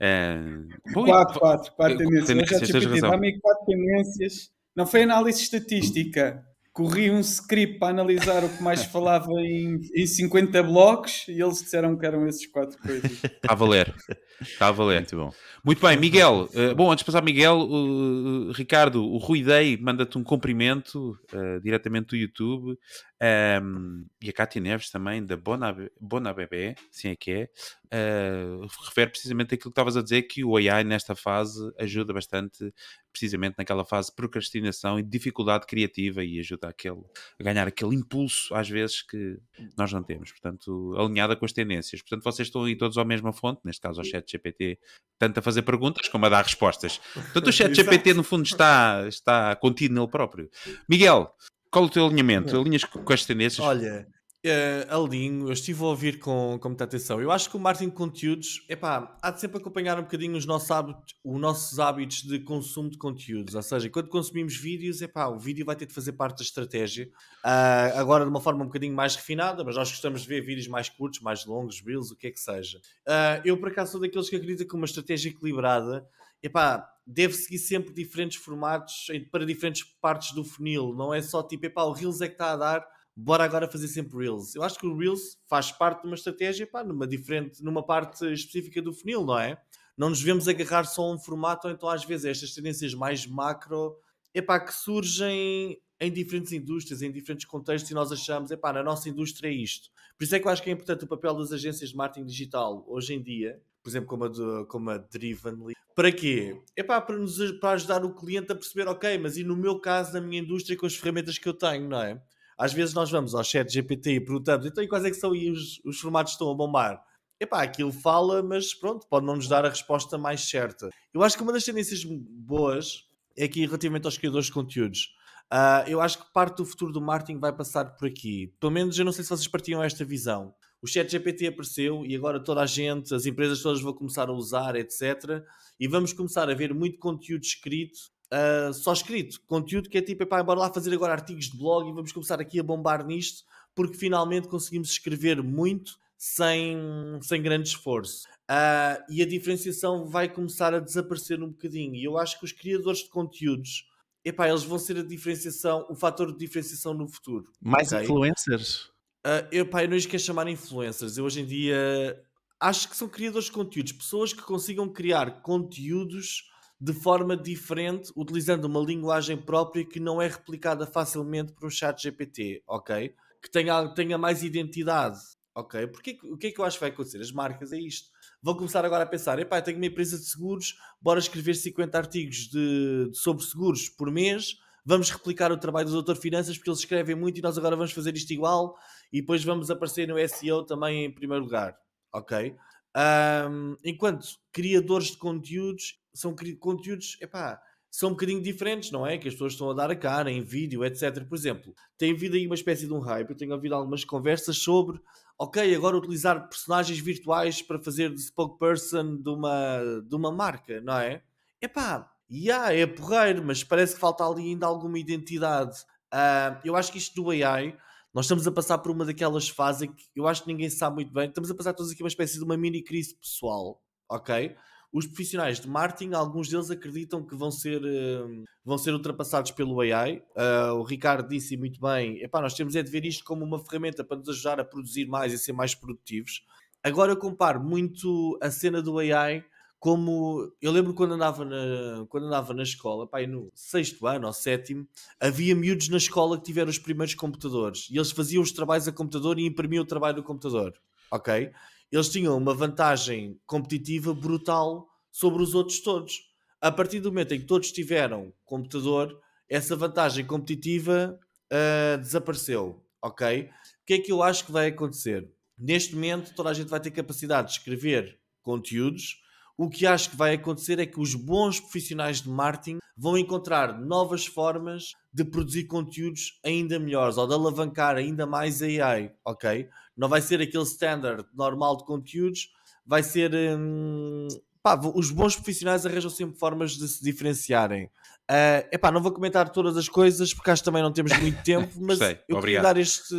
Uh, 0.00 0.68
quatro, 0.94 1.40
quatro, 1.40 1.72
quatro 1.72 1.98
tendências. 1.98 2.26
tendências 2.28 3.00
dá-me 3.00 3.40
quatro 3.40 3.66
tendências. 3.66 4.52
Não 4.80 4.86
foi 4.86 5.02
análise 5.02 5.42
estatística 5.42 6.42
corri 6.72 7.10
um 7.10 7.20
script 7.20 7.78
para 7.78 7.88
analisar 7.88 8.42
o 8.42 8.48
que 8.48 8.62
mais 8.62 8.82
falava 8.84 9.30
em, 9.40 9.78
em 9.94 10.06
50 10.06 10.62
blocos 10.62 11.26
e 11.28 11.38
eles 11.38 11.58
disseram 11.60 11.98
que 11.98 12.06
eram 12.06 12.26
esses 12.26 12.46
quatro 12.46 12.78
coisas. 12.78 13.22
Está 13.22 13.52
a 13.52 13.54
valer. 13.54 13.94
Está 14.40 14.68
a 14.68 14.72
valer. 14.72 15.00
Muito 15.00 15.16
bom. 15.16 15.30
Muito 15.62 15.86
bem, 15.86 15.98
Miguel. 15.98 16.48
Uh, 16.54 16.74
bom, 16.74 16.90
antes 16.90 17.02
de 17.02 17.04
passar, 17.04 17.22
Miguel, 17.22 17.58
uh, 17.58 18.52
Ricardo, 18.52 19.04
o 19.04 19.18
Rui 19.18 19.42
Day 19.42 19.76
manda-te 19.76 20.16
um 20.16 20.24
cumprimento 20.24 21.10
uh, 21.34 21.60
diretamente 21.62 22.08
do 22.08 22.16
YouTube. 22.16 22.78
Um, 23.22 24.06
e 24.22 24.30
a 24.30 24.32
Cátia 24.32 24.62
Neves 24.62 24.88
também, 24.88 25.24
da 25.24 25.36
Bona, 25.36 25.76
Bona 26.00 26.32
Bebé, 26.32 26.74
sim 26.90 27.08
é 27.08 27.16
que 27.16 27.30
é, 27.30 27.50
uh, 27.92 28.66
refere 28.86 29.10
precisamente 29.10 29.54
aquilo 29.54 29.70
que 29.70 29.78
estavas 29.80 29.94
a 29.94 30.02
dizer, 30.02 30.22
que 30.22 30.42
o 30.42 30.56
AI 30.56 30.84
nesta 30.84 31.14
fase 31.14 31.60
ajuda 31.78 32.14
bastante, 32.14 32.72
precisamente 33.12 33.56
naquela 33.58 33.84
fase 33.84 34.08
de 34.08 34.16
procrastinação 34.16 34.98
e 34.98 35.02
dificuldade 35.02 35.66
criativa 35.66 36.24
e 36.24 36.40
ajuda 36.40 36.68
aquele, 36.68 37.02
a 37.38 37.42
ganhar 37.42 37.68
aquele 37.68 37.94
impulso, 37.94 38.54
às 38.54 38.70
vezes, 38.70 39.02
que 39.02 39.38
nós 39.76 39.92
não 39.92 40.02
temos. 40.02 40.30
Portanto, 40.30 40.94
alinhada 40.96 41.36
com 41.36 41.44
as 41.44 41.52
tendências. 41.52 42.00
Portanto, 42.00 42.24
vocês 42.24 42.48
estão 42.48 42.64
aí 42.64 42.74
todos 42.74 42.96
à 42.96 43.04
mesma 43.04 43.34
fonte, 43.34 43.60
neste 43.66 43.82
caso 43.82 44.00
ao 44.00 44.04
chat 44.04 44.30
GPT, 44.30 44.78
tanto 45.18 45.38
a 45.38 45.42
fazer 45.42 45.60
perguntas 45.60 46.08
como 46.08 46.24
a 46.24 46.30
dar 46.30 46.42
respostas. 46.42 46.98
Portanto, 47.12 47.48
o 47.48 47.52
chat 47.52 47.74
GPT, 47.74 48.14
no 48.14 48.24
fundo, 48.24 48.46
está, 48.46 49.06
está 49.06 49.54
contido 49.56 49.94
nele 49.94 50.08
próprio. 50.08 50.48
Miguel, 50.88 51.30
qual 51.70 51.84
o 51.84 51.88
teu 51.88 52.06
alinhamento? 52.06 52.58
Alinhas 52.58 52.84
com 52.84 53.12
as 53.12 53.24
tendências? 53.24 53.64
Olha, 53.64 54.06
uh, 54.44 54.94
alinho, 54.94 55.48
eu 55.48 55.52
estive 55.52 55.82
a 55.82 55.86
ouvir 55.86 56.18
com, 56.18 56.58
com 56.60 56.68
muita 56.68 56.84
atenção. 56.84 57.20
Eu 57.20 57.30
acho 57.30 57.48
que 57.48 57.56
o 57.56 57.60
marketing 57.60 57.90
de 57.90 57.94
conteúdos, 57.94 58.64
epá, 58.68 59.16
há 59.22 59.30
de 59.30 59.40
sempre 59.40 59.58
acompanhar 59.58 59.98
um 59.98 60.02
bocadinho 60.02 60.36
os 60.36 60.46
nossos 60.46 60.70
hábitos, 60.70 61.14
os 61.24 61.40
nossos 61.40 61.78
hábitos 61.78 62.22
de 62.22 62.40
consumo 62.40 62.90
de 62.90 62.98
conteúdos. 62.98 63.54
Ou 63.54 63.62
seja, 63.62 63.88
quando 63.88 64.08
consumimos 64.08 64.56
vídeos, 64.56 65.00
epá, 65.00 65.28
o 65.28 65.38
vídeo 65.38 65.64
vai 65.64 65.76
ter 65.76 65.86
de 65.86 65.94
fazer 65.94 66.12
parte 66.12 66.38
da 66.38 66.42
estratégia. 66.42 67.08
Uh, 67.44 67.98
agora 67.98 68.24
de 68.24 68.30
uma 68.30 68.40
forma 68.40 68.62
um 68.62 68.66
bocadinho 68.66 68.94
mais 68.94 69.14
refinada, 69.14 69.62
mas 69.62 69.76
nós 69.76 69.90
gostamos 69.90 70.22
de 70.22 70.28
ver 70.28 70.40
vídeos 70.40 70.66
mais 70.66 70.88
curtos, 70.88 71.20
mais 71.20 71.46
longos, 71.46 71.80
reels, 71.80 72.10
o 72.10 72.16
que 72.16 72.26
é 72.26 72.30
que 72.30 72.40
seja. 72.40 72.78
Uh, 73.06 73.40
eu, 73.44 73.56
por 73.56 73.68
acaso, 73.68 73.92
sou 73.92 74.00
daqueles 74.00 74.28
que 74.28 74.36
acreditam 74.36 74.66
que 74.66 74.74
uma 74.74 74.86
estratégia 74.86 75.30
equilibrada 75.30 76.04
epá, 76.42 76.88
deve 77.06 77.34
seguir 77.34 77.58
sempre 77.58 77.92
diferentes 77.92 78.38
formatos 78.38 79.08
para 79.30 79.44
diferentes 79.44 79.82
partes 80.00 80.32
do 80.32 80.44
funil. 80.44 80.94
Não 80.94 81.12
é 81.12 81.20
só 81.20 81.42
tipo, 81.42 81.66
epá, 81.66 81.82
o 81.82 81.92
Reels 81.92 82.20
é 82.20 82.28
que 82.28 82.34
está 82.34 82.52
a 82.52 82.56
dar, 82.56 82.86
bora 83.16 83.44
agora 83.44 83.70
fazer 83.70 83.88
sempre 83.88 84.18
Reels. 84.18 84.54
Eu 84.54 84.62
acho 84.62 84.78
que 84.78 84.86
o 84.86 84.96
Reels 84.96 85.38
faz 85.48 85.72
parte 85.72 86.02
de 86.02 86.06
uma 86.06 86.14
estratégia, 86.14 86.64
epá, 86.64 86.82
numa, 86.84 87.06
diferente, 87.06 87.62
numa 87.62 87.84
parte 87.84 88.24
específica 88.32 88.80
do 88.80 88.92
funil, 88.92 89.24
não 89.24 89.38
é? 89.38 89.60
Não 89.96 90.08
nos 90.08 90.20
devemos 90.20 90.48
agarrar 90.48 90.84
só 90.84 91.02
a 91.02 91.12
um 91.12 91.18
formato, 91.18 91.66
ou 91.66 91.72
então 91.72 91.88
às 91.88 92.04
vezes 92.04 92.24
estas 92.24 92.54
tendências 92.54 92.94
mais 92.94 93.26
macro, 93.26 93.96
epá, 94.32 94.58
que 94.58 94.72
surgem 94.72 95.80
em 96.00 96.10
diferentes 96.10 96.52
indústrias, 96.52 97.02
em 97.02 97.12
diferentes 97.12 97.44
contextos, 97.44 97.90
e 97.90 97.94
nós 97.94 98.10
achamos, 98.10 98.50
epá, 98.50 98.72
na 98.72 98.82
nossa 98.82 99.08
indústria 99.08 99.48
é 99.48 99.52
isto. 99.52 99.90
Por 100.16 100.24
isso 100.24 100.34
é 100.34 100.40
que 100.40 100.46
eu 100.46 100.50
acho 100.50 100.62
que 100.62 100.70
é 100.70 100.72
importante 100.72 101.04
o 101.04 101.08
papel 101.08 101.34
das 101.34 101.52
agências 101.52 101.90
de 101.90 101.96
marketing 101.96 102.26
digital 102.26 102.84
hoje 102.88 103.12
em 103.12 103.22
dia, 103.22 103.60
por 103.82 103.90
exemplo, 103.90 104.08
como 104.08 104.24
a, 104.24 104.66
como 104.66 104.90
a 104.90 104.96
Drivenly. 104.98 105.74
Para 106.00 106.12
quê? 106.12 106.58
É 106.74 106.82
para, 106.82 107.14
nos, 107.14 107.38
para 107.60 107.72
ajudar 107.72 108.02
o 108.06 108.14
cliente 108.14 108.50
a 108.50 108.54
perceber, 108.54 108.88
ok, 108.88 109.18
mas 109.18 109.36
e 109.36 109.44
no 109.44 109.54
meu 109.54 109.78
caso, 109.78 110.14
na 110.14 110.20
minha 110.22 110.40
indústria, 110.40 110.74
com 110.74 110.86
as 110.86 110.96
ferramentas 110.96 111.36
que 111.36 111.46
eu 111.46 111.52
tenho, 111.52 111.86
não 111.86 112.00
é? 112.00 112.18
às 112.56 112.72
vezes 112.72 112.94
nós 112.94 113.10
vamos 113.10 113.34
ao 113.34 113.44
chat 113.44 113.70
GPT 113.70 114.12
e 114.12 114.20
perguntamos, 114.20 114.64
então 114.64 114.82
e 114.82 114.88
quais 114.88 115.04
é 115.04 115.10
que 115.10 115.16
são 115.16 115.32
os, 115.32 115.78
os 115.84 116.00
formatos 116.00 116.32
que 116.32 116.36
estão 116.36 116.50
a 116.50 116.54
bombar? 116.54 117.02
Epá, 117.38 117.62
aquilo 117.62 117.92
fala, 117.92 118.42
mas 118.42 118.72
pronto, 118.72 119.06
pode 119.10 119.26
não 119.26 119.36
nos 119.36 119.46
dar 119.46 119.66
a 119.66 119.68
resposta 119.68 120.16
mais 120.16 120.40
certa. 120.48 120.88
Eu 121.12 121.22
acho 121.22 121.36
que 121.36 121.42
uma 121.42 121.52
das 121.52 121.64
tendências 121.64 122.02
boas 122.02 123.04
é 123.36 123.44
aqui 123.44 123.66
relativamente 123.66 124.06
aos 124.06 124.16
criadores 124.16 124.46
de 124.46 124.52
conteúdos. 124.52 125.10
Uh, 125.52 125.84
eu 125.86 126.00
acho 126.00 126.16
que 126.16 126.32
parte 126.32 126.56
do 126.56 126.64
futuro 126.64 126.92
do 126.94 127.00
marketing 127.02 127.38
vai 127.38 127.52
passar 127.52 127.96
por 127.96 128.08
aqui. 128.08 128.54
Pelo 128.58 128.72
menos 128.72 128.98
eu 128.98 129.04
não 129.04 129.12
sei 129.12 129.22
se 129.22 129.28
vocês 129.28 129.48
partiam 129.48 129.82
esta 129.82 130.02
visão. 130.02 130.54
O 130.82 130.86
chat 130.86 131.10
GPT 131.10 131.48
apareceu 131.48 132.06
e 132.06 132.16
agora 132.16 132.42
toda 132.42 132.62
a 132.62 132.66
gente, 132.66 133.14
as 133.14 133.26
empresas 133.26 133.62
todas 133.62 133.82
vão 133.82 133.92
começar 133.92 134.28
a 134.28 134.32
usar, 134.32 134.76
etc. 134.76 135.42
E 135.78 135.86
vamos 135.86 136.12
começar 136.12 136.48
a 136.48 136.54
ver 136.54 136.72
muito 136.72 136.98
conteúdo 136.98 137.42
escrito, 137.42 137.98
uh, 138.32 138.72
só 138.72 138.92
escrito. 138.92 139.40
Conteúdo 139.46 139.90
que 139.90 139.98
é 139.98 140.02
tipo, 140.02 140.22
epá, 140.22 140.42
bora 140.42 140.60
lá 140.60 140.72
fazer 140.72 140.94
agora 140.94 141.12
artigos 141.12 141.46
de 141.46 141.58
blog 141.58 141.88
e 141.88 141.92
vamos 141.92 142.12
começar 142.12 142.40
aqui 142.40 142.58
a 142.58 142.62
bombar 142.62 143.06
nisto, 143.06 143.44
porque 143.74 143.96
finalmente 143.96 144.48
conseguimos 144.48 144.90
escrever 144.90 145.42
muito 145.42 145.98
sem, 146.16 146.78
sem 147.22 147.42
grande 147.42 147.68
esforço. 147.68 148.26
Uh, 148.50 149.04
e 149.08 149.22
a 149.22 149.26
diferenciação 149.26 150.06
vai 150.06 150.28
começar 150.28 150.74
a 150.74 150.80
desaparecer 150.80 151.42
um 151.42 151.48
bocadinho. 151.48 151.94
E 151.94 152.04
eu 152.04 152.18
acho 152.18 152.38
que 152.38 152.44
os 152.44 152.52
criadores 152.52 153.00
de 153.00 153.08
conteúdos, 153.10 153.86
epá, 154.24 154.48
eles 154.48 154.62
vão 154.62 154.78
ser 154.78 154.96
a 154.96 155.02
diferenciação, 155.02 155.86
o 155.88 155.94
fator 155.94 156.32
de 156.32 156.38
diferenciação 156.38 156.94
no 156.94 157.06
futuro. 157.06 157.50
Mais 157.60 157.92
okay? 157.92 158.04
influencers? 158.04 158.90
Uh, 159.26 159.54
epá, 159.54 159.84
eu 159.84 159.88
não 159.90 159.96
os 159.96 160.06
quero 160.06 160.22
chamar 160.22 160.48
influencers. 160.48 161.16
Eu 161.16 161.24
hoje 161.24 161.40
em 161.40 161.46
dia 161.46 162.22
acho 162.58 162.88
que 162.88 162.96
são 162.96 163.08
criadores 163.08 163.46
de 163.46 163.52
conteúdos, 163.52 163.92
pessoas 163.92 164.32
que 164.32 164.42
consigam 164.42 164.88
criar 164.88 165.42
conteúdos 165.42 166.44
de 166.80 166.92
forma 166.94 167.36
diferente, 167.36 168.10
utilizando 168.16 168.64
uma 168.64 168.80
linguagem 168.80 169.36
própria 169.36 169.84
que 169.84 170.00
não 170.00 170.20
é 170.20 170.28
replicada 170.28 170.86
facilmente 170.86 171.52
por 171.52 171.66
um 171.66 171.70
chat 171.70 172.02
GPT, 172.02 172.62
ok? 172.66 173.14
Que 173.42 173.50
tenha, 173.50 173.88
tenha 173.94 174.16
mais 174.16 174.42
identidade 174.42 175.18
ok? 175.54 175.86
Porque 175.88 176.18
o 176.24 176.36
que 176.36 176.48
é 176.48 176.50
que 176.50 176.60
eu 176.60 176.64
acho 176.64 176.76
que 176.76 176.80
vai 176.80 176.90
acontecer? 176.90 177.20
As 177.20 177.32
marcas 177.32 177.72
é 177.72 177.78
isto. 177.78 178.10
Vão 178.42 178.54
começar 178.54 178.84
agora 178.84 179.04
a 179.04 179.06
pensar: 179.06 179.38
epá, 179.38 179.60
tenho 179.60 179.76
uma 179.76 179.86
empresa 179.86 180.18
de 180.18 180.24
seguros, 180.24 180.76
bora 181.00 181.18
escrever 181.18 181.54
50 181.54 181.96
artigos 181.96 182.36
de, 182.48 183.08
de, 183.10 183.16
sobre 183.16 183.44
seguros 183.44 183.88
por 183.88 184.10
mês, 184.10 184.56
vamos 184.84 185.10
replicar 185.10 185.52
o 185.52 185.58
trabalho 185.58 185.86
do 185.86 185.92
Doutor 185.92 186.16
Finanças 186.16 186.56
porque 186.56 186.70
eles 186.70 186.80
escrevem 186.80 187.14
muito 187.14 187.38
e 187.38 187.42
nós 187.42 187.58
agora 187.58 187.76
vamos 187.76 187.92
fazer 187.92 188.16
isto 188.16 188.32
igual 188.32 188.74
e 189.12 189.20
depois 189.20 189.42
vamos 189.44 189.70
aparecer 189.70 190.06
no 190.06 190.16
SEO 190.28 190.64
também 190.64 191.04
em 191.04 191.10
primeiro 191.10 191.44
lugar, 191.44 191.76
ok? 192.12 192.56
Um, 192.96 193.76
enquanto 193.84 194.26
criadores 194.52 195.08
de 195.08 195.16
conteúdos 195.16 196.00
são 196.12 196.34
conteúdos, 196.58 197.16
epá, 197.20 197.60
são 197.90 198.10
um 198.10 198.12
bocadinho 198.12 198.40
diferentes, 198.40 198.90
não 198.92 199.06
é? 199.06 199.18
Que 199.18 199.28
as 199.28 199.34
pessoas 199.34 199.52
estão 199.52 199.70
a 199.70 199.74
dar 199.74 199.90
a 199.90 199.96
cara 199.96 200.30
em 200.30 200.42
vídeo, 200.42 200.84
etc. 200.84 201.24
Por 201.24 201.36
exemplo, 201.36 201.74
tem 201.98 202.12
havido 202.12 202.36
aí 202.36 202.46
uma 202.46 202.54
espécie 202.54 202.86
de 202.86 202.92
um 202.92 203.00
hype. 203.00 203.30
Eu 203.30 203.36
tenho 203.36 203.52
ouvido 203.52 203.74
algumas 203.74 204.04
conversas 204.04 204.58
sobre, 204.58 205.00
ok, 205.36 205.74
agora 205.74 205.96
utilizar 205.96 206.48
personagens 206.48 207.00
virtuais 207.00 207.60
para 207.60 207.80
fazer 207.80 208.14
de 208.14 208.20
spokesperson 208.20 209.16
de 209.16 209.28
uma, 209.28 209.80
de 210.06 210.14
uma 210.14 210.30
marca, 210.30 210.80
não 210.80 210.96
é? 210.98 211.22
Epá, 211.60 212.10
yeah, 212.30 212.72
é 212.72 212.86
porreiro, 212.86 213.42
mas 213.44 213.64
parece 213.64 213.94
que 213.94 214.00
falta 214.00 214.24
ali 214.24 214.50
ainda 214.50 214.66
alguma 214.66 214.98
identidade. 214.98 215.80
Uh, 216.12 216.58
eu 216.64 216.76
acho 216.76 216.92
que 216.92 216.98
isto 216.98 217.20
do 217.20 217.30
AI, 217.30 217.76
nós 218.14 218.26
estamos 218.26 218.46
a 218.46 218.52
passar 218.52 218.78
por 218.78 218.90
uma 218.90 219.04
daquelas 219.04 219.48
fases 219.48 219.88
que 219.88 220.20
eu 220.20 220.26
acho 220.26 220.42
que 220.42 220.48
ninguém 220.48 220.68
sabe 220.70 220.96
muito 220.96 221.12
bem. 221.12 221.28
Estamos 221.28 221.50
a 221.50 221.54
passar 221.54 221.72
todos 221.72 221.92
aqui 221.92 222.02
uma 222.02 222.08
espécie 222.08 222.38
de 222.38 222.44
uma 222.44 222.56
mini 222.56 222.82
crise 222.82 223.14
pessoal, 223.14 223.80
ok? 224.08 224.56
os 224.92 225.06
profissionais 225.06 225.60
de 225.60 225.68
marketing, 225.68 226.14
alguns 226.14 226.48
deles 226.48 226.70
acreditam 226.70 227.24
que 227.24 227.36
vão 227.36 227.50
ser, 227.50 227.80
uh, 227.80 228.44
vão 228.64 228.76
ser 228.76 228.92
ultrapassados 228.92 229.52
pelo 229.52 229.80
AI. 229.80 230.16
Uh, 230.16 230.22
eh, 230.36 230.72
o 230.72 230.82
Ricardo 230.82 231.28
disse 231.28 231.56
muito 231.56 231.80
bem: 231.80 232.20
epá, 232.22 232.40
nós 232.40 232.54
temos 232.54 232.74
é 232.74 232.82
de 232.82 232.90
ver 232.90 233.04
isto 233.04 233.24
como 233.24 233.44
uma 233.44 233.58
ferramenta 233.58 234.02
para 234.02 234.16
nos 234.16 234.28
ajudar 234.28 234.58
a 234.58 234.64
produzir 234.64 235.06
mais 235.06 235.32
e 235.32 235.38
ser 235.38 235.52
mais 235.52 235.74
produtivos. 235.74 236.44
Agora 236.82 237.12
eu 237.12 237.16
comparo 237.16 237.62
muito 237.62 238.38
a 238.42 238.50
cena 238.50 238.82
do 238.82 238.98
AI 238.98 239.44
como 239.80 240.52
eu 240.62 240.70
lembro 240.70 240.94
quando 240.94 241.14
andava 241.14 241.44
na, 241.44 242.06
quando 242.08 242.26
andava 242.26 242.54
na 242.54 242.62
escola, 242.62 243.06
pai, 243.06 243.26
no 243.26 243.50
sexto 243.54 244.06
ano 244.06 244.28
ou 244.28 244.32
sétimo, 244.32 244.86
havia 245.18 245.56
miúdos 245.56 245.88
na 245.88 245.96
escola 245.96 246.38
que 246.38 246.44
tiveram 246.44 246.70
os 246.70 246.78
primeiros 246.78 247.14
computadores 247.14 247.88
e 247.90 247.96
eles 247.96 248.12
faziam 248.12 248.42
os 248.42 248.52
trabalhos 248.52 248.86
a 248.86 248.92
computador 248.92 249.38
e 249.38 249.46
imprimiam 249.46 249.82
o 249.82 249.86
trabalho 249.86 250.16
do 250.16 250.22
computador, 250.22 250.74
ok? 251.10 251.50
eles 251.90 252.08
tinham 252.08 252.36
uma 252.36 252.54
vantagem 252.54 253.38
competitiva 253.46 254.14
brutal 254.14 254.88
sobre 255.10 255.42
os 255.42 255.54
outros 255.54 255.80
todos. 255.80 256.30
A 256.60 256.70
partir 256.70 257.00
do 257.00 257.10
momento 257.10 257.34
em 257.34 257.40
que 257.40 257.46
todos 257.46 257.72
tiveram 257.72 258.32
computador, 258.44 259.18
essa 259.48 259.74
vantagem 259.74 260.24
competitiva 260.24 261.18
uh, 261.52 261.98
desapareceu. 261.98 262.84
Ok? 263.02 263.44
O 263.44 263.86
que 263.86 263.94
é 263.94 263.98
que 263.98 264.12
eu 264.12 264.22
acho 264.22 264.44
que 264.44 264.52
vai 264.52 264.68
acontecer? 264.68 265.28
Neste 265.58 265.94
momento, 265.94 266.34
toda 266.34 266.50
a 266.50 266.54
gente 266.54 266.68
vai 266.68 266.78
ter 266.78 266.90
capacidade 266.90 267.48
de 267.48 267.54
escrever 267.54 268.20
conteúdos. 268.42 269.20
O 269.60 269.68
que 269.68 269.86
acho 269.86 270.08
que 270.08 270.16
vai 270.16 270.32
acontecer 270.32 270.78
é 270.78 270.86
que 270.86 270.98
os 270.98 271.14
bons 271.14 271.60
profissionais 271.60 272.22
de 272.22 272.30
marketing 272.30 272.78
vão 272.96 273.18
encontrar 273.18 273.78
novas 273.78 274.24
formas 274.24 274.94
de 275.12 275.22
produzir 275.22 275.64
conteúdos 275.64 276.40
ainda 276.42 276.78
melhores 276.78 277.18
ou 277.18 277.28
de 277.28 277.34
alavancar 277.34 277.96
ainda 277.96 278.26
mais 278.26 278.62
a 278.62 278.64
AI, 278.64 279.12
ok? 279.22 279.68
Não 279.94 280.08
vai 280.08 280.22
ser 280.22 280.40
aquele 280.40 280.64
standard 280.64 281.26
normal 281.34 281.76
de 281.76 281.84
conteúdos, 281.84 282.48
vai 282.86 283.02
ser. 283.02 283.34
Hum, 283.34 284.28
pá, 284.62 284.80
os 284.94 285.10
bons 285.10 285.36
profissionais 285.36 285.84
arranjam 285.84 286.08
sempre 286.08 286.38
formas 286.38 286.70
de 286.78 286.88
se 286.88 287.04
diferenciarem. 287.04 287.84
Uh, 288.30 288.64
epá, 288.72 288.90
não 288.90 289.02
vou 289.02 289.12
comentar 289.12 289.50
todas 289.50 289.76
as 289.76 289.90
coisas 289.90 290.32
porque 290.32 290.50
acho 290.50 290.62
que 290.62 290.70
também 290.70 290.82
não 290.82 290.90
temos 290.90 291.12
muito 291.18 291.42
tempo, 291.42 291.68
mas 291.78 292.00
eu 292.00 292.06
Obrigado. 292.06 292.40
queria 292.40 292.62
dar 292.62 292.76
este. 292.78 293.14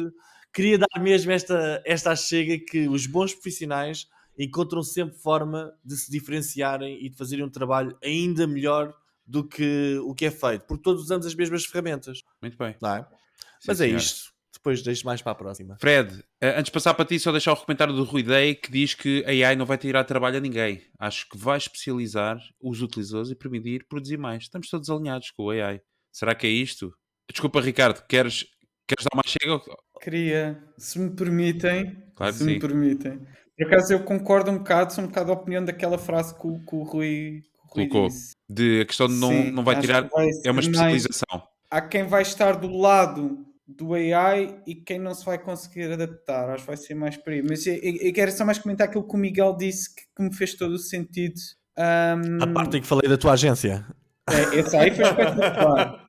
Queria 0.51 0.79
dar 0.79 0.99
mesmo 0.99 1.31
esta, 1.31 1.83
esta 1.85 2.15
chega 2.15 2.57
que 2.57 2.89
os 2.89 3.05
bons 3.05 3.31
profissionais 3.31 4.07
encontram 4.43 4.81
sempre 4.83 5.17
forma 5.17 5.73
de 5.83 5.95
se 5.95 6.09
diferenciarem 6.09 7.03
e 7.03 7.09
de 7.09 7.17
fazerem 7.17 7.45
um 7.45 7.49
trabalho 7.49 7.97
ainda 8.03 8.47
melhor 8.47 8.93
do 9.25 9.47
que 9.47 9.97
o 10.03 10.13
que 10.13 10.25
é 10.25 10.31
feito, 10.31 10.65
porque 10.65 10.83
todos 10.83 11.03
usamos 11.03 11.25
as 11.25 11.35
mesmas 11.35 11.65
ferramentas. 11.65 12.21
Muito 12.41 12.57
bem. 12.57 12.75
Não 12.81 12.95
é? 12.95 13.01
Sim, 13.01 13.67
Mas 13.67 13.81
é 13.81 13.87
isto. 13.87 14.31
Depois 14.53 14.81
deixo 14.83 15.05
mais 15.05 15.21
para 15.21 15.31
a 15.31 15.35
próxima. 15.35 15.77
Fred, 15.79 16.23
eh, 16.39 16.51
antes 16.51 16.65
de 16.65 16.71
passar 16.71 16.93
para 16.93 17.05
ti, 17.05 17.17
só 17.17 17.31
deixar 17.31 17.53
o 17.53 17.57
comentário 17.57 17.95
do 17.95 18.03
Rui 18.03 18.21
Day 18.21 18.53
que 18.53 18.71
diz 18.71 18.93
que 18.93 19.23
a 19.25 19.29
AI 19.29 19.55
não 19.55 19.65
vai 19.65 19.77
tirar 19.77 20.03
trabalho 20.03 20.37
a 20.37 20.39
ninguém. 20.39 20.83
Acho 20.99 21.27
que 21.29 21.37
vai 21.37 21.57
especializar 21.57 22.37
os 22.61 22.81
utilizadores 22.81 23.31
e 23.31 23.35
permitir 23.35 23.87
produzir 23.87 24.17
mais. 24.17 24.43
Estamos 24.43 24.69
todos 24.69 24.89
alinhados 24.89 25.31
com 25.31 25.45
o 25.45 25.49
AI. 25.49 25.81
Será 26.11 26.35
que 26.35 26.45
é 26.45 26.49
isto? 26.49 26.93
Desculpa, 27.31 27.61
Ricardo, 27.61 28.05
queres, 28.07 28.45
queres 28.87 29.05
dar 29.05 29.15
mais 29.15 29.31
chega? 29.31 29.59
Queria, 30.01 30.63
se 30.77 30.99
me 30.99 31.09
permitem. 31.09 32.03
Claro 32.15 32.33
se 32.33 32.43
me 32.43 32.53
sim. 32.53 32.59
permitem. 32.59 33.25
Por 33.61 33.75
acaso 33.75 33.93
eu 33.93 33.99
concordo 33.99 34.49
um 34.49 34.57
bocado, 34.57 34.91
sou 34.91 35.03
um 35.03 35.07
bocado 35.07 35.31
a 35.31 35.35
opinião 35.35 35.63
daquela 35.63 35.97
frase 35.97 36.33
que 36.33 36.47
o, 36.47 36.59
que 36.59 36.75
o 36.75 36.81
Rui, 36.81 37.43
colocou. 37.67 38.07
De 38.49 38.81
a 38.81 38.85
questão 38.85 39.07
de 39.07 39.13
não, 39.13 39.29
Sim, 39.29 39.51
não 39.51 39.63
vai 39.63 39.79
tirar, 39.79 40.09
vai 40.09 40.29
é 40.43 40.49
uma 40.49 40.61
especialização. 40.61 41.27
Mais, 41.31 41.43
há 41.69 41.81
quem 41.81 42.03
vai 42.05 42.23
estar 42.23 42.53
do 42.53 42.75
lado 42.75 43.45
do 43.67 43.93
AI 43.93 44.59
e 44.65 44.73
quem 44.73 44.97
não 44.99 45.13
se 45.13 45.23
vai 45.23 45.37
conseguir 45.37 45.91
adaptar. 45.91 46.49
Acho 46.49 46.63
que 46.63 46.67
vai 46.67 46.77
ser 46.77 46.95
mais 46.95 47.17
por 47.17 47.31
aí. 47.31 47.43
Mas 47.43 47.65
eu, 47.67 47.75
eu 47.75 48.11
quero 48.11 48.31
só 48.31 48.43
mais 48.43 48.57
comentar 48.57 48.87
aquilo 48.87 49.07
que 49.07 49.15
o 49.15 49.19
Miguel 49.19 49.55
disse 49.55 49.93
que, 49.93 50.01
que 50.15 50.23
me 50.23 50.33
fez 50.35 50.55
todo 50.55 50.73
o 50.73 50.79
sentido. 50.79 51.39
Um... 51.77 52.43
A 52.43 52.47
parte 52.47 52.77
em 52.77 52.81
que 52.81 52.87
falei 52.87 53.07
da 53.07 53.17
tua 53.17 53.33
agência. 53.33 53.85
É, 54.29 54.59
esse 54.59 54.77
aí 54.77 54.91
foi 54.91 55.05
espetacular. 55.05 56.07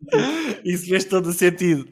Isso 0.64 0.88
fez 0.88 1.04
todo 1.04 1.26
o 1.26 1.32
sentido. 1.32 1.88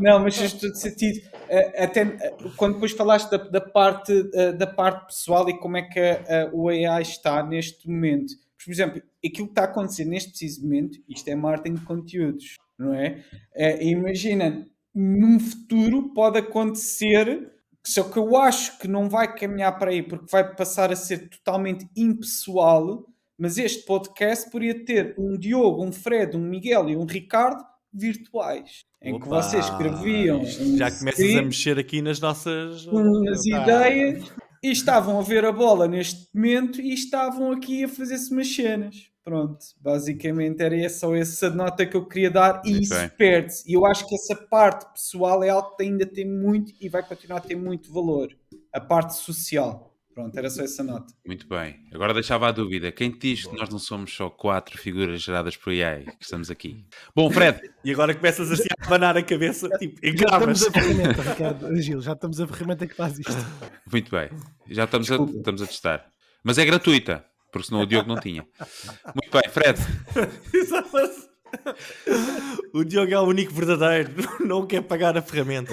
Não, 0.00 0.18
mas 0.20 0.36
fez 0.36 0.52
todo 0.54 0.72
o 0.72 0.76
sentido. 0.76 1.20
Eh, 1.48 1.84
até 1.84 2.00
eh, 2.00 2.36
quando 2.56 2.74
depois 2.74 2.92
falaste 2.92 3.30
da, 3.30 3.36
da 3.36 3.60
parte, 3.60 4.28
eh, 4.34 4.52
da 4.52 4.66
parte 4.66 5.06
pessoal 5.06 5.48
e 5.48 5.58
como 5.58 5.76
é 5.76 5.82
que 5.82 6.00
o 6.52 6.68
AI 6.68 7.02
está 7.02 7.42
neste 7.42 7.88
momento 7.88 8.34
por 8.64 8.70
exemplo, 8.70 9.02
aquilo 9.24 9.46
que 9.48 9.52
está 9.52 9.62
a 9.62 9.64
acontecer 9.64 10.04
neste 10.04 10.30
preciso 10.30 10.62
momento, 10.62 10.98
isto 11.08 11.28
é 11.28 11.34
marketing 11.34 11.74
de 11.74 11.84
conteúdos, 11.84 12.56
não 12.78 12.94
é? 12.94 13.24
é 13.54 13.84
imagina, 13.84 14.66
num 14.94 15.40
futuro 15.40 16.12
pode 16.14 16.38
acontecer, 16.38 17.50
só 17.84 18.04
que 18.04 18.18
eu 18.18 18.36
acho 18.36 18.78
que 18.78 18.86
não 18.86 19.08
vai 19.08 19.34
caminhar 19.34 19.78
para 19.78 19.90
aí, 19.90 20.02
porque 20.02 20.30
vai 20.30 20.54
passar 20.54 20.92
a 20.92 20.96
ser 20.96 21.28
totalmente 21.28 21.88
impessoal, 21.96 23.04
mas 23.42 23.58
este 23.58 23.84
podcast 23.84 24.48
poderia 24.48 24.84
ter 24.84 25.16
um 25.18 25.36
Diogo, 25.36 25.84
um 25.84 25.90
Fred, 25.90 26.36
um 26.36 26.40
Miguel 26.40 26.88
e 26.88 26.96
um 26.96 27.04
Ricardo 27.04 27.60
virtuais, 27.92 28.84
em 29.02 29.14
Opa, 29.14 29.24
que 29.24 29.28
vocês 29.28 29.64
escreviam. 29.64 30.44
Já 30.44 30.88
começas 30.96 31.36
a 31.36 31.42
mexer 31.42 31.76
aqui 31.76 32.00
nas 32.00 32.20
nossas 32.20 32.86
nas 32.86 33.44
ideias 33.44 34.32
e 34.62 34.70
estavam 34.70 35.18
a 35.18 35.22
ver 35.22 35.44
a 35.44 35.50
bola 35.50 35.88
neste 35.88 36.28
momento 36.32 36.80
e 36.80 36.94
estavam 36.94 37.50
aqui 37.50 37.82
a 37.82 37.88
fazer-se 37.88 38.30
umas 38.30 38.46
cenas. 38.46 39.10
Pronto, 39.24 39.58
basicamente 39.80 40.62
era 40.62 40.88
só 40.88 41.12
essa 41.12 41.50
nota 41.50 41.84
que 41.84 41.96
eu 41.96 42.06
queria 42.06 42.30
dar 42.30 42.62
e 42.64 42.82
isso 42.82 42.94
perde-se. 43.18 43.68
E 43.68 43.74
eu 43.74 43.84
acho 43.84 44.06
que 44.06 44.14
essa 44.14 44.36
parte 44.36 44.86
pessoal 44.92 45.42
é 45.42 45.48
algo 45.48 45.74
que 45.74 45.82
ainda 45.82 46.06
tem 46.06 46.24
muito 46.24 46.72
e 46.80 46.88
vai 46.88 47.02
continuar 47.02 47.38
a 47.38 47.40
ter 47.40 47.56
muito 47.56 47.92
valor. 47.92 48.28
A 48.72 48.80
parte 48.80 49.14
social. 49.14 49.91
Pronto, 50.14 50.36
era 50.36 50.50
só 50.50 50.62
essa 50.62 50.82
nota. 50.82 51.06
Muito 51.26 51.48
bem. 51.48 51.86
Agora 51.92 52.12
deixava 52.12 52.48
a 52.48 52.52
dúvida. 52.52 52.92
Quem 52.92 53.10
te 53.10 53.34
diz 53.34 53.46
que 53.46 53.56
nós 53.56 53.70
não 53.70 53.78
somos 53.78 54.14
só 54.14 54.28
quatro 54.28 54.76
figuras 54.76 55.22
geradas 55.22 55.56
por 55.56 55.70
AI 55.70 56.04
que 56.04 56.24
estamos 56.24 56.50
aqui? 56.50 56.84
Bom, 57.14 57.30
Fred. 57.30 57.60
e 57.82 57.92
agora 57.92 58.14
começas 58.14 58.50
assim 58.50 58.68
a 58.78 58.86
abanar 58.86 59.16
a 59.16 59.22
cabeça, 59.22 59.70
tipo, 59.78 59.98
Já 60.02 60.26
estamos 60.26 60.66
a 60.66 60.70
ferramenta, 60.70 61.22
Ricardo 61.22 61.80
Gil, 61.80 62.00
já 62.02 62.12
estamos 62.12 62.40
a 62.40 62.46
ferramenta 62.46 62.86
que 62.86 62.94
faz 62.94 63.18
isto. 63.18 63.32
Muito 63.90 64.10
bem. 64.10 64.28
Já 64.68 64.84
estamos 64.84 65.10
a, 65.10 65.16
estamos 65.16 65.62
a 65.62 65.66
testar. 65.66 66.06
Mas 66.44 66.58
é 66.58 66.64
gratuita, 66.66 67.24
porque 67.50 67.68
senão 67.68 67.82
o 67.82 67.86
Diogo 67.86 68.08
não 68.08 68.20
tinha. 68.20 68.46
Muito 69.14 69.30
bem, 69.30 69.50
Fred. 69.50 69.78
o 72.74 72.84
Diogo 72.84 73.12
é 73.12 73.18
o 73.18 73.24
único 73.24 73.52
verdadeiro, 73.54 74.10
não 74.44 74.66
quer 74.66 74.82
pagar 74.82 75.16
a 75.16 75.22
ferramenta. 75.22 75.72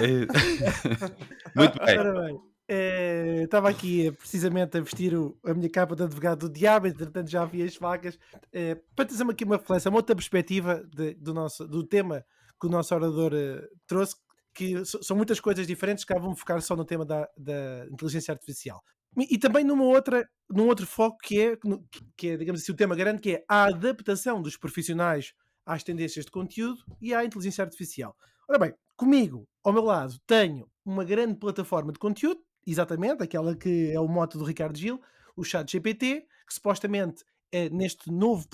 Muito 1.54 1.78
bem. 1.78 1.96
Bem. 1.96 2.49
É, 2.72 3.42
estava 3.42 3.68
aqui 3.68 4.12
precisamente 4.12 4.78
a 4.78 4.80
vestir 4.80 5.12
o, 5.12 5.36
a 5.44 5.52
minha 5.52 5.68
capa 5.68 5.96
de 5.96 6.04
advogado 6.04 6.48
do 6.48 6.54
diabo, 6.54 6.86
entretanto 6.86 7.28
já 7.28 7.44
vi 7.44 7.64
as 7.64 7.76
vagas, 7.76 8.16
é, 8.52 8.76
para 8.94 9.06
trazer-me 9.06 9.32
aqui 9.32 9.42
uma 9.42 9.56
reflexão, 9.56 9.90
uma 9.90 9.98
outra 9.98 10.14
perspectiva 10.14 10.80
de, 10.94 11.14
do, 11.14 11.34
nosso, 11.34 11.66
do 11.66 11.84
tema 11.84 12.24
que 12.60 12.68
o 12.68 12.70
nosso 12.70 12.94
orador 12.94 13.32
uh, 13.32 13.66
trouxe, 13.88 14.14
que 14.54 14.84
são 14.84 15.16
muitas 15.16 15.40
coisas 15.40 15.66
diferentes, 15.66 16.04
que 16.04 16.14
vamos 16.14 16.38
focar 16.38 16.62
só 16.62 16.76
no 16.76 16.84
tema 16.84 17.04
da, 17.04 17.28
da 17.36 17.88
inteligência 17.90 18.30
artificial. 18.30 18.80
E, 19.18 19.34
e, 19.34 19.38
também 19.38 19.64
numa 19.64 19.86
outra, 19.86 20.24
num 20.48 20.68
outro 20.68 20.86
foco 20.86 21.18
que 21.24 21.40
é, 21.40 21.58
que 22.16 22.28
é, 22.28 22.36
digamos 22.36 22.62
assim, 22.62 22.70
o 22.70 22.76
tema 22.76 22.94
grande, 22.94 23.20
que 23.20 23.34
é 23.34 23.44
a 23.48 23.64
adaptação 23.64 24.40
dos 24.40 24.56
profissionais 24.56 25.32
às 25.66 25.82
tendências 25.82 26.24
de 26.24 26.30
conteúdo 26.30 26.84
e 27.00 27.12
à 27.12 27.24
inteligência 27.24 27.64
artificial. 27.64 28.14
Ora 28.48 28.60
bem, 28.60 28.74
comigo, 28.96 29.48
ao 29.64 29.72
meu 29.72 29.82
lado, 29.82 30.14
tenho 30.24 30.70
uma 30.84 31.04
grande 31.04 31.34
plataforma 31.34 31.92
de 31.92 31.98
conteúdo, 31.98 32.40
exatamente, 32.66 33.22
aquela 33.22 33.56
que 33.56 33.90
é 33.92 34.00
o 34.00 34.08
moto 34.08 34.38
do 34.38 34.44
Ricardo 34.44 34.78
Gil, 34.78 35.00
o 35.36 35.44
chat 35.44 35.70
GPT, 35.70 36.26
que 36.46 36.54
supostamente 36.54 37.24
é, 37.52 37.68
neste, 37.68 38.10
novo, 38.10 38.46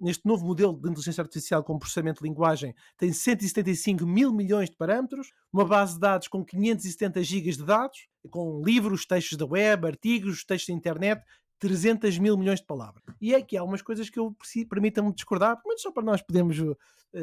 neste 0.00 0.24
novo 0.24 0.46
modelo 0.46 0.72
de 0.72 0.88
inteligência 0.88 1.22
artificial 1.22 1.64
com 1.64 1.78
processamento 1.78 2.22
de 2.22 2.28
linguagem 2.28 2.74
tem 2.96 3.12
175 3.12 4.06
mil 4.06 4.32
milhões 4.32 4.70
de 4.70 4.76
parâmetros, 4.76 5.32
uma 5.52 5.64
base 5.64 5.94
de 5.94 6.00
dados 6.00 6.28
com 6.28 6.44
570 6.44 7.22
gigas 7.24 7.56
de 7.56 7.64
dados, 7.64 8.06
com 8.30 8.62
livros, 8.64 9.06
textos 9.06 9.36
da 9.36 9.44
web, 9.44 9.86
artigos, 9.86 10.44
textos 10.44 10.72
da 10.72 10.78
internet, 10.78 11.22
300 11.58 12.18
mil 12.18 12.36
milhões 12.36 12.60
de 12.60 12.66
palavras. 12.66 13.02
E 13.20 13.34
é 13.34 13.42
que 13.42 13.56
há 13.56 13.60
algumas 13.60 13.82
coisas 13.82 14.08
que 14.08 14.18
eu 14.18 14.34
permitam-me 14.68 15.12
discordar, 15.12 15.56
pelo 15.56 15.68
menos 15.68 15.82
só 15.82 15.90
para 15.90 16.02
nós 16.02 16.22
podermos 16.22 16.58
uh, 16.58 16.76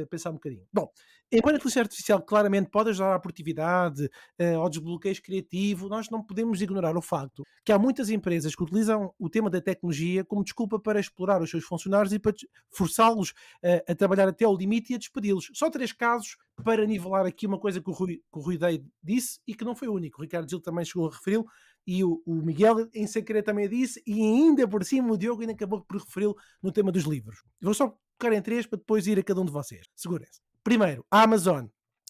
pensar 0.09 0.31
um 0.31 0.33
bocadinho. 0.33 0.65
Bom, 0.73 0.89
enquanto 1.31 1.55
a 1.55 1.57
inteligência 1.57 1.81
artificial 1.81 2.21
claramente 2.21 2.69
pode 2.69 2.89
ajudar 2.89 3.15
à 3.15 3.19
produtividade, 3.19 4.05
uh, 4.05 4.59
ao 4.59 4.69
desbloqueio 4.69 5.21
criativo, 5.21 5.87
nós 5.87 6.09
não 6.09 6.23
podemos 6.23 6.61
ignorar 6.61 6.97
o 6.97 7.01
facto 7.01 7.43
que 7.63 7.71
há 7.71 7.79
muitas 7.79 8.09
empresas 8.09 8.55
que 8.55 8.61
utilizam 8.61 9.11
o 9.17 9.27
tema 9.29 9.49
da 9.49 9.59
tecnologia 9.59 10.23
como 10.23 10.43
desculpa 10.43 10.79
para 10.79 10.99
explorar 10.99 11.41
os 11.41 11.49
seus 11.49 11.63
funcionários 11.63 12.13
e 12.13 12.19
para 12.19 12.33
forçá-los 12.69 13.31
uh, 13.31 13.91
a 13.91 13.95
trabalhar 13.95 14.27
até 14.27 14.45
ao 14.45 14.55
limite 14.55 14.93
e 14.93 14.95
a 14.95 14.99
despedi-los. 14.99 15.49
Só 15.53 15.69
três 15.69 15.91
casos 15.91 16.37
para 16.63 16.85
nivelar 16.85 17.25
aqui 17.25 17.47
uma 17.47 17.59
coisa 17.59 17.81
que 17.81 17.89
o 17.89 17.93
Rui, 17.93 18.21
que 18.31 18.39
o 18.39 18.41
Rui 18.41 18.57
disse 19.03 19.39
e 19.47 19.55
que 19.55 19.65
não 19.65 19.75
foi 19.75 19.87
o 19.87 19.93
único. 19.93 20.19
O 20.19 20.21
Ricardo 20.21 20.49
Gil 20.49 20.61
também 20.61 20.85
chegou 20.85 21.07
a 21.07 21.11
referi-lo, 21.11 21.45
e 21.87 22.03
o, 22.03 22.21
o, 22.25 22.35
Miguel 22.35 22.89
em 22.93 23.05
secreto 23.05 23.45
também 23.45 23.69
disse, 23.69 24.01
e 24.05 24.21
ainda 24.21 24.67
por 24.67 24.83
cima 24.83 25.13
o 25.13 25.17
Diogo 25.17 25.41
ainda 25.41 25.53
acabou 25.53 25.81
por 25.81 25.97
referi-lo 25.97 26.35
no 26.61 26.71
tema 26.71 26.91
dos 26.91 27.03
livros. 27.03 27.43
Vou 27.61 27.73
só 27.73 27.95
tocar 28.17 28.33
em 28.33 28.41
três 28.41 28.65
para 28.65 28.79
depois 28.79 29.05
ir 29.07 29.19
a 29.19 29.23
cada 29.23 29.41
um 29.41 29.45
de 29.45 29.51
vocês. 29.51 29.87
Segurem-se. 29.95 30.41
Primeiro, 30.63 31.05
a 31.11 31.21
Amazon. 31.21 31.67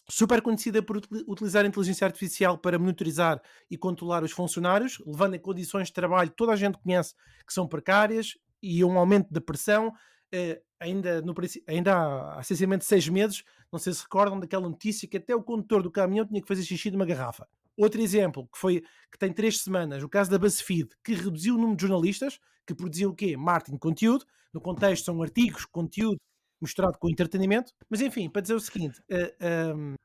Super 0.08 0.40
conhecida 0.40 0.84
por 0.84 1.02
utilizar 1.28 1.66
a 1.66 1.68
inteligência 1.68 2.06
artificial 2.06 2.60
para 2.60 2.78
monitorizar 2.78 3.42
e 3.72 3.76
controlar 3.76 4.24
os 4.24 4.32
funcionários, 4.32 5.02
levando 5.04 5.34
em 5.34 5.40
condições 5.40 5.88
de 5.88 5.94
trabalho 5.94 6.30
toda 6.30 6.52
a 6.52 6.56
gente 6.56 6.78
conhece 6.78 7.16
que 7.46 7.52
são 7.52 7.68
precárias 7.68 8.38
e 8.62 8.84
um 8.84 9.00
aumento 9.00 9.34
da 9.34 9.42
pressão. 9.42 9.88
Uh, 10.34 10.62
ainda, 10.80 11.22
no, 11.24 11.34
ainda 11.68 11.96
há, 11.96 12.38
há 12.38 12.42
essencialmente 12.42 12.86
seis 12.86 13.10
meses, 13.10 13.44
não 13.72 13.80
sei 13.80 13.94
se 13.94 14.04
recordam 14.04 14.40
daquela 14.40 14.70
notícia 14.70 15.08
que 15.08 15.18
até 15.18 15.36
o 15.36 15.42
condutor 15.42 15.82
do 15.82 15.90
caminhão 15.90 16.26
tinha 16.26 16.42
que 16.42 16.48
fazer 16.48 16.64
xixi 16.64 16.92
de 16.92 16.96
uma 16.96 17.06
garrafa. 17.06 17.48
Outro 17.78 18.02
exemplo, 18.02 18.48
que 18.52 18.58
foi 18.58 18.84
que 19.12 19.18
tem 19.18 19.32
três 19.34 19.60
semanas, 19.60 20.04
o 20.04 20.10
caso 20.10 20.30
da 20.32 20.38
BuzzFeed, 20.38 20.90
que 21.04 21.14
reduziu 21.14 21.56
o 21.56 21.58
número 21.58 21.76
de 21.76 21.82
jornalistas 21.82 22.40
que 22.66 22.74
produziam 22.74 23.12
o 23.12 23.16
quê? 23.16 23.38
Marketing 23.38 23.78
conteúdo. 23.78 24.26
No 24.54 24.62
contexto 24.62 25.06
são 25.06 25.22
artigos, 25.22 25.66
conteúdo 25.66 26.18
misturado 26.62 26.98
com 26.98 27.10
entretenimento. 27.10 27.74
Mas 27.90 28.02
enfim, 28.02 28.30
para 28.30 28.42
dizer 28.42 28.56
o 28.56 28.60
seguinte, 28.60 29.00
uh, 29.02 29.04
eh, 29.12 29.74
um, 29.74 29.92
ehm, 29.92 29.96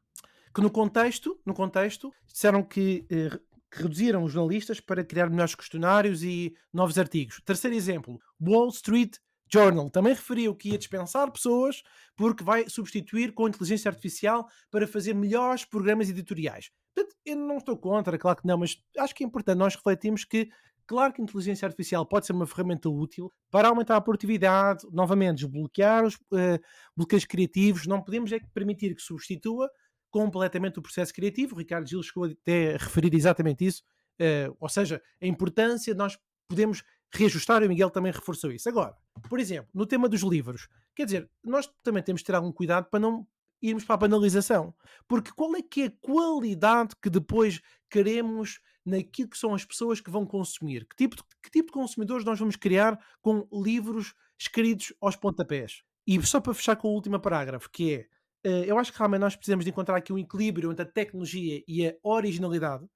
que 0.54 0.60
no 0.60 0.70
contexto, 0.70 1.40
no 1.46 1.54
contexto, 1.54 2.12
disseram 2.26 2.62
que, 2.62 3.06
uh, 3.10 3.38
que 3.70 3.82
reduziram 3.82 4.24
os 4.24 4.32
jornalistas 4.32 4.80
para 4.80 5.04
criar 5.04 5.30
melhores 5.30 5.54
questionários 5.54 6.22
e 6.22 6.54
novos 6.72 6.98
artigos. 6.98 7.40
Terceiro 7.44 7.76
exemplo, 7.76 8.20
Wall 8.40 8.68
Street 8.68 9.16
Journal 9.52 9.90
também 9.90 10.12
referiu 10.12 10.54
que 10.54 10.70
ia 10.70 10.78
dispensar 10.78 11.30
pessoas 11.30 11.82
porque 12.16 12.44
vai 12.44 12.68
substituir 12.68 13.32
com 13.32 13.48
inteligência 13.48 13.88
artificial 13.88 14.48
para 14.70 14.86
fazer 14.86 15.14
melhores 15.14 15.64
programas 15.64 16.08
editoriais. 16.08 16.70
Portanto, 16.94 17.16
eu 17.24 17.36
não 17.36 17.58
estou 17.58 17.76
contra, 17.76 18.18
claro 18.18 18.40
que 18.40 18.46
não, 18.46 18.58
mas 18.58 18.82
acho 18.98 19.14
que 19.14 19.24
é 19.24 19.26
importante 19.26 19.58
nós 19.58 19.74
refletirmos 19.74 20.24
que, 20.24 20.48
claro 20.86 21.12
que 21.12 21.20
a 21.20 21.24
inteligência 21.24 21.66
artificial 21.66 22.04
pode 22.04 22.26
ser 22.26 22.32
uma 22.32 22.46
ferramenta 22.46 22.88
útil 22.88 23.32
para 23.50 23.68
aumentar 23.68 23.96
a 23.96 24.00
produtividade, 24.00 24.86
novamente, 24.90 25.38
desbloquear 25.38 26.04
os 26.04 26.14
uh, 26.14 26.60
bloqueios 26.96 27.24
criativos, 27.24 27.86
não 27.86 28.02
podemos 28.02 28.32
é 28.32 28.40
permitir 28.52 28.94
que 28.94 29.02
substitua 29.02 29.70
completamente 30.10 30.78
o 30.78 30.82
processo 30.82 31.14
criativo. 31.14 31.54
O 31.54 31.58
Ricardo 31.58 31.88
Gil 31.88 32.02
chegou 32.02 32.24
até 32.24 32.74
a 32.74 32.78
referir 32.78 33.14
exatamente 33.14 33.64
isso, 33.64 33.82
uh, 34.20 34.56
ou 34.58 34.68
seja, 34.68 35.00
a 35.22 35.26
importância 35.26 35.94
de 35.94 35.98
nós 35.98 36.18
podemos 36.48 36.82
reajustar, 37.12 37.62
e 37.62 37.66
o 37.66 37.68
Miguel 37.68 37.90
também 37.90 38.12
reforçou 38.12 38.50
isso. 38.52 38.68
Agora, 38.68 38.96
por 39.28 39.38
exemplo, 39.38 39.70
no 39.74 39.86
tema 39.86 40.08
dos 40.08 40.22
livros, 40.22 40.68
quer 40.94 41.04
dizer, 41.04 41.30
nós 41.44 41.68
também 41.82 42.02
temos 42.02 42.20
de 42.20 42.26
ter 42.26 42.34
algum 42.34 42.52
cuidado 42.52 42.88
para 42.88 43.00
não 43.00 43.26
irmos 43.62 43.84
para 43.84 43.94
a 43.94 43.98
banalização. 43.98 44.74
Porque 45.06 45.30
qual 45.32 45.54
é 45.56 45.62
que 45.62 45.82
é 45.82 45.86
a 45.86 45.92
qualidade 46.00 46.94
que 47.00 47.10
depois 47.10 47.60
queremos 47.90 48.60
naquilo 48.84 49.28
que 49.28 49.38
são 49.38 49.54
as 49.54 49.64
pessoas 49.64 50.00
que 50.00 50.10
vão 50.10 50.26
consumir? 50.26 50.86
Que 50.86 50.96
tipo 50.96 51.16
de, 51.16 51.22
que 51.42 51.50
tipo 51.50 51.66
de 51.66 51.72
consumidores 51.72 52.24
nós 52.24 52.38
vamos 52.38 52.56
criar 52.56 52.98
com 53.20 53.46
livros 53.52 54.14
escritos 54.38 54.92
aos 55.00 55.16
pontapés? 55.16 55.82
E 56.06 56.20
só 56.26 56.40
para 56.40 56.54
fechar 56.54 56.76
com 56.76 56.88
o 56.88 56.94
último 56.94 57.20
parágrafo, 57.20 57.70
que 57.70 57.94
é, 57.94 58.06
eh, 58.44 58.64
eu 58.66 58.78
acho 58.78 58.92
que 58.92 58.98
realmente 58.98 59.20
nós 59.20 59.36
precisamos 59.36 59.64
de 59.64 59.70
encontrar 59.70 59.96
aqui 59.96 60.12
um 60.12 60.18
equilíbrio 60.18 60.72
entre 60.72 60.82
a 60.82 60.90
tecnologia 60.90 61.62
e 61.68 61.86
a 61.86 61.94
originalidade. 62.02 62.86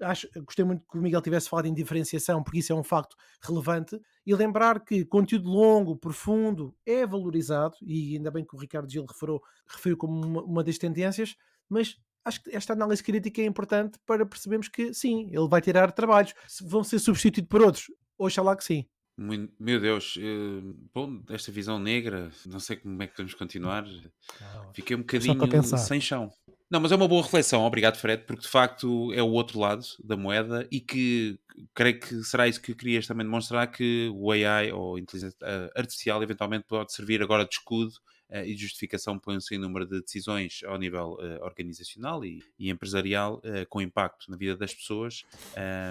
Eh, 0.00 0.04
acho, 0.04 0.28
gostei 0.42 0.64
muito 0.64 0.84
que 0.90 0.98
o 0.98 1.02
Miguel 1.02 1.20
tivesse 1.20 1.48
falado 1.48 1.66
em 1.66 1.74
diferenciação, 1.74 2.42
porque 2.42 2.58
isso 2.58 2.72
é 2.72 2.76
um 2.76 2.82
facto 2.82 3.16
relevante, 3.42 4.00
e 4.26 4.34
lembrar 4.34 4.84
que 4.84 5.04
conteúdo 5.04 5.48
longo, 5.48 5.96
profundo, 5.96 6.74
é 6.86 7.06
valorizado, 7.06 7.76
e 7.82 8.16
ainda 8.16 8.30
bem 8.30 8.44
que 8.44 8.54
o 8.54 8.58
Ricardo 8.58 8.90
Gil 8.90 9.04
referiu, 9.04 9.40
referiu 9.66 9.96
como 9.96 10.24
uma, 10.24 10.42
uma 10.42 10.64
das 10.64 10.78
tendências, 10.78 11.36
mas 11.68 11.96
acho 12.24 12.42
que 12.42 12.54
esta 12.54 12.72
análise 12.72 13.02
crítica 13.02 13.42
é 13.42 13.44
importante 13.44 13.98
para 14.06 14.24
percebermos 14.24 14.68
que 14.68 14.94
sim, 14.94 15.28
ele 15.30 15.48
vai 15.48 15.60
tirar 15.60 15.92
trabalhos, 15.92 16.34
vão 16.62 16.82
ser 16.82 16.98
substituídos 16.98 17.48
por 17.48 17.62
outros, 17.62 17.90
oxalá 18.18 18.56
que 18.56 18.64
sim. 18.64 18.86
Meu 19.16 19.80
Deus, 19.80 20.16
uh, 20.16 20.74
bom, 20.92 21.22
esta 21.28 21.52
visão 21.52 21.78
negra, 21.78 22.32
não 22.46 22.58
sei 22.58 22.76
como 22.76 23.00
é 23.00 23.06
que 23.06 23.12
podemos 23.12 23.34
continuar. 23.34 23.84
Fiquei 24.72 24.96
um 24.96 25.00
bocadinho 25.00 25.62
sem 25.78 26.00
chão. 26.00 26.32
Não, 26.74 26.80
mas 26.80 26.90
é 26.90 26.96
uma 26.96 27.06
boa 27.06 27.22
reflexão, 27.22 27.62
obrigado 27.64 27.96
Fred, 27.98 28.24
porque 28.24 28.42
de 28.42 28.48
facto 28.48 29.12
é 29.12 29.22
o 29.22 29.28
outro 29.28 29.60
lado 29.60 29.84
da 30.02 30.16
moeda 30.16 30.66
e 30.72 30.80
que 30.80 31.38
creio 31.72 32.00
que 32.00 32.24
será 32.24 32.48
isso 32.48 32.60
que 32.60 32.74
querias 32.74 33.06
também 33.06 33.24
demonstrar 33.24 33.70
que 33.70 34.10
o 34.12 34.32
AI 34.32 34.72
ou 34.72 34.98
inteligência 34.98 35.36
eh, 35.44 35.70
artificial 35.76 36.20
eventualmente 36.20 36.64
pode 36.66 36.92
servir 36.92 37.22
agora 37.22 37.44
de 37.44 37.54
escudo 37.54 37.92
e 38.42 38.54
de 38.54 38.62
justificação 38.62 39.18
põe-se 39.18 39.54
em 39.54 39.58
número 39.58 39.86
de 39.86 40.00
decisões 40.00 40.62
ao 40.64 40.78
nível 40.78 41.18
uh, 41.20 41.44
organizacional 41.44 42.24
e, 42.24 42.42
e 42.58 42.70
empresarial 42.70 43.36
uh, 43.36 43.66
com 43.68 43.80
impacto 43.80 44.30
na 44.30 44.36
vida 44.36 44.56
das 44.56 44.74
pessoas. 44.74 45.24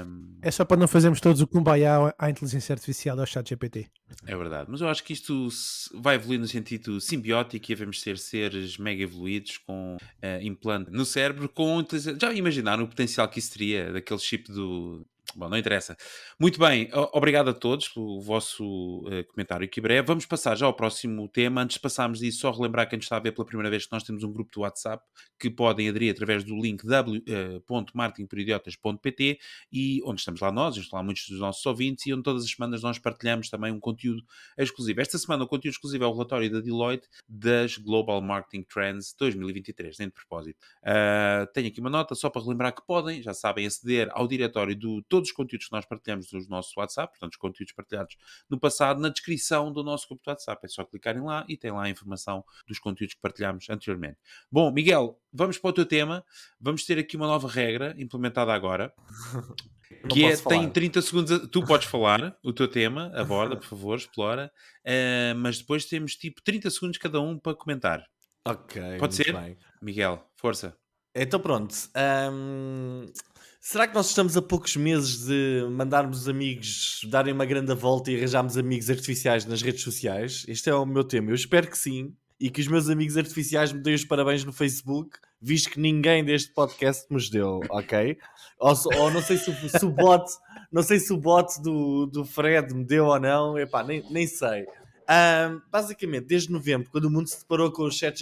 Um... 0.05 0.37
É 0.41 0.51
só 0.51 0.65
para 0.65 0.77
não 0.77 0.87
fazermos 0.87 1.21
todos 1.21 1.41
o 1.41 1.47
kumbaya 1.47 2.13
à 2.17 2.29
inteligência 2.29 2.73
artificial 2.73 3.19
ao 3.19 3.25
chat 3.25 3.47
GPT. 3.47 3.87
É 4.25 4.35
verdade, 4.35 4.69
mas 4.69 4.81
eu 4.81 4.87
acho 4.87 5.03
que 5.03 5.13
isto 5.13 5.47
vai 5.93 6.15
evoluir 6.15 6.39
no 6.39 6.47
sentido 6.47 6.99
simbiótico 6.99 7.65
e 7.65 7.75
devemos 7.75 8.01
ser 8.01 8.17
seres 8.17 8.77
mega 8.77 9.03
evoluídos 9.03 9.57
com 9.57 9.97
implante 10.41 10.91
no 10.91 11.05
cérebro 11.05 11.49
com 11.49 11.83
já 12.19 12.31
imaginaram 12.33 12.83
o 12.83 12.87
potencial 12.87 13.27
que 13.27 13.39
isso 13.39 13.53
teria 13.53 13.91
daquele 13.91 14.19
chip 14.19 14.51
do 14.51 15.05
Bom, 15.35 15.49
não 15.49 15.57
interessa. 15.57 15.97
Muito 16.39 16.59
bem, 16.59 16.91
obrigado 17.11 17.49
a 17.49 17.53
todos 17.53 17.87
pelo 17.87 18.21
vosso 18.21 18.99
uh, 19.07 19.25
comentário 19.31 19.65
aqui 19.65 19.81
breve. 19.81 20.05
Vamos 20.05 20.27
passar 20.27 20.55
já 20.55 20.67
ao 20.67 20.75
próximo 20.75 21.27
tema. 21.27 21.63
Antes 21.63 21.73
de 21.75 21.81
passarmos 21.81 22.19
disso, 22.19 22.41
só 22.41 22.51
relembrar 22.51 22.87
quem 22.87 22.97
nos 22.97 23.05
está 23.05 23.17
a 23.17 23.19
ver 23.19 23.31
pela 23.31 23.43
primeira 23.43 23.67
vez 23.67 23.87
que 23.87 23.91
nós 23.91 24.03
temos 24.03 24.23
um 24.23 24.31
grupo 24.31 24.51
do 24.53 24.61
WhatsApp 24.61 25.03
que 25.39 25.49
podem 25.49 25.89
aderir 25.89 26.11
através 26.11 26.43
do 26.43 26.55
link 26.55 26.85
w.marketingperidiotas.pt 26.85 29.39
e 29.71 30.03
onde 30.05 30.19
estamos 30.19 30.39
lá 30.39 30.51
nós, 30.51 30.77
estão 30.77 30.97
lá 30.97 31.03
muitos 31.03 31.27
dos 31.27 31.39
nossos 31.39 31.65
ouvintes 31.65 32.05
e 32.05 32.13
onde 32.13 32.21
todas 32.21 32.43
as 32.43 32.51
semanas 32.51 32.83
nós 32.83 32.99
partilhamos 32.99 33.49
também 33.49 33.71
um 33.71 33.79
conteúdo 33.79 34.23
exclusivo. 34.55 35.01
Esta 35.01 35.17
semana 35.17 35.45
o 35.45 35.47
conteúdo 35.47 35.73
exclusivo 35.73 36.03
é 36.03 36.07
o 36.07 36.13
relatório 36.13 36.51
da 36.51 36.59
Deloitte 36.59 37.07
das 37.27 37.77
Global 37.77 38.21
Marketing 38.21 38.61
Trends 38.63 39.15
2023, 39.17 39.97
nem 39.97 40.09
de 40.09 40.13
propósito. 40.13 40.59
Uh, 40.83 41.51
tenho 41.53 41.69
aqui 41.69 41.79
uma 41.79 41.89
nota 41.89 42.13
só 42.13 42.29
para 42.29 42.43
relembrar 42.43 42.75
que 42.75 42.85
podem, 42.85 43.23
já 43.23 43.33
sabem, 43.33 43.65
aceder 43.65 44.09
ao 44.11 44.27
diretório 44.27 44.75
do 44.75 45.01
todos 45.13 45.29
os 45.29 45.35
conteúdos 45.35 45.67
que 45.67 45.71
nós 45.71 45.85
partilhamos 45.85 46.31
no 46.31 46.43
nosso 46.49 46.73
WhatsApp, 46.75 47.13
portanto, 47.13 47.33
os 47.33 47.37
conteúdos 47.37 47.71
partilhados 47.71 48.17
no 48.49 48.59
passado, 48.59 48.99
na 48.99 49.09
descrição 49.09 49.71
do 49.71 49.83
nosso 49.83 50.07
grupo 50.07 50.23
de 50.23 50.29
WhatsApp. 50.31 50.65
É 50.65 50.67
só 50.67 50.83
clicarem 50.83 51.21
lá 51.21 51.45
e 51.47 51.55
tem 51.55 51.69
lá 51.69 51.83
a 51.83 51.89
informação 51.89 52.43
dos 52.67 52.79
conteúdos 52.79 53.13
que 53.13 53.21
partilhamos 53.21 53.69
anteriormente. 53.69 54.17
Bom, 54.51 54.71
Miguel, 54.71 55.21
vamos 55.31 55.59
para 55.59 55.69
o 55.69 55.73
teu 55.73 55.85
tema. 55.85 56.25
Vamos 56.59 56.83
ter 56.83 56.97
aqui 56.97 57.15
uma 57.15 57.27
nova 57.27 57.47
regra 57.47 57.93
implementada 57.99 58.51
agora. 58.51 58.91
que 60.09 60.25
é, 60.25 60.35
tem 60.35 60.67
30 60.67 61.01
segundos. 61.03 61.31
A, 61.31 61.47
tu 61.47 61.63
podes 61.63 61.87
falar 61.87 62.35
o 62.43 62.51
teu 62.51 62.67
tema, 62.67 63.11
aborda, 63.13 63.55
por 63.55 63.67
favor, 63.67 63.95
explora. 63.95 64.51
Uh, 64.83 65.37
mas 65.37 65.59
depois 65.59 65.85
temos 65.85 66.15
tipo 66.15 66.41
30 66.41 66.71
segundos 66.71 66.97
cada 66.97 67.21
um 67.21 67.37
para 67.37 67.53
comentar. 67.53 68.03
Ok. 68.47 68.81
Pode 68.97 69.13
ser? 69.13 69.31
Bem. 69.31 69.59
Miguel, 69.79 70.27
força. 70.37 70.75
Então 71.15 71.39
pronto. 71.39 71.75
Um, 72.31 73.05
será 73.63 73.87
que 73.87 73.95
nós 73.95 74.09
estamos 74.09 74.35
a 74.35 74.41
poucos 74.41 74.75
meses 74.75 75.25
de 75.25 75.65
mandarmos 75.71 76.27
amigos 76.27 76.99
darem 77.09 77.33
uma 77.33 77.45
grande 77.45 77.73
volta 77.73 78.11
e 78.11 78.17
arranjarmos 78.17 78.57
amigos 78.57 78.89
artificiais 78.89 79.45
nas 79.45 79.61
redes 79.61 79.81
sociais? 79.81 80.43
Este 80.49 80.69
é 80.69 80.75
o 80.75 80.85
meu 80.85 81.05
tema. 81.05 81.31
Eu 81.31 81.35
espero 81.35 81.69
que 81.69 81.77
sim. 81.77 82.13
E 82.37 82.49
que 82.49 82.59
os 82.59 82.67
meus 82.67 82.89
amigos 82.89 83.15
artificiais 83.15 83.71
me 83.71 83.79
deem 83.79 83.95
os 83.95 84.03
parabéns 84.03 84.43
no 84.43 84.51
Facebook, 84.51 85.17
visto 85.41 85.69
que 85.69 85.79
ninguém 85.79 86.25
deste 86.25 86.51
podcast 86.51 87.05
nos 87.09 87.29
deu, 87.29 87.61
ok? 87.69 88.17
Ou, 88.59 88.73
ou 88.97 89.11
não 89.11 89.21
sei 89.21 89.37
se 89.37 89.49
o, 89.49 89.69
se 89.69 89.85
o 89.85 89.89
bot, 89.89 90.25
não 90.69 90.83
sei 90.83 90.99
se 90.99 91.13
o 91.13 91.17
bot 91.17 91.61
do, 91.61 92.05
do 92.05 92.25
Fred 92.25 92.73
me 92.73 92.83
deu 92.83 93.05
ou 93.05 93.17
não, 93.17 93.57
epá, 93.57 93.81
nem, 93.81 94.03
nem 94.11 94.27
sei. 94.27 94.65
Um, 95.09 95.61
basicamente, 95.71 96.25
desde 96.25 96.51
novembro, 96.51 96.89
quando 96.91 97.05
o 97.05 97.09
mundo 97.09 97.29
se 97.29 97.39
deparou 97.39 97.71
com 97.71 97.83
o 97.83 97.91
chat 97.91 98.21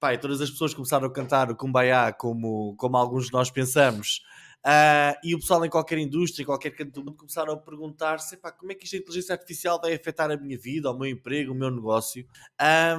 Pá, 0.00 0.16
todas 0.18 0.40
as 0.40 0.50
pessoas 0.50 0.74
começaram 0.74 1.06
a 1.06 1.12
cantar 1.12 1.50
o 1.50 1.56
Kumbaya 1.56 2.12
como, 2.12 2.74
como 2.76 2.96
alguns 2.96 3.26
de 3.26 3.32
nós 3.32 3.50
pensamos. 3.50 4.22
Uh, 4.64 5.12
e 5.22 5.34
o 5.34 5.38
pessoal 5.38 5.62
em 5.64 5.68
qualquer 5.68 5.98
indústria, 5.98 6.42
em 6.42 6.46
qualquer 6.46 6.70
canto 6.70 6.92
do 6.92 7.04
mundo, 7.04 7.16
começaram 7.18 7.52
a 7.52 7.56
perguntar-se 7.56 8.38
como 8.58 8.72
é 8.72 8.74
que 8.74 8.84
isto, 8.84 8.96
a 8.96 8.98
inteligência 8.98 9.34
artificial 9.34 9.78
vai 9.78 9.92
afetar 9.92 10.30
a 10.30 10.36
minha 10.38 10.58
vida, 10.58 10.90
o 10.90 10.98
meu 10.98 11.10
emprego, 11.10 11.52
o 11.52 11.54
meu 11.54 11.70
negócio. 11.70 12.26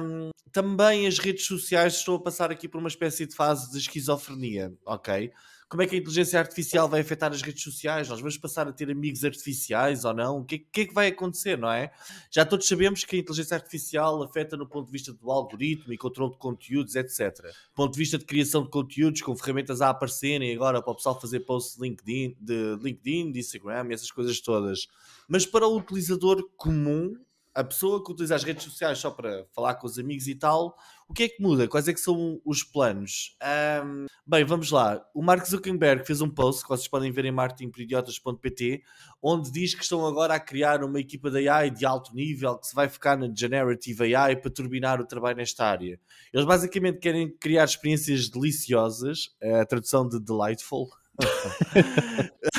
Um, 0.00 0.30
também 0.52 1.08
as 1.08 1.18
redes 1.18 1.44
sociais 1.44 1.94
estão 1.94 2.14
a 2.14 2.22
passar 2.22 2.52
aqui 2.52 2.68
por 2.68 2.78
uma 2.78 2.88
espécie 2.88 3.26
de 3.26 3.34
fase 3.34 3.70
de 3.72 3.78
esquizofrenia, 3.78 4.72
ok? 4.86 5.32
Como 5.68 5.82
é 5.82 5.86
que 5.86 5.96
a 5.96 5.98
inteligência 5.98 6.38
artificial 6.38 6.88
vai 6.88 7.00
afetar 7.00 7.32
as 7.32 7.42
redes 7.42 7.62
sociais? 7.62 8.08
Nós 8.08 8.20
vamos 8.20 8.38
passar 8.38 8.68
a 8.68 8.72
ter 8.72 8.88
amigos 8.88 9.24
artificiais 9.24 10.04
ou 10.04 10.14
não? 10.14 10.38
O 10.38 10.44
que, 10.44 10.58
que 10.60 10.82
é 10.82 10.86
que 10.86 10.94
vai 10.94 11.08
acontecer, 11.08 11.58
não 11.58 11.70
é? 11.70 11.90
Já 12.30 12.44
todos 12.44 12.68
sabemos 12.68 13.04
que 13.04 13.16
a 13.16 13.18
inteligência 13.18 13.56
artificial 13.56 14.22
afeta 14.22 14.56
no 14.56 14.68
ponto 14.68 14.86
de 14.86 14.92
vista 14.92 15.12
do 15.12 15.30
algoritmo 15.30 15.92
e 15.92 15.98
controle 15.98 16.32
de 16.32 16.38
conteúdos, 16.38 16.94
etc. 16.94 17.42
Do 17.42 17.74
ponto 17.74 17.92
de 17.92 17.98
vista 17.98 18.16
de 18.16 18.24
criação 18.24 18.62
de 18.62 18.70
conteúdos, 18.70 19.22
com 19.22 19.36
ferramentas 19.36 19.80
a 19.80 19.90
aparecerem 19.90 20.54
agora 20.54 20.80
para 20.80 20.92
o 20.92 20.94
pessoal 20.94 21.20
fazer 21.20 21.40
posts 21.40 21.76
de 21.76 21.82
LinkedIn, 21.82 22.36
de 22.40 22.76
LinkedIn, 22.80 23.32
de 23.32 23.40
Instagram 23.40 23.88
essas 23.90 24.10
coisas 24.12 24.40
todas. 24.40 24.86
Mas 25.28 25.44
para 25.44 25.66
o 25.66 25.76
utilizador 25.76 26.48
comum, 26.56 27.12
a 27.56 27.64
pessoa 27.64 28.04
que 28.04 28.12
utiliza 28.12 28.34
as 28.34 28.44
redes 28.44 28.64
sociais 28.64 28.98
só 28.98 29.10
para 29.10 29.46
falar 29.54 29.76
com 29.76 29.86
os 29.86 29.98
amigos 29.98 30.28
e 30.28 30.34
tal, 30.34 30.76
o 31.08 31.14
que 31.14 31.22
é 31.22 31.28
que 31.28 31.42
muda? 31.42 31.66
Quais 31.66 31.88
é 31.88 31.94
que 31.94 32.00
são 32.00 32.38
os 32.44 32.62
planos? 32.62 33.34
Um, 33.82 34.04
bem, 34.26 34.44
vamos 34.44 34.70
lá. 34.70 35.02
O 35.14 35.22
Mark 35.22 35.46
Zuckerberg 35.46 36.04
fez 36.04 36.20
um 36.20 36.28
post 36.28 36.62
que 36.62 36.68
vocês 36.68 36.86
podem 36.86 37.10
ver 37.10 37.24
em 37.24 37.32
marketingperidiotas.pt 37.32 38.82
onde 39.22 39.50
diz 39.50 39.74
que 39.74 39.82
estão 39.82 40.06
agora 40.06 40.34
a 40.34 40.40
criar 40.40 40.84
uma 40.84 41.00
equipa 41.00 41.30
de 41.30 41.48
AI 41.48 41.70
de 41.70 41.86
alto 41.86 42.14
nível 42.14 42.58
que 42.58 42.66
se 42.66 42.74
vai 42.74 42.90
ficar 42.90 43.16
na 43.16 43.32
Generative 43.34 44.14
AI 44.14 44.36
para 44.36 44.50
turbinar 44.50 45.00
o 45.00 45.06
trabalho 45.06 45.38
nesta 45.38 45.64
área. 45.64 45.98
Eles 46.34 46.46
basicamente 46.46 46.98
querem 46.98 47.34
criar 47.38 47.64
experiências 47.64 48.28
deliciosas, 48.28 49.30
a 49.60 49.64
tradução 49.64 50.06
de 50.06 50.20
delightful. 50.20 50.90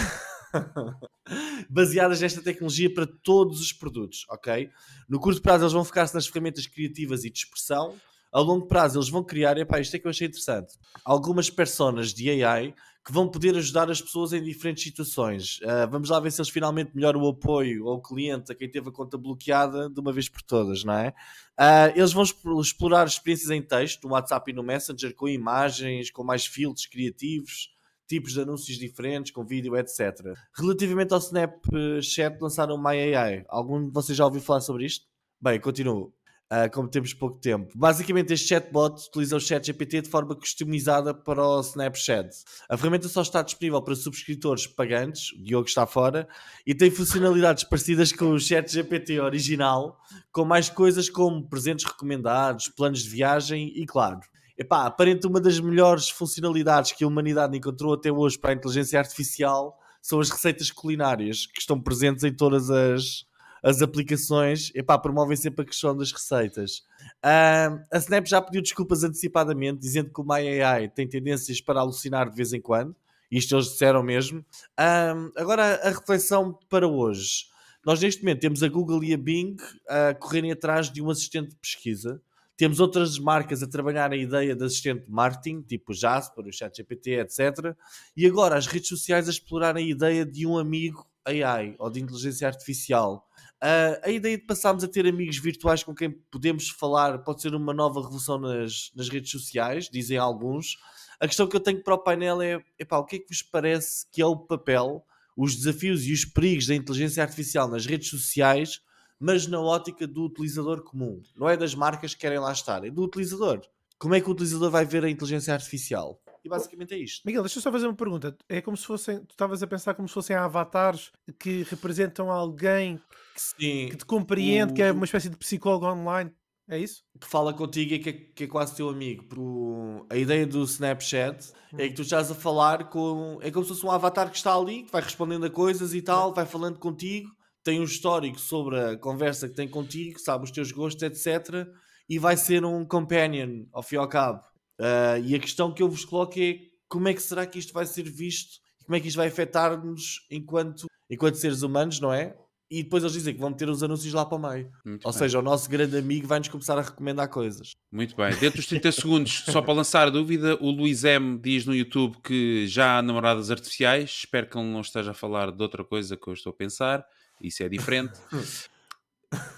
baseadas 1.69 2.21
nesta 2.21 2.41
tecnologia 2.41 2.93
para 2.93 3.07
todos 3.07 3.61
os 3.61 3.73
produtos, 3.73 4.25
ok? 4.29 4.69
No 5.07 5.19
curto 5.19 5.41
prazo 5.41 5.63
eles 5.63 5.73
vão 5.73 5.83
focar-se 5.83 6.13
nas 6.13 6.27
ferramentas 6.27 6.67
criativas 6.67 7.23
e 7.23 7.29
de 7.29 7.39
expressão, 7.39 7.95
a 8.31 8.39
longo 8.39 8.67
prazo 8.67 8.97
eles 8.97 9.09
vão 9.09 9.23
criar, 9.23 9.57
epá, 9.57 9.79
isto 9.79 9.95
é 9.95 9.99
que 9.99 10.07
eu 10.07 10.11
achei 10.11 10.27
interessante, 10.27 10.77
algumas 11.03 11.49
personas 11.49 12.13
de 12.13 12.43
AI 12.43 12.73
que 13.07 13.13
vão 13.13 13.25
poder 13.25 13.55
ajudar 13.55 13.89
as 13.89 14.01
pessoas 14.01 14.33
em 14.33 14.43
diferentes 14.43 14.83
situações. 14.83 15.59
Uh, 15.59 15.89
vamos 15.89 16.09
lá 16.09 16.19
ver 16.19 16.29
se 16.29 16.41
eles 16.41 16.49
finalmente 16.49 16.91
melhoram 16.93 17.21
o 17.21 17.29
apoio 17.29 17.87
ao 17.87 18.01
cliente, 18.01 18.51
a 18.51 18.55
quem 18.55 18.69
teve 18.69 18.89
a 18.89 18.91
conta 18.91 19.17
bloqueada, 19.17 19.89
de 19.89 19.97
uma 19.97 20.11
vez 20.11 20.27
por 20.27 20.41
todas, 20.41 20.83
não 20.83 20.93
é? 20.93 21.13
Uh, 21.57 21.95
eles 21.95 22.11
vão 22.11 22.25
explorar 22.59 23.07
experiências 23.07 23.49
em 23.49 23.61
texto, 23.61 24.03
no 24.03 24.13
WhatsApp 24.13 24.51
e 24.51 24.53
no 24.53 24.61
Messenger, 24.61 25.15
com 25.15 25.25
imagens, 25.29 26.11
com 26.11 26.21
mais 26.21 26.45
filtros 26.45 26.85
criativos, 26.85 27.69
tipos 28.07 28.33
de 28.33 28.41
anúncios 28.41 28.77
diferentes, 28.77 29.31
com 29.31 29.45
vídeo, 29.45 29.75
etc. 29.75 30.33
Relativamente 30.55 31.13
ao 31.13 31.19
Snapchat, 31.19 32.37
lançaram 32.41 32.75
uma 32.75 32.91
AI. 32.91 33.45
Algum 33.47 33.85
de 33.85 33.91
vocês 33.91 34.17
já 34.17 34.25
ouviu 34.25 34.41
falar 34.41 34.61
sobre 34.61 34.85
isto? 34.85 35.05
Bem, 35.39 35.59
continuo. 35.59 36.13
Uh, 36.49 36.71
como 36.71 36.87
temos 36.87 37.13
pouco 37.13 37.37
tempo. 37.41 37.73
Basicamente, 37.75 38.31
este 38.31 38.47
chatbot 38.47 39.05
utiliza 39.09 39.35
o 39.35 39.39
chat 39.39 39.65
GPT 39.65 40.03
de 40.03 40.09
forma 40.09 40.33
customizada 40.33 41.13
para 41.13 41.45
o 41.45 41.59
Snapchat. 41.59 42.29
A 42.69 42.77
ferramenta 42.77 43.09
só 43.09 43.21
está 43.21 43.41
disponível 43.41 43.81
para 43.81 43.93
subscritores 43.95 44.65
pagantes, 44.65 45.33
o 45.33 45.43
Diogo 45.43 45.67
está 45.67 45.85
fora, 45.85 46.25
e 46.65 46.73
tem 46.73 46.89
funcionalidades 46.89 47.65
parecidas 47.65 48.13
com 48.13 48.31
o 48.31 48.39
chat 48.39 48.71
GPT 48.71 49.19
original, 49.19 49.99
com 50.31 50.45
mais 50.45 50.69
coisas 50.69 51.09
como 51.09 51.45
presentes 51.49 51.83
recomendados, 51.83 52.69
planos 52.69 53.03
de 53.03 53.09
viagem 53.09 53.73
e, 53.75 53.85
claro, 53.85 54.21
epá, 54.57 54.85
aparente 54.85 55.27
uma 55.27 55.39
das 55.39 55.59
melhores 55.59 56.09
funcionalidades 56.09 56.91
que 56.93 57.03
a 57.03 57.07
humanidade 57.07 57.57
encontrou 57.57 57.93
até 57.93 58.11
hoje 58.11 58.37
para 58.39 58.51
a 58.51 58.53
inteligência 58.53 58.99
artificial 58.99 59.77
são 60.01 60.19
as 60.19 60.29
receitas 60.29 60.71
culinárias 60.71 61.45
que 61.45 61.59
estão 61.59 61.79
presentes 61.79 62.23
em 62.23 62.33
todas 62.33 62.69
as, 62.69 63.25
as 63.61 63.81
aplicações, 63.81 64.71
epá, 64.73 64.97
promovem 64.97 65.35
sempre 65.35 65.63
a 65.63 65.65
questão 65.65 65.95
das 65.95 66.11
receitas. 66.11 66.77
Uh, 67.23 67.83
a 67.91 67.97
Snap 67.97 68.25
já 68.25 68.41
pediu 68.41 68.61
desculpas 68.61 69.03
antecipadamente, 69.03 69.79
dizendo 69.79 70.11
que 70.11 70.21
o 70.21 70.23
MyAI 70.23 70.87
tem 70.89 71.07
tendências 71.07 71.59
para 71.61 71.81
alucinar 71.81 72.29
de 72.29 72.35
vez 72.35 72.53
em 72.53 72.61
quando. 72.61 72.95
Isto 73.29 73.55
eles 73.55 73.67
disseram 73.67 74.01
mesmo. 74.01 74.39
Uh, 74.39 75.31
agora 75.35 75.75
a 75.83 75.89
reflexão 75.89 76.57
para 76.69 76.87
hoje. 76.87 77.45
Nós 77.85 78.01
neste 78.01 78.21
momento 78.21 78.39
temos 78.39 78.63
a 78.63 78.69
Google 78.69 79.03
e 79.03 79.13
a 79.13 79.17
Bing 79.17 79.57
a 79.87 80.13
correrem 80.13 80.51
atrás 80.51 80.91
de 80.91 81.01
um 81.01 81.09
assistente 81.09 81.49
de 81.49 81.55
pesquisa 81.57 82.21
temos 82.57 82.79
outras 82.79 83.19
marcas 83.19 83.61
a 83.61 83.67
trabalhar 83.67 84.11
a 84.11 84.17
ideia 84.17 84.55
de 84.55 84.65
assistente 84.65 85.05
marketing, 85.07 85.61
tipo 85.61 85.93
Jasper, 85.93 86.43
o 86.43 86.51
ChatGPT, 86.51 87.19
etc. 87.19 87.75
E 88.15 88.25
agora 88.25 88.57
as 88.57 88.65
redes 88.65 88.89
sociais 88.89 89.27
a 89.27 89.31
explorar 89.31 89.77
a 89.77 89.81
ideia 89.81 90.25
de 90.25 90.47
um 90.47 90.57
amigo 90.57 91.07
AI 91.23 91.75
ou 91.77 91.89
de 91.91 92.01
inteligência 92.01 92.47
artificial. 92.47 93.27
Uh, 93.57 94.01
a 94.03 94.09
ideia 94.09 94.37
de 94.37 94.43
passarmos 94.43 94.83
a 94.83 94.87
ter 94.87 95.05
amigos 95.05 95.37
virtuais 95.37 95.83
com 95.83 95.93
quem 95.93 96.09
podemos 96.09 96.69
falar 96.69 97.19
pode 97.19 97.43
ser 97.43 97.53
uma 97.53 97.73
nova 97.73 98.01
revolução 98.01 98.39
nas, 98.39 98.91
nas 98.95 99.07
redes 99.07 99.29
sociais, 99.29 99.87
dizem 99.87 100.17
alguns. 100.17 100.77
A 101.19 101.27
questão 101.27 101.47
que 101.47 101.55
eu 101.55 101.59
tenho 101.59 101.83
para 101.83 101.93
o 101.93 101.99
painel 101.99 102.41
é: 102.41 102.63
epá, 102.79 102.97
o 102.97 103.05
que 103.05 103.17
é 103.17 103.19
que 103.19 103.27
vos 103.29 103.43
parece 103.43 104.07
que 104.11 104.21
é 104.21 104.25
o 104.25 104.35
papel, 104.35 105.03
os 105.35 105.55
desafios 105.55 106.05
e 106.07 106.13
os 106.13 106.25
perigos 106.25 106.65
da 106.65 106.75
inteligência 106.75 107.21
artificial 107.21 107.67
nas 107.67 107.85
redes 107.85 108.09
sociais 108.09 108.81
mas 109.19 109.47
na 109.47 109.59
ótica 109.59 110.05
do 110.05 110.25
utilizador 110.25 110.83
comum. 110.83 111.21
Não 111.35 111.49
é 111.49 111.57
das 111.57 111.73
marcas 111.73 112.13
que 112.13 112.21
querem 112.21 112.39
lá 112.39 112.51
estar, 112.51 112.85
é 112.85 112.89
do 112.89 113.03
utilizador. 113.03 113.61
Como 113.97 114.13
é 114.13 114.21
que 114.21 114.27
o 114.27 114.31
utilizador 114.31 114.69
vai 114.69 114.85
ver 114.85 115.03
a 115.03 115.09
inteligência 115.09 115.53
artificial? 115.53 116.21
E 116.43 116.49
basicamente 116.49 116.93
é 116.93 116.97
isto. 116.97 117.23
Miguel, 117.25 117.41
deixa 117.41 117.57
eu 117.57 117.61
só 117.61 117.71
fazer 117.71 117.87
uma 117.87 117.95
pergunta. 117.95 118.37
É 118.47 118.61
como 118.61 118.77
se 118.77 118.85
fossem, 118.85 119.19
tu 119.25 119.31
estavas 119.31 119.61
a 119.63 119.67
pensar 119.67 119.95
como 119.95 120.07
se 120.07 120.13
fossem 120.13 120.35
avatares 120.35 121.11
que 121.39 121.63
representam 121.63 122.31
alguém 122.31 123.01
Sim, 123.35 123.89
que 123.89 123.97
te 123.97 124.05
compreende, 124.05 124.71
o... 124.71 124.75
que 124.75 124.81
é 124.81 124.91
uma 124.91 125.05
espécie 125.05 125.29
de 125.29 125.35
psicólogo 125.35 125.87
online. 125.87 126.31
É 126.69 126.77
isso? 126.77 127.03
Que 127.19 127.27
fala 127.27 127.53
contigo 127.53 127.93
e 127.93 127.99
que 127.99 128.09
é, 128.09 128.13
que 128.13 128.43
é 128.43 128.47
quase 128.47 128.75
teu 128.75 128.89
amigo. 128.89 129.23
Pro... 129.23 130.05
A 130.09 130.17
ideia 130.17 130.45
do 130.45 130.63
Snapchat 130.63 131.51
hum. 131.73 131.77
é 131.79 131.87
que 131.87 131.95
tu 131.95 132.01
estás 132.01 132.29
a 132.29 132.35
falar 132.35 132.89
com. 132.89 133.39
É 133.41 133.49
como 133.49 133.65
se 133.65 133.69
fosse 133.69 133.85
um 133.85 133.91
avatar 133.91 134.29
que 134.29 134.37
está 134.37 134.53
ali, 134.53 134.83
que 134.83 134.91
vai 134.91 135.01
respondendo 135.01 135.45
a 135.45 135.49
coisas 135.49 135.93
e 135.93 136.01
tal, 136.01 136.33
vai 136.33 136.45
falando 136.45 136.77
contigo 136.77 137.29
tem 137.67 137.81
um 137.81 137.83
histórico 137.83 138.39
sobre 138.39 138.79
a 138.79 138.97
conversa 138.97 139.49
que 139.49 139.53
tem 139.53 139.67
contigo, 139.67 140.17
sabe 140.19 140.45
os 140.45 140.51
teus 140.51 140.71
gostos, 140.71 141.03
etc. 141.03 141.67
E 142.07 142.17
vai 142.17 142.37
ser 142.37 142.63
um 142.63 142.85
companion, 142.85 143.65
ao 143.73 143.83
fim 143.83 143.95
e 143.95 143.97
ao 143.97 144.07
cabo. 144.07 144.39
Uh, 144.79 145.19
e 145.25 145.35
a 145.35 145.39
questão 145.39 145.73
que 145.73 145.83
eu 145.83 145.89
vos 145.89 146.05
coloco 146.05 146.39
é 146.39 146.59
como 146.87 147.09
é 147.09 147.13
que 147.13 147.21
será 147.21 147.45
que 147.45 147.59
isto 147.59 147.73
vai 147.73 147.85
ser 147.85 148.03
visto 148.03 148.59
e 148.79 148.85
como 148.85 148.95
é 148.95 149.01
que 149.01 149.09
isto 149.09 149.17
vai 149.17 149.27
afetar-nos 149.27 150.25
enquanto, 150.31 150.85
enquanto 151.09 151.35
seres 151.35 151.61
humanos, 151.61 151.99
não 151.99 152.13
é? 152.13 152.37
E 152.71 152.83
depois 152.83 153.03
eles 153.03 153.13
dizem 153.13 153.33
que 153.33 153.39
vão 153.39 153.49
meter 153.49 153.69
os 153.69 153.83
anúncios 153.83 154.13
lá 154.13 154.25
para 154.25 154.37
o 154.37 154.49
meio. 154.49 154.71
Muito 154.85 155.05
Ou 155.05 155.11
bem. 155.11 155.19
seja, 155.19 155.39
o 155.39 155.41
nosso 155.41 155.69
grande 155.69 155.97
amigo 155.97 156.25
vai-nos 156.25 156.47
começar 156.47 156.77
a 156.77 156.81
recomendar 156.81 157.27
coisas. 157.27 157.71
Muito 157.91 158.15
bem. 158.15 158.33
Dentro 158.37 158.59
dos 158.59 158.67
30 158.67 158.91
segundos, 158.93 159.43
só 159.45 159.61
para 159.61 159.73
lançar 159.73 160.07
a 160.07 160.09
dúvida, 160.09 160.57
o 160.61 160.71
Luís 160.71 161.03
M 161.03 161.37
diz 161.37 161.65
no 161.65 161.75
YouTube 161.75 162.17
que 162.23 162.65
já 162.67 162.97
há 162.97 163.01
namoradas 163.01 163.51
artificiais. 163.51 164.09
Espero 164.19 164.47
que 164.47 164.57
ele 164.57 164.67
não 164.67 164.81
esteja 164.81 165.11
a 165.11 165.13
falar 165.13 165.51
de 165.51 165.61
outra 165.61 165.83
coisa 165.83 166.15
que 166.15 166.27
eu 166.29 166.33
estou 166.33 166.51
a 166.51 166.55
pensar. 166.55 167.05
Isso 167.41 167.63
é 167.63 167.69
diferente. 167.69 168.13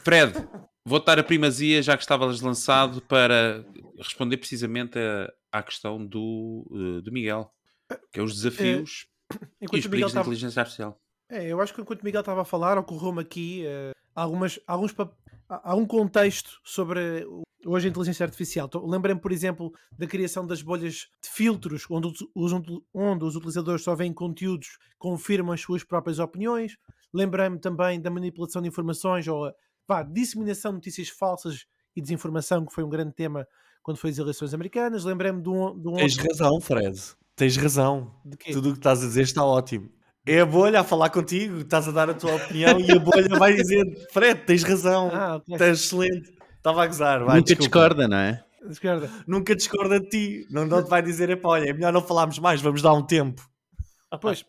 Fred, 0.04 0.34
vou 0.86 1.04
dar 1.04 1.20
a 1.20 1.24
primazia, 1.24 1.82
já 1.82 1.96
que 1.96 2.04
estavas 2.04 2.42
lançado, 2.42 3.02
para 3.02 3.66
responder 3.98 4.38
precisamente 4.38 4.98
a, 4.98 5.32
à 5.60 5.64
questão 5.64 6.06
do, 6.06 6.66
uh, 6.70 7.02
do 7.02 7.12
Miguel, 7.12 7.52
que 8.12 8.20
é 8.20 8.24
os 8.24 8.34
desafios 8.34 9.08
enquanto 9.62 9.84
e 9.84 9.86
os 9.86 9.88
Miguel 9.88 10.10
tava... 10.10 10.22
inteligência 10.22 10.60
artificial. 10.60 11.00
É, 11.30 11.46
eu 11.48 11.62
acho 11.62 11.74
que 11.74 11.82
enquanto 11.82 12.02
o 12.02 12.06
Miguel 12.06 12.22
estava 12.22 12.42
a 12.42 12.46
falar, 12.46 12.78
ocorreu-me 12.78 13.22
aqui 13.22 13.64
uh, 13.66 13.96
algumas, 14.16 14.60
alguns 14.66 14.94
há 15.48 15.76
um 15.76 15.86
contexto 15.86 16.60
sobre 16.64 17.26
hoje 17.66 17.88
a 17.88 17.90
inteligência 17.90 18.24
artificial. 18.24 18.68
Então, 18.68 18.86
lembrem-me, 18.86 19.22
por 19.22 19.32
exemplo, 19.32 19.72
da 19.98 20.08
criação 20.08 20.46
das 20.46 20.62
bolhas 20.62 21.08
de 21.22 21.30
filtros, 21.30 21.86
onde 21.90 22.08
os, 22.08 22.54
onde 22.94 23.24
os 23.26 23.36
utilizadores 23.36 23.84
só 23.84 23.96
veem 23.96 24.14
conteúdos 24.14 24.70
que 24.70 24.98
confirmam 24.98 25.54
as 25.54 25.62
suas 25.62 25.84
próprias 25.84 26.20
opiniões. 26.20 26.78
Lembrei-me 27.14 27.60
também 27.60 28.00
da 28.00 28.10
manipulação 28.10 28.62
de 28.62 28.68
informações 28.68 29.28
ou 29.28 29.46
a 29.46 29.54
vá, 29.88 30.04
disseminação 30.04 30.72
de 30.72 30.76
notícias 30.76 31.10
falsas 31.10 31.66
e 31.96 32.02
desinformação, 32.02 32.66
que 32.66 32.74
foi 32.74 32.84
um 32.84 32.90
grande 32.90 33.14
tema 33.14 33.48
quando 33.82 33.98
foi 33.98 34.12
as 34.12 34.18
eleições 34.18 34.54
americanas. 34.54 35.04
Lembrei-me 35.04 35.42
de 35.42 35.50
um, 35.50 35.80
de 35.80 35.88
um 35.88 35.94
Tens 35.94 36.18
outro... 36.18 36.32
razão, 36.32 36.62
Fred. 36.62 37.00
Tens 37.36 37.58
razão. 37.58 38.14
Tudo 38.52 38.70
o 38.70 38.72
que 38.74 38.80
estás 38.80 39.04
a 39.04 39.08
dizer 39.08 39.24
está 39.24 39.44
ótimo. 39.44 39.90
É 40.26 40.42
a 40.42 40.46
bolha 40.46 40.82
a 40.82 40.84
falar 40.84 41.10
contigo, 41.10 41.60
estás 41.60 41.88
a 41.88 41.92
dar 41.92 42.10
a 42.10 42.14
tua 42.14 42.36
opinião 42.36 42.80
e 42.80 42.92
a 42.92 43.00
bolha 43.00 43.36
vai 43.38 43.56
dizer: 43.56 43.84
Fred, 44.12 44.42
tens 44.46 44.64
razão, 44.64 45.10
ah, 45.12 45.38
okay. 45.38 45.56
estás 45.56 45.80
excelente. 45.80 46.32
Estava 46.58 46.84
a 46.84 46.88
gozar, 46.88 47.24
vai. 47.24 47.38
Nunca 47.38 47.56
desculpa. 47.56 47.64
discorda, 47.64 48.08
não 48.08 48.18
é? 48.18 48.44
Discorda. 48.68 49.10
Nunca 49.26 49.56
discorda 49.56 50.00
de 50.00 50.10
ti. 50.10 50.48
Não, 50.52 50.66
não 50.66 50.84
te 50.84 50.90
vai 50.90 51.02
dizer: 51.02 51.40
olha, 51.44 51.70
é 51.70 51.74
melhor 51.74 51.94
não 51.94 52.02
falarmos 52.02 52.38
mais, 52.38 52.62
vamos 52.62 52.82
dar 52.82 52.94
um 52.94 53.02
tempo. 53.02 53.42
Pois, 54.22 54.46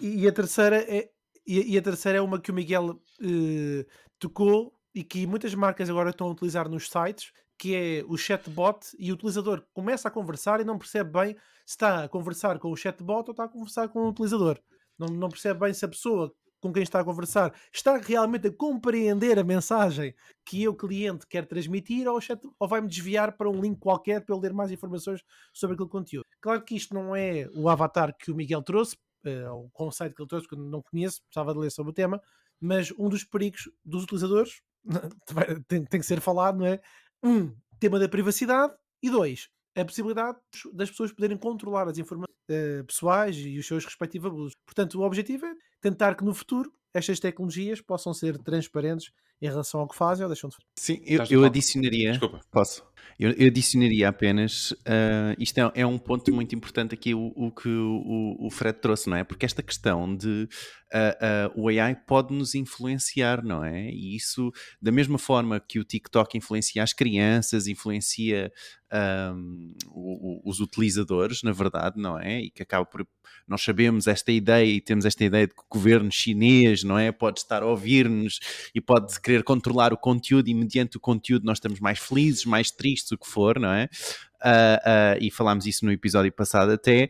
e, 0.00 0.22
e 0.22 0.28
a 0.28 0.32
terceira 0.32 0.76
é. 0.76 1.08
E, 1.46 1.74
e, 1.74 1.78
a 1.78 1.82
terceira 1.82 2.18
é 2.18 2.20
uma 2.20 2.40
que 2.40 2.50
o 2.50 2.54
Miguel 2.54 2.90
uh, 2.90 3.86
tocou 4.18 4.74
e 4.94 5.04
que 5.04 5.26
muitas 5.26 5.54
marcas 5.54 5.88
agora 5.88 6.10
estão 6.10 6.26
a 6.26 6.30
utilizar 6.32 6.68
nos 6.68 6.88
sites, 6.88 7.32
que 7.58 7.74
é 7.74 8.04
o 8.08 8.16
chatbot 8.16 8.96
e 8.98 9.10
o 9.10 9.14
utilizador 9.14 9.64
começa 9.72 10.08
a 10.08 10.10
conversar 10.10 10.60
e 10.60 10.64
não 10.64 10.78
percebe 10.78 11.10
bem 11.10 11.34
se 11.64 11.74
está 11.74 12.04
a 12.04 12.08
conversar 12.08 12.58
com 12.58 12.70
o 12.70 12.76
chatbot 12.76 13.28
ou 13.28 13.32
está 13.32 13.44
a 13.44 13.48
conversar 13.48 13.88
com 13.88 14.00
o 14.00 14.08
utilizador 14.08 14.58
não, 14.98 15.08
não 15.08 15.28
percebe 15.28 15.60
bem 15.60 15.74
se 15.74 15.84
a 15.84 15.88
pessoa 15.88 16.32
com 16.60 16.72
quem 16.72 16.82
está 16.82 17.00
a 17.00 17.04
conversar 17.04 17.54
está 17.72 17.96
realmente 17.98 18.48
a 18.48 18.52
compreender 18.52 19.38
a 19.38 19.44
mensagem 19.44 20.14
que 20.44 20.62
eu, 20.62 20.74
cliente, 20.74 21.26
quero 21.26 21.46
transmitir 21.46 22.08
ou, 22.08 22.18
ou 22.58 22.68
vai-me 22.68 22.88
desviar 22.88 23.36
para 23.36 23.48
um 23.48 23.60
link 23.60 23.78
qualquer 23.78 24.24
para 24.24 24.34
eu 24.34 24.40
ler 24.40 24.52
mais 24.52 24.70
informações 24.70 25.22
sobre 25.52 25.74
aquele 25.74 25.90
conteúdo. 25.90 26.24
Claro 26.40 26.64
que 26.64 26.74
isto 26.74 26.94
não 26.94 27.14
é 27.14 27.48
o 27.54 27.68
avatar 27.68 28.16
que 28.16 28.30
o 28.30 28.34
Miguel 28.34 28.62
trouxe, 28.62 28.96
é, 29.28 29.50
o 29.50 29.68
conceito 29.72 30.14
que 30.14 30.22
ele 30.22 30.28
trouxe, 30.28 30.48
que 30.48 30.54
eu 30.54 30.58
não 30.58 30.82
conheço, 30.82 31.22
precisava 31.22 31.52
de 31.52 31.60
ler 31.60 31.70
sobre 31.70 31.90
o 31.90 31.94
tema, 31.94 32.20
mas 32.60 32.92
um 32.98 33.08
dos 33.08 33.24
perigos 33.24 33.68
dos 33.84 34.04
utilizadores 34.04 34.62
tem, 35.68 35.84
tem 35.84 36.00
que 36.00 36.06
ser 36.06 36.20
falado, 36.20 36.58
não 36.58 36.66
é? 36.66 36.80
Um, 37.22 37.54
tema 37.78 37.98
da 37.98 38.08
privacidade 38.08 38.74
e 39.02 39.10
dois, 39.10 39.48
a 39.76 39.84
possibilidade 39.84 40.38
das 40.72 40.90
pessoas 40.90 41.12
poderem 41.12 41.36
controlar 41.36 41.88
as 41.88 41.98
informações 41.98 42.36
uh, 42.50 42.84
pessoais 42.84 43.36
e 43.36 43.58
os 43.58 43.66
seus 43.66 43.84
respectivos 43.84 44.30
abusos. 44.30 44.54
Portanto, 44.64 44.98
o 44.98 45.02
objetivo 45.02 45.44
é 45.44 45.54
tentar 45.80 46.14
que 46.14 46.24
no 46.24 46.34
futuro 46.34 46.72
estas 46.94 47.20
tecnologias 47.20 47.80
possam 47.80 48.14
ser 48.14 48.38
transparentes 48.38 49.12
em 49.40 49.46
relação 49.46 49.80
ao 49.80 49.88
que 49.88 49.94
fazem 49.94 50.24
ou 50.24 50.30
deixam 50.30 50.48
de 50.48 50.56
fazer. 50.56 50.66
Sim, 50.78 51.02
eu, 51.04 51.22
eu 51.30 51.44
adicionaria. 51.44 52.12
Desculpa. 52.12 52.40
Posso? 52.50 52.86
Eu, 53.18 53.32
eu 53.32 53.46
adicionaria 53.46 54.08
apenas. 54.08 54.72
Uh, 54.72 55.34
isto 55.38 55.58
é, 55.58 55.72
é, 55.74 55.86
um 55.86 55.98
ponto 55.98 56.32
muito 56.32 56.54
importante 56.54 56.94
aqui, 56.94 57.14
o, 57.14 57.32
o 57.34 57.50
que 57.50 57.68
o, 57.68 58.36
o, 58.38 58.50
Fred 58.50 58.78
trouxe, 58.78 59.08
não 59.08 59.16
é? 59.16 59.24
Porque 59.24 59.46
esta 59.46 59.62
questão 59.62 60.14
de 60.14 60.48
uh, 60.92 61.56
uh, 61.56 61.62
o 61.62 61.68
AI 61.68 61.94
pode 61.94 62.34
nos 62.34 62.54
influenciar, 62.54 63.42
não 63.42 63.64
é? 63.64 63.90
E 63.90 64.14
isso, 64.16 64.52
da 64.80 64.92
mesma 64.92 65.18
forma 65.18 65.58
que 65.60 65.78
o 65.78 65.84
TikTok 65.84 66.36
influencia 66.36 66.82
as 66.82 66.92
crianças, 66.92 67.66
influencia 67.66 68.52
um, 68.92 69.74
os 70.44 70.60
utilizadores, 70.60 71.42
na 71.42 71.52
verdade, 71.52 72.00
não 72.00 72.18
é? 72.18 72.42
E 72.42 72.50
que 72.50 72.62
acaba 72.62 72.84
por. 72.84 73.06
Nós 73.46 73.62
sabemos 73.62 74.06
esta 74.06 74.32
ideia 74.32 74.64
e 74.64 74.80
temos 74.80 75.04
esta 75.04 75.24
ideia 75.24 75.46
de 75.46 75.54
que 75.54 75.60
o 75.60 75.66
governo 75.68 76.10
chinês, 76.10 76.82
não 76.82 76.98
é? 76.98 77.10
Pode 77.12 77.40
estar 77.40 77.62
a 77.62 77.66
ouvir-nos 77.66 78.40
e 78.74 78.80
pode 78.80 79.20
querer 79.20 79.42
controlar 79.42 79.92
o 79.92 79.96
conteúdo 79.96 80.48
e, 80.48 80.54
mediante 80.54 80.96
o 80.96 81.00
conteúdo, 81.00 81.44
nós 81.44 81.58
estamos 81.58 81.80
mais 81.80 81.98
felizes, 81.98 82.44
mais 82.44 82.70
tristes, 82.70 82.95
o 83.14 83.18
que 83.18 83.28
for, 83.28 83.58
não 83.58 83.70
é? 83.72 83.88
Uh, 84.44 85.16
uh, 85.16 85.18
e 85.18 85.30
falámos 85.30 85.66
isso 85.66 85.84
no 85.84 85.90
episódio 85.90 86.30
passado 86.30 86.70
até, 86.70 87.08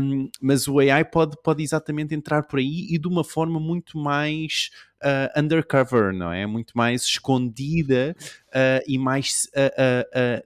um, 0.00 0.30
mas 0.40 0.68
o 0.68 0.78
AI 0.78 1.04
pode, 1.04 1.36
pode 1.42 1.64
exatamente 1.64 2.14
entrar 2.14 2.44
por 2.44 2.60
aí 2.60 2.86
e 2.88 2.96
de 2.96 3.08
uma 3.08 3.24
forma 3.24 3.58
muito 3.58 3.98
mais 3.98 4.70
uh, 5.02 5.40
undercover, 5.40 6.14
não 6.14 6.32
é? 6.32 6.46
Muito 6.46 6.72
mais 6.76 7.02
escondida 7.02 8.14
e 8.86 8.96
mais 8.98 9.50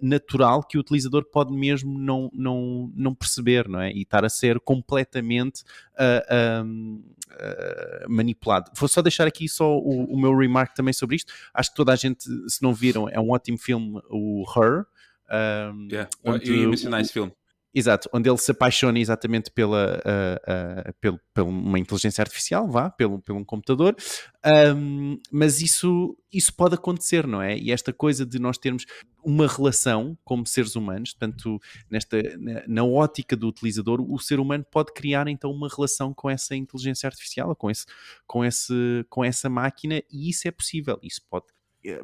natural 0.00 0.62
que 0.62 0.78
o 0.78 0.80
utilizador 0.80 1.24
pode 1.30 1.52
mesmo 1.52 1.98
não, 1.98 2.30
não, 2.32 2.90
não 2.94 3.14
perceber, 3.14 3.68
não 3.68 3.80
é? 3.80 3.92
E 3.92 4.00
estar 4.00 4.24
a 4.24 4.30
ser 4.30 4.58
completamente 4.60 5.62
um, 6.64 7.02
manipulado. 8.08 8.70
Vou 8.74 8.88
só 8.88 9.02
deixar 9.02 9.26
aqui 9.26 9.46
só 9.46 9.76
o, 9.76 10.04
o 10.04 10.18
meu 10.18 10.34
remark 10.34 10.74
também 10.74 10.94
sobre 10.94 11.16
isto. 11.16 11.34
Acho 11.52 11.70
que 11.70 11.76
toda 11.76 11.92
a 11.92 11.96
gente, 11.96 12.24
se 12.48 12.62
não 12.62 12.72
viram, 12.72 13.08
é 13.10 13.20
um 13.20 13.30
ótimo 13.30 13.58
filme, 13.58 14.00
o 14.08 14.44
Her, 14.56 14.86
um, 15.30 15.88
yeah. 15.90 16.08
onde, 16.24 16.50
eu 16.50 16.56
ia 16.56 16.68
mencionar 16.68 17.00
esse 17.00 17.12
filme. 17.12 17.32
Exato, 17.74 18.08
onde 18.14 18.28
ele 18.28 18.38
se 18.38 18.50
apaixona 18.50 18.98
exatamente 18.98 19.50
pela, 19.50 19.98
uh, 19.98 20.88
uh, 20.90 20.94
pelo, 21.00 21.20
pela 21.34 21.48
uma 21.48 21.78
inteligência 21.78 22.22
artificial, 22.22 22.66
vá, 22.66 22.88
pelo, 22.88 23.20
pelo 23.20 23.38
um 23.38 23.44
computador, 23.44 23.94
um, 24.74 25.18
mas 25.30 25.60
isso, 25.60 26.16
isso 26.32 26.52
pode 26.54 26.74
acontecer, 26.74 27.26
não 27.26 27.42
é? 27.42 27.58
E 27.58 27.70
esta 27.70 27.92
coisa 27.92 28.24
de 28.24 28.38
nós 28.38 28.56
termos 28.56 28.86
uma 29.22 29.46
relação 29.46 30.16
como 30.24 30.46
seres 30.46 30.76
humanos, 30.76 31.12
portanto, 31.12 31.60
nesta, 31.90 32.16
na, 32.38 32.62
na, 32.66 32.84
ótica 32.84 33.36
do 33.36 33.46
utilizador, 33.46 34.00
o 34.00 34.18
ser 34.18 34.40
humano 34.40 34.64
pode 34.70 34.94
criar 34.94 35.28
então 35.28 35.50
uma 35.50 35.68
relação 35.68 36.14
com 36.14 36.30
essa 36.30 36.56
inteligência 36.56 37.06
artificial, 37.06 37.54
com, 37.54 37.70
esse, 37.70 37.84
com, 38.26 38.44
esse, 38.44 39.04
com 39.10 39.22
essa 39.22 39.50
máquina, 39.50 40.02
e 40.10 40.30
isso 40.30 40.48
é 40.48 40.50
possível, 40.50 40.98
isso 41.02 41.20
pode 41.28 41.46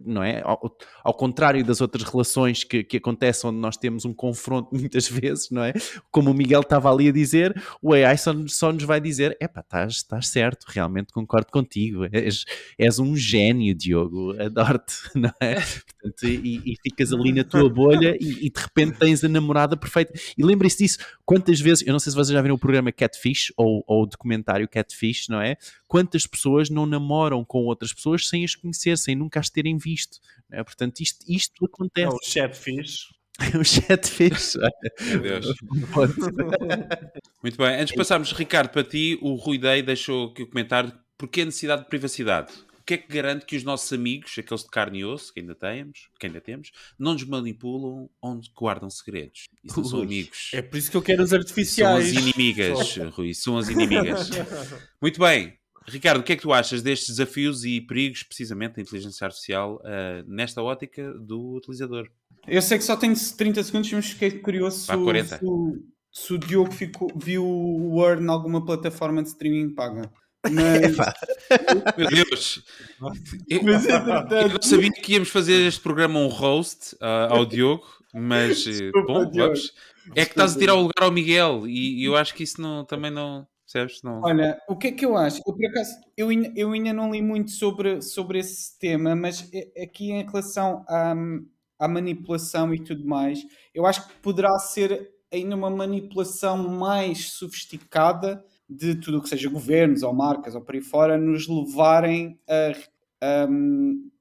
não 0.05 0.23
é? 0.23 0.41
Ao, 0.45 0.77
ao, 1.03 1.15
contrário 1.15 1.65
das 1.65 1.81
outras 1.81 2.05
relações 2.05 2.65
que, 2.65 2.85
que 2.85 2.97
acontecem 2.97 3.51
onde 3.51 3.59
nós 3.59 3.77
temos 3.77 4.05
um 4.05 4.15
confronto 4.15 4.71
muitas 4.75 5.09
vezes, 5.09 5.51
não 5.51 5.65
é? 5.65 5.73
Como 6.11 6.31
o 6.31 6.35
Miguel 6.35 6.61
estava 6.61 6.93
ali 6.93 7.09
a 7.09 7.13
dizer, 7.13 7.55
o 7.83 7.93
AI 7.93 8.17
só, 8.17 8.33
só 8.47 8.73
nos 8.73 8.85
vai 8.85 9.01
dizer: 9.01 9.37
epá, 9.41 9.61
estás, 9.61 9.93
estás 9.95 10.29
certo, 10.29 10.67
realmente 10.69 11.13
concordo 11.13 11.51
contigo, 11.51 12.05
és, 12.13 12.45
és 12.79 12.99
um 12.99 13.17
gênio, 13.17 13.75
Diogo, 13.75 14.41
adoro-te, 14.41 14.95
não 15.15 15.33
é? 15.41 15.55
Portanto, 15.55 16.25
e, 16.25 16.63
e, 16.65 16.75
ficas 16.83 17.13
ali 17.13 17.33
na 17.33 17.45
tua 17.45 17.69
bolha 17.69 18.17
e, 18.21 18.47
e 18.47 18.51
de 18.51 18.61
repente 18.61 18.99
tens 18.99 19.25
a 19.25 19.29
namorada 19.29 19.77
perfeita. 19.77 20.13
E 20.37 20.45
lembre-se 20.45 20.79
disso, 20.79 20.99
quantas 21.25 21.61
vezes, 21.61 21.87
eu 21.87 21.93
não 21.93 21.99
sei 21.99 22.11
se 22.11 22.17
vocês 22.17 22.33
já 22.33 22.43
viram 22.43 22.55
o 22.55 22.59
programa 22.59 22.93
Catfish 22.93 23.53
ou, 23.57 23.83
ou 23.87 24.03
o 24.03 24.07
documentário 24.07 24.69
Catfish, 24.69 25.29
não 25.29 25.41
é? 25.41 25.57
Quantas 25.95 26.27
pessoas 26.27 26.69
não 26.69 26.87
namoram 26.87 27.45
com 27.45 27.67
outras 27.67 27.93
pessoas 27.93 28.27
sem 28.27 28.45
as 28.45 28.57
conhecer, 28.57 28.99
sem 28.99 29.15
nunca 29.15 29.39
as 29.39 29.49
terem 29.49 29.79
visto. 29.79 30.19
Né? 30.51 30.61
Portanto, 30.65 30.99
isto, 30.99 31.25
isto 31.29 31.65
acontece. 31.65 32.09
É 32.11 32.11
o 32.11 32.19
chatfish. 32.21 33.15
o 33.55 33.65
chatfish. 33.65 34.57
Meu 35.03 35.21
Deus. 35.21 35.47
Muito 37.41 37.57
bem. 37.57 37.77
Antes 37.77 37.93
de 37.93 37.95
passarmos, 37.95 38.33
Ricardo, 38.33 38.71
para 38.71 38.83
ti, 38.83 39.17
o 39.23 39.37
Rui 39.37 39.57
Day 39.57 39.83
deixou 39.83 40.31
aqui 40.31 40.43
o 40.43 40.49
comentário 40.49 40.93
porquê 41.17 41.43
a 41.43 41.45
necessidade 41.45 41.85
de 41.85 41.89
privacidade? 41.89 42.53
O 42.81 42.83
que 42.85 42.95
é 42.95 42.99
que 42.99 43.07
garante 43.07 43.47
que 43.47 43.55
os 43.55 43.63
nossos 43.63 43.93
amigos, 43.93 44.35
aqueles 44.37 44.65
de 44.65 44.71
carne 44.71 44.99
e 44.99 45.05
osso, 45.05 45.33
que 45.33 45.39
ainda 45.39 45.55
temos, 45.55 46.09
que 46.19 46.27
ainda 46.27 46.41
temos, 46.41 46.73
não 46.99 47.13
nos 47.13 47.23
manipulam 47.23 48.11
onde 48.21 48.51
guardam 48.53 48.91
segredos? 48.91 49.47
Isso 49.63 49.79
não 49.81 49.85
são 49.85 50.03
amigos. 50.03 50.51
É 50.55 50.61
por 50.61 50.77
isso 50.77 50.91
que 50.91 50.97
eu 50.97 51.03
quero 51.03 51.23
os 51.23 51.33
artificiais. 51.33 52.09
São 52.09 52.19
as 52.19 52.25
inimigas, 52.25 52.97
Rui, 53.13 53.33
são 53.33 53.57
as 53.57 53.69
inimigas. 53.69 54.31
Muito 55.01 55.21
bem. 55.21 55.57
Ricardo, 55.87 56.21
o 56.21 56.23
que 56.23 56.33
é 56.33 56.37
que 56.37 56.43
tu 56.43 56.53
achas 56.53 56.83
destes 56.83 57.09
desafios 57.09 57.65
e 57.65 57.81
perigos, 57.81 58.23
precisamente, 58.23 58.77
da 58.77 58.83
inteligência 58.83 59.25
artificial 59.27 59.77
uh, 59.77 60.25
nesta 60.27 60.63
ótica 60.63 61.13
do 61.15 61.57
utilizador? 61.57 62.09
Eu 62.47 62.63
sei 62.63 62.79
que 62.79 62.85
só 62.85 62.97
tenho 62.97 63.15
30 63.15 63.63
segundos, 63.63 63.93
mas 63.93 64.07
fiquei 64.07 64.31
curioso 64.39 64.79
se, 64.79 64.87
se, 64.87 65.41
se, 66.11 66.33
o 66.33 66.39
Diogo 66.39 66.73
ficou, 66.73 67.09
viu 67.17 67.45
o 67.45 67.97
Word 67.97 68.23
em 68.23 68.29
alguma 68.29 68.65
plataforma 68.65 69.23
de 69.23 69.29
streaming 69.29 69.75
paga. 69.75 70.11
Mas... 70.45 70.97
Meu 71.97 72.09
Deus! 72.09 72.63
Eu, 73.49 73.63
mas, 73.65 73.87
eu 73.87 74.49
não 74.49 74.63
sabia 74.63 74.91
que 74.91 75.13
íamos 75.13 75.31
fazer 75.31 75.67
este 75.67 75.81
programa 75.81 76.19
um 76.19 76.29
roast 76.29 76.95
uh, 76.97 77.31
ao 77.33 77.47
Diogo, 77.47 77.87
mas 78.13 78.65
Desculpa, 78.65 79.13
bom, 79.13 79.31
Diogo. 79.31 79.55
vamos. 79.55 79.73
É 80.15 80.25
que 80.25 80.33
estás 80.33 80.55
a 80.55 80.59
tirar 80.59 80.75
o 80.75 80.83
lugar 80.83 81.03
ao 81.03 81.11
Miguel 81.11 81.67
e, 81.67 82.03
e 82.03 82.05
eu 82.05 82.15
acho 82.15 82.35
que 82.35 82.43
isso 82.43 82.61
não, 82.61 82.85
também 82.85 83.11
não. 83.11 83.47
Percebes? 83.75 84.03
Não... 84.05 84.23
Olha, 84.23 84.57
o 84.69 84.77
que 84.77 84.87
é 84.87 84.93
que 84.93 85.05
eu 85.05 85.17
acho? 85.17 85.41
Eu, 85.45 85.53
por 85.53 85.67
acaso, 85.67 85.97
eu, 86.17 86.29
eu 86.55 86.71
ainda 86.71 86.93
não 86.93 87.11
li 87.11 87.21
muito 87.21 87.51
sobre, 87.51 88.01
sobre 88.01 88.39
esse 88.39 88.79
tema, 88.79 89.17
mas 89.17 89.51
aqui 89.83 90.13
em 90.13 90.25
relação 90.25 90.85
à, 90.89 91.13
à 91.81 91.89
manipulação 91.89 92.73
e 92.73 92.79
tudo 92.79 93.05
mais, 93.05 93.45
eu 93.75 93.85
acho 93.85 94.07
que 94.07 94.15
poderá 94.23 94.57
ser 94.61 95.11
ainda 95.33 95.57
uma 95.57 95.71
manipulação 95.71 96.57
mais 96.57 97.33
sofisticada 97.33 98.45
de 98.71 98.95
tudo 98.95 99.19
o 99.19 99.23
que 99.23 99.29
seja 99.29 99.51
governos 99.51 100.05
ou 100.05 100.15
marcas 100.15 100.55
ou 100.55 100.61
por 100.61 100.77
aí 100.77 100.81
fora, 100.81 101.19
nos 101.19 101.49
levarem 101.49 102.39
a, 102.49 102.73
a, 103.21 103.49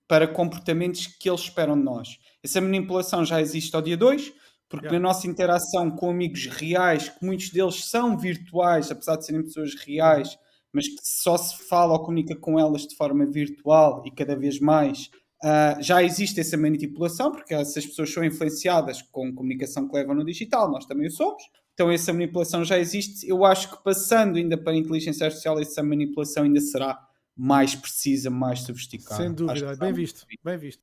para 0.08 0.28
comportamentos 0.28 1.06
que 1.06 1.30
eles 1.30 1.42
esperam 1.42 1.78
de 1.78 1.84
nós. 1.84 2.18
Essa 2.42 2.60
manipulação 2.60 3.24
já 3.24 3.40
existe 3.40 3.76
ao 3.76 3.84
dia 3.84 3.96
2, 3.96 4.34
Porque 4.74 4.88
yeah. 4.88 5.00
na 5.00 5.10
nossa 5.10 5.28
interação 5.28 5.92
com 5.92 6.10
amigos 6.10 6.48
reais, 6.48 7.08
que 7.08 7.24
muitos 7.24 7.52
deles 7.52 7.86
são 7.86 8.18
virtuais, 8.18 8.90
apesar 8.90 9.18
de 9.18 9.26
serem 9.28 9.44
pessoas 9.44 9.76
reais, 9.76 10.36
mas 10.74 10.88
que 10.88 10.98
só 11.04 11.38
se 11.38 11.64
fala 11.70 11.94
ou 11.94 12.00
comunica 12.00 12.36
com 12.36 12.60
elas 12.60 12.88
de 12.88 12.96
forma 12.96 13.24
virtual 13.24 14.02
e 14.04 14.10
cada 14.10 14.36
vez 14.36 14.60
mais, 14.60 15.12
uh, 15.44 15.80
já 15.80 16.02
existe 16.02 16.40
essa 16.40 16.58
manipulação, 16.58 17.32
porque 17.32 17.54
essas 17.54 17.86
pessoas 17.86 18.12
são 18.12 18.24
influenciadas 18.24 19.04
com 19.04 19.32
comunicação 19.32 19.88
que 19.88 19.96
levam 19.96 20.16
no 20.16 20.26
digital, 20.26 20.72
nós 20.72 20.88
também 20.88 21.06
o 21.06 21.12
somos. 21.12 21.44
Então 21.76 21.92
essa 21.92 22.12
manipulação 22.12 22.66
já 22.66 22.80
existe. 22.80 23.30
Eu 23.30 23.46
acho 23.46 23.70
que 23.70 23.84
passando 23.84 24.38
ainda 24.38 24.58
para 24.58 24.74
a 24.74 24.76
inteligência 24.76 25.26
artificial, 25.26 25.60
essa 25.60 25.84
manipulação 25.84 26.46
ainda 26.46 26.62
será 26.62 27.00
mais 27.38 27.76
precisa, 27.76 28.32
mais 28.32 28.62
sofisticada. 28.62 29.22
Sem 29.22 29.32
dúvida, 29.32 29.76
bem 29.76 29.94
visto, 29.94 30.26
bem 30.44 30.58
visto. 30.58 30.82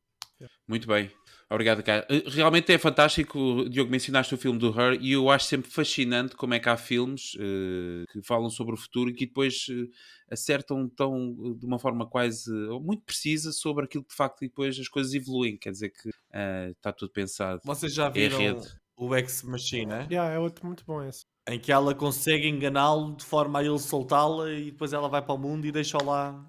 Muito 0.69 0.87
bem. 0.87 1.11
Obrigado, 1.51 1.83
cara. 1.83 2.07
Eh, 2.09 2.23
realmente 2.29 2.73
é 2.73 2.79
fantástico, 2.79 3.69
Diogo, 3.69 3.91
mencionaste 3.91 4.33
o 4.33 4.39
filme 4.39 4.57
do 4.57 4.69
Her 4.69 4.97
e 5.01 5.13
eu 5.13 5.29
acho 5.29 5.47
sempre 5.47 5.69
fascinante 5.69 6.37
como 6.37 6.55
é 6.55 6.61
que 6.61 6.69
há 6.69 6.77
filmes 6.77 7.35
uh, 7.35 8.07
que 8.13 8.23
falam 8.23 8.49
sobre 8.49 8.75
o 8.75 8.77
futuro 8.77 9.11
e 9.11 9.15
que 9.15 9.27
depois 9.27 9.67
uh, 9.69 9.91
acertam 10.31 10.89
tão, 10.89 11.35
de 11.59 11.67
uma 11.67 11.81
forma 11.81 12.07
quase 12.07 12.53
muito 12.81 13.03
precisa 13.03 13.51
sobre 13.51 13.85
aquilo 13.85 14.05
que 14.05 14.11
de 14.11 14.17
facto 14.17 14.39
depois 14.41 14.79
as 14.79 14.87
coisas 14.87 15.13
evoluem. 15.13 15.59
Quer 15.59 15.73
dizer 15.73 15.91
que 15.91 16.09
uh, 16.09 16.71
está 16.71 16.93
tudo 16.93 17.11
pensado. 17.11 17.61
Vocês 17.65 17.93
já 17.93 18.07
é 18.07 18.11
viram 18.11 18.41
é 18.41 18.57
o 18.97 19.17
Ex 19.17 19.43
Machine, 19.43 19.87
né? 19.87 20.07
Yeah, 20.09 20.33
é 20.33 20.39
outro 20.39 20.65
muito 20.65 20.85
bom 20.87 21.03
esse. 21.03 21.25
Em 21.49 21.59
que 21.59 21.73
ela 21.73 21.97
consegue 21.97 22.47
enganá-lo 22.47 23.17
de 23.17 23.25
forma 23.25 23.59
a 23.59 23.65
ele 23.65 23.79
soltá-la 23.81 24.53
e 24.53 24.67
depois 24.67 24.93
ela 24.93 25.09
vai 25.09 25.21
para 25.21 25.35
o 25.35 25.39
mundo 25.39 25.67
e 25.67 25.73
deixa-o 25.73 26.05
lá. 26.05 26.47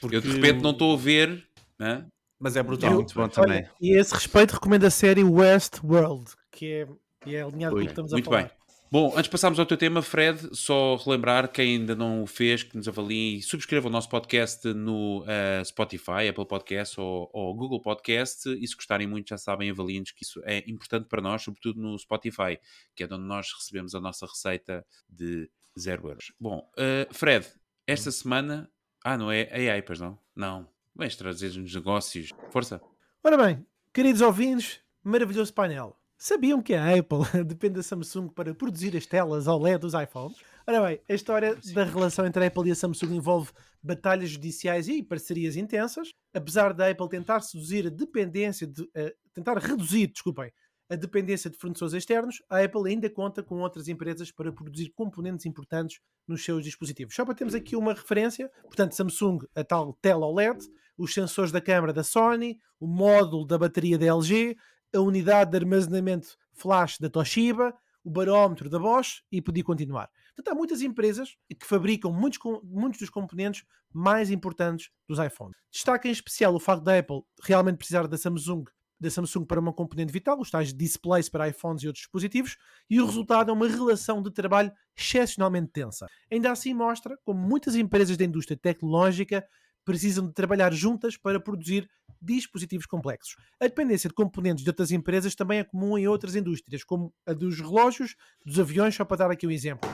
Porque... 0.00 0.16
Eu 0.16 0.20
de 0.20 0.32
repente 0.32 0.60
não 0.60 0.70
estou 0.70 0.94
a 0.94 0.96
ver, 0.96 1.46
né? 1.78 2.04
Mas 2.42 2.56
é 2.56 2.62
brutal. 2.62 2.94
muito 2.94 3.14
bom 3.14 3.28
também. 3.28 3.58
Olha, 3.58 3.70
e 3.80 3.96
a 3.96 4.00
esse 4.00 4.12
respeito 4.12 4.54
recomendo 4.54 4.84
a 4.84 4.90
série 4.90 5.22
Westworld, 5.22 6.32
que 6.50 6.72
é, 6.72 6.88
que 7.20 7.36
é 7.36 7.42
alinhado 7.42 7.76
com 7.76 7.80
o 7.80 7.84
que 7.84 7.90
estamos 7.90 8.10
muito 8.10 8.26
a 8.28 8.30
falar. 8.30 8.48
Bem. 8.48 8.62
Bom, 8.90 9.12
antes 9.12 9.22
de 9.22 9.30
passarmos 9.30 9.58
ao 9.58 9.64
teu 9.64 9.76
tema, 9.76 10.02
Fred, 10.02 10.50
só 10.52 10.96
relembrar 10.96 11.50
quem 11.50 11.76
ainda 11.76 11.94
não 11.94 12.24
o 12.24 12.26
fez, 12.26 12.64
que 12.64 12.76
nos 12.76 12.88
avalie 12.88 13.38
e 13.38 13.42
subscreva 13.42 13.88
o 13.88 13.90
nosso 13.90 14.08
podcast 14.08 14.68
no 14.74 15.22
uh, 15.22 15.64
Spotify, 15.64 16.28
Apple 16.28 16.44
Podcast 16.44 17.00
ou, 17.00 17.30
ou, 17.32 17.54
Google 17.54 17.80
Podcast. 17.80 18.50
E 18.50 18.66
se 18.66 18.74
gostarem 18.74 19.06
muito, 19.06 19.28
já 19.28 19.38
sabem, 19.38 19.70
avaliem-nos 19.70 20.10
que 20.10 20.24
isso 20.24 20.42
é 20.44 20.58
importante 20.68 21.08
para 21.08 21.22
nós, 21.22 21.42
sobretudo 21.42 21.80
no 21.80 21.96
Spotify, 21.96 22.58
que 22.94 23.04
é 23.04 23.06
onde 23.06 23.24
nós 23.24 23.46
recebemos 23.56 23.94
a 23.94 24.00
nossa 24.00 24.26
receita 24.26 24.84
de 25.08 25.48
0 25.78 26.08
euros. 26.08 26.32
Bom, 26.38 26.68
uh, 26.76 27.14
Fred, 27.14 27.46
esta 27.86 28.10
semana. 28.10 28.68
Ah, 29.04 29.16
não 29.16 29.32
é 29.32 29.48
AI, 29.70 29.82
pois 29.82 30.00
não? 30.00 30.18
Não. 30.36 30.71
Vens 30.94 31.16
trazer-nos 31.16 31.74
negócios. 31.74 32.30
Força. 32.50 32.80
Ora 33.24 33.36
bem, 33.36 33.66
queridos 33.92 34.20
ouvintes, 34.20 34.80
maravilhoso 35.02 35.52
painel. 35.52 35.96
Sabiam 36.18 36.62
que 36.62 36.74
a 36.74 36.96
Apple 36.96 37.18
depende 37.44 37.74
da 37.74 37.82
Samsung 37.82 38.28
para 38.28 38.54
produzir 38.54 38.96
as 38.96 39.06
telas 39.06 39.46
OLED 39.46 39.78
dos 39.80 39.94
iPhones? 39.94 40.36
Ora 40.66 40.80
bem, 40.86 41.00
a 41.08 41.14
história 41.14 41.58
da 41.74 41.82
relação 41.82 42.24
entre 42.24 42.44
a 42.44 42.46
Apple 42.46 42.68
e 42.68 42.72
a 42.72 42.76
Samsung 42.76 43.16
envolve 43.16 43.50
batalhas 43.82 44.30
judiciais 44.30 44.86
e 44.86 45.02
parcerias 45.02 45.56
intensas. 45.56 46.12
Apesar 46.32 46.72
da 46.72 46.88
Apple 46.88 47.08
tentar 47.08 47.40
seduzir 47.40 47.88
a 47.88 47.90
dependência 47.90 48.66
de, 48.66 48.82
uh, 48.82 49.12
tentar 49.34 49.58
reduzir, 49.58 50.06
desculpem, 50.06 50.52
a 50.88 50.94
dependência 50.94 51.50
de 51.50 51.56
fornecedores 51.56 51.94
externos, 51.94 52.42
a 52.50 52.62
Apple 52.62 52.88
ainda 52.88 53.08
conta 53.08 53.42
com 53.42 53.60
outras 53.60 53.88
empresas 53.88 54.30
para 54.30 54.52
produzir 54.52 54.90
componentes 54.94 55.46
importantes 55.46 56.00
nos 56.28 56.44
seus 56.44 56.62
dispositivos. 56.62 57.14
Só 57.14 57.24
para 57.24 57.34
termos 57.34 57.54
aqui 57.54 57.74
uma 57.74 57.94
referência, 57.94 58.50
portanto, 58.64 58.92
Samsung, 58.92 59.38
a 59.56 59.64
tal 59.64 59.94
tela 60.02 60.26
OLED, 60.26 60.62
os 60.96 61.12
sensores 61.12 61.52
da 61.52 61.60
câmera 61.60 61.92
da 61.92 62.04
Sony, 62.04 62.58
o 62.78 62.86
módulo 62.86 63.46
da 63.46 63.58
bateria 63.58 63.98
da 63.98 64.06
LG, 64.06 64.56
a 64.94 65.00
unidade 65.00 65.50
de 65.50 65.56
armazenamento 65.56 66.36
flash 66.52 66.98
da 66.98 67.08
Toshiba, 67.08 67.74
o 68.04 68.10
barómetro 68.10 68.68
da 68.68 68.78
Bosch 68.78 69.22
e 69.30 69.40
podia 69.40 69.64
continuar. 69.64 70.10
Portanto, 70.34 70.52
há 70.52 70.54
muitas 70.54 70.82
empresas 70.82 71.36
que 71.48 71.66
fabricam 71.66 72.12
muitos, 72.12 72.38
muitos 72.64 73.00
dos 73.00 73.10
componentes 73.10 73.64
mais 73.92 74.30
importantes 74.30 74.90
dos 75.06 75.18
iPhones. 75.18 75.56
Destaca 75.70 76.08
em 76.08 76.10
especial 76.10 76.54
o 76.54 76.60
facto 76.60 76.82
da 76.82 76.98
Apple 76.98 77.22
realmente 77.42 77.76
precisar 77.76 78.06
da 78.06 78.18
Samsung 78.18 78.64
da 79.02 79.10
Samsung 79.10 79.44
para 79.44 79.58
uma 79.58 79.72
componente 79.72 80.12
vital, 80.12 80.38
os 80.38 80.48
tais 80.48 80.72
displays 80.72 81.28
para 81.28 81.48
iPhones 81.48 81.82
e 81.82 81.88
outros 81.88 82.04
dispositivos, 82.04 82.56
e 82.88 83.00
o 83.00 83.06
resultado 83.06 83.50
é 83.50 83.52
uma 83.52 83.66
relação 83.66 84.22
de 84.22 84.30
trabalho 84.30 84.72
excepcionalmente 84.96 85.72
tensa. 85.72 86.06
Ainda 86.30 86.52
assim 86.52 86.72
mostra 86.72 87.18
como 87.24 87.40
muitas 87.40 87.74
empresas 87.74 88.16
da 88.16 88.24
indústria 88.24 88.56
tecnológica 88.56 89.44
precisam 89.84 90.26
de 90.26 90.32
trabalhar 90.32 90.72
juntas 90.72 91.16
para 91.16 91.40
produzir 91.40 91.88
dispositivos 92.20 92.86
complexos. 92.86 93.36
A 93.60 93.64
dependência 93.64 94.08
de 94.08 94.14
componentes 94.14 94.62
de 94.62 94.70
outras 94.70 94.92
empresas 94.92 95.34
também 95.34 95.58
é 95.58 95.64
comum 95.64 95.98
em 95.98 96.06
outras 96.06 96.36
indústrias, 96.36 96.84
como 96.84 97.12
a 97.26 97.32
dos 97.32 97.58
relógios, 97.58 98.14
dos 98.44 98.58
aviões, 98.58 98.94
só 98.94 99.04
para 99.04 99.16
dar 99.18 99.30
aqui 99.30 99.46
um 99.46 99.50
exemplo. 99.50 99.90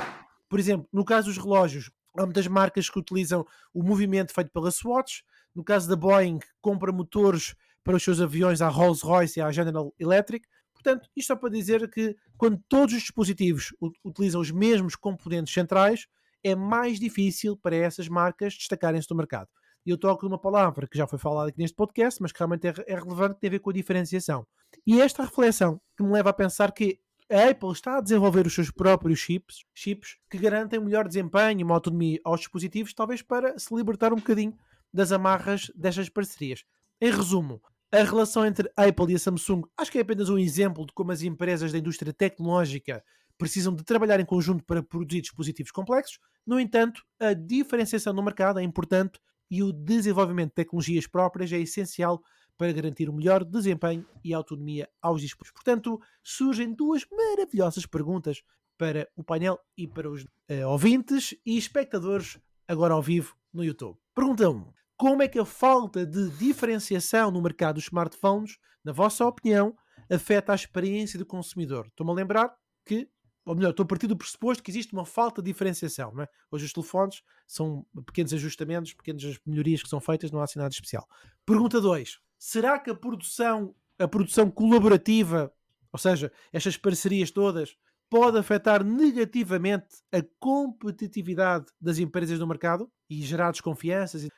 Por 0.48 0.58
exemplo, 0.58 0.88
no 0.92 1.04
caso 1.04 1.28
dos 1.28 1.38
relógios, 1.38 1.90
há 2.16 2.24
muitas 2.24 2.46
marcas 2.46 2.90
que 2.90 2.98
utilizam 2.98 3.46
o 3.72 3.82
movimento 3.82 4.32
feito 4.32 4.50
pela 4.50 4.70
Swatch. 4.70 5.22
No 5.54 5.64
caso 5.64 5.88
da 5.88 5.96
Boeing, 5.96 6.38
compra 6.60 6.92
motores 6.92 7.54
para 7.82 7.96
os 7.96 8.02
seus 8.02 8.20
aviões 8.20 8.60
à 8.60 8.68
Rolls-Royce 8.68 9.38
e 9.38 9.42
à 9.42 9.50
General 9.50 9.92
Electric. 9.98 10.46
Portanto, 10.72 11.08
isto 11.16 11.28
só 11.28 11.36
para 11.36 11.50
dizer 11.50 11.90
que 11.90 12.14
quando 12.36 12.62
todos 12.68 12.94
os 12.94 13.00
dispositivos 13.00 13.74
utilizam 14.04 14.40
os 14.40 14.50
mesmos 14.50 14.94
componentes 14.94 15.52
centrais, 15.52 16.06
é 16.44 16.54
mais 16.54 17.00
difícil 17.00 17.56
para 17.56 17.74
essas 17.74 18.08
marcas 18.08 18.54
destacarem-se 18.54 19.10
no 19.10 19.16
mercado. 19.16 19.48
E 19.86 19.90
eu 19.90 19.98
toco 19.98 20.24
numa 20.26 20.38
palavra 20.38 20.86
que 20.86 20.98
já 20.98 21.06
foi 21.06 21.18
falada 21.18 21.48
aqui 21.48 21.58
neste 21.58 21.76
podcast, 21.76 22.20
mas 22.20 22.32
que 22.32 22.38
realmente 22.38 22.66
é, 22.66 22.74
é 22.86 22.94
relevante, 22.94 23.40
tem 23.40 23.48
a 23.48 23.50
ver 23.52 23.58
com 23.60 23.70
a 23.70 23.72
diferenciação. 23.72 24.46
E 24.86 25.00
esta 25.00 25.22
reflexão 25.22 25.80
que 25.96 26.02
me 26.02 26.12
leva 26.12 26.30
a 26.30 26.32
pensar 26.32 26.72
que 26.72 26.98
a 27.30 27.50
Apple 27.50 27.72
está 27.72 27.98
a 27.98 28.00
desenvolver 28.00 28.46
os 28.46 28.54
seus 28.54 28.70
próprios 28.70 29.18
chips, 29.18 29.64
chips 29.74 30.16
que 30.30 30.38
garantem 30.38 30.80
melhor 30.80 31.06
desempenho 31.06 31.60
e 31.60 31.64
uma 31.64 31.74
autonomia 31.74 32.18
aos 32.24 32.40
dispositivos, 32.40 32.94
talvez 32.94 33.20
para 33.20 33.58
se 33.58 33.74
libertar 33.74 34.12
um 34.12 34.16
bocadinho 34.16 34.54
das 34.92 35.12
amarras 35.12 35.70
destas 35.74 36.08
parcerias. 36.08 36.64
Em 37.00 37.10
resumo, 37.10 37.60
a 37.92 38.02
relação 38.02 38.44
entre 38.44 38.70
a 38.76 38.84
Apple 38.84 39.12
e 39.12 39.14
a 39.14 39.18
Samsung 39.18 39.62
acho 39.76 39.92
que 39.92 39.98
é 39.98 40.00
apenas 40.00 40.28
um 40.28 40.38
exemplo 40.38 40.86
de 40.86 40.92
como 40.92 41.12
as 41.12 41.22
empresas 41.22 41.70
da 41.70 41.78
indústria 41.78 42.12
tecnológica 42.12 43.04
precisam 43.36 43.74
de 43.74 43.84
trabalhar 43.84 44.18
em 44.20 44.26
conjunto 44.26 44.64
para 44.64 44.82
produzir 44.82 45.20
dispositivos 45.20 45.70
complexos. 45.70 46.18
No 46.46 46.58
entanto, 46.58 47.02
a 47.20 47.32
diferenciação 47.34 48.12
no 48.12 48.22
mercado 48.22 48.58
é 48.58 48.62
importante 48.62 49.20
e 49.50 49.62
o 49.62 49.72
desenvolvimento 49.72 50.50
de 50.50 50.56
tecnologias 50.56 51.06
próprias 51.06 51.52
é 51.52 51.58
essencial 51.58 52.22
para 52.56 52.72
garantir 52.72 53.08
o 53.08 53.12
melhor 53.12 53.44
desempenho 53.44 54.06
e 54.24 54.34
autonomia 54.34 54.88
aos 55.00 55.20
dispositivos. 55.20 55.62
Portanto, 55.62 56.00
surgem 56.22 56.74
duas 56.74 57.06
maravilhosas 57.10 57.86
perguntas 57.86 58.42
para 58.76 59.08
o 59.16 59.22
painel 59.22 59.58
e 59.76 59.86
para 59.86 60.10
os 60.10 60.24
uh, 60.24 60.68
ouvintes 60.68 61.34
e 61.46 61.56
espectadores 61.56 62.38
agora 62.66 62.94
ao 62.94 63.02
vivo 63.02 63.36
no 63.52 63.64
YouTube. 63.64 63.96
Pergunta 64.14 64.48
1 64.48 64.78
como 64.98 65.22
é 65.22 65.28
que 65.28 65.38
a 65.38 65.44
falta 65.44 66.04
de 66.04 66.28
diferenciação 66.30 67.30
no 67.30 67.40
mercado 67.40 67.76
dos 67.76 67.84
smartphones, 67.84 68.58
na 68.82 68.90
vossa 68.90 69.24
opinião, 69.24 69.72
afeta 70.10 70.50
a 70.50 70.56
experiência 70.56 71.16
do 71.16 71.24
consumidor? 71.24 71.86
Estou-me 71.86 72.10
a 72.10 72.16
lembrar 72.16 72.52
que, 72.84 73.08
ou 73.48 73.54
melhor, 73.54 73.70
estou 73.70 73.84
a 73.84 73.86
partir 73.86 74.06
do 74.06 74.16
pressuposto 74.16 74.62
que 74.62 74.70
existe 74.70 74.92
uma 74.92 75.06
falta 75.06 75.40
de 75.40 75.50
diferenciação. 75.50 76.12
É? 76.20 76.28
Hoje 76.50 76.66
os 76.66 76.72
telefones 76.72 77.22
são 77.46 77.84
pequenos 78.04 78.34
ajustamentos, 78.34 78.92
pequenas 78.92 79.38
melhorias 79.46 79.82
que 79.82 79.88
são 79.88 80.00
feitas, 80.00 80.30
não 80.30 80.40
há 80.40 80.44
assim 80.44 80.58
nada 80.58 80.70
especial. 80.70 81.08
Pergunta 81.46 81.80
2. 81.80 82.18
Será 82.38 82.78
que 82.78 82.90
a 82.90 82.94
produção, 82.94 83.74
a 83.98 84.06
produção 84.06 84.50
colaborativa, 84.50 85.50
ou 85.90 85.98
seja, 85.98 86.30
estas 86.52 86.76
parcerias 86.76 87.30
todas, 87.30 87.74
pode 88.10 88.36
afetar 88.36 88.84
negativamente 88.84 89.96
a 90.12 90.22
competitividade 90.38 91.66
das 91.80 91.98
empresas 91.98 92.38
no 92.38 92.46
mercado 92.46 92.90
e 93.08 93.22
gerar 93.22 93.50
desconfianças, 93.50 94.24
uh, 94.26 94.28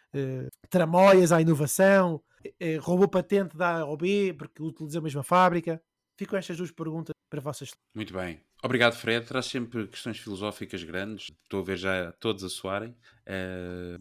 tramóias 0.68 1.32
à 1.32 1.40
inovação, 1.40 2.22
uh, 2.44 2.80
roubou 2.80 3.08
patente 3.08 3.56
da 3.56 3.80
A 3.80 3.84
ou 3.84 3.96
B 3.96 4.34
porque 4.38 4.62
utiliza 4.62 5.00
a 5.00 5.02
mesma 5.02 5.24
fábrica. 5.24 5.82
Ficam 6.16 6.38
estas 6.38 6.56
duas 6.56 6.70
perguntas 6.70 7.12
para 7.28 7.40
vocês. 7.40 7.72
Muito 7.92 8.12
bem. 8.12 8.40
Obrigado, 8.62 8.94
Fred. 8.94 9.26
Traz 9.26 9.46
sempre 9.46 9.86
questões 9.86 10.18
filosóficas 10.18 10.82
grandes. 10.82 11.30
Estou 11.42 11.60
a 11.60 11.64
ver 11.64 11.76
já 11.76 12.12
todos 12.12 12.44
a 12.44 12.48
soarem. 12.48 12.94
Uh, 13.26 14.00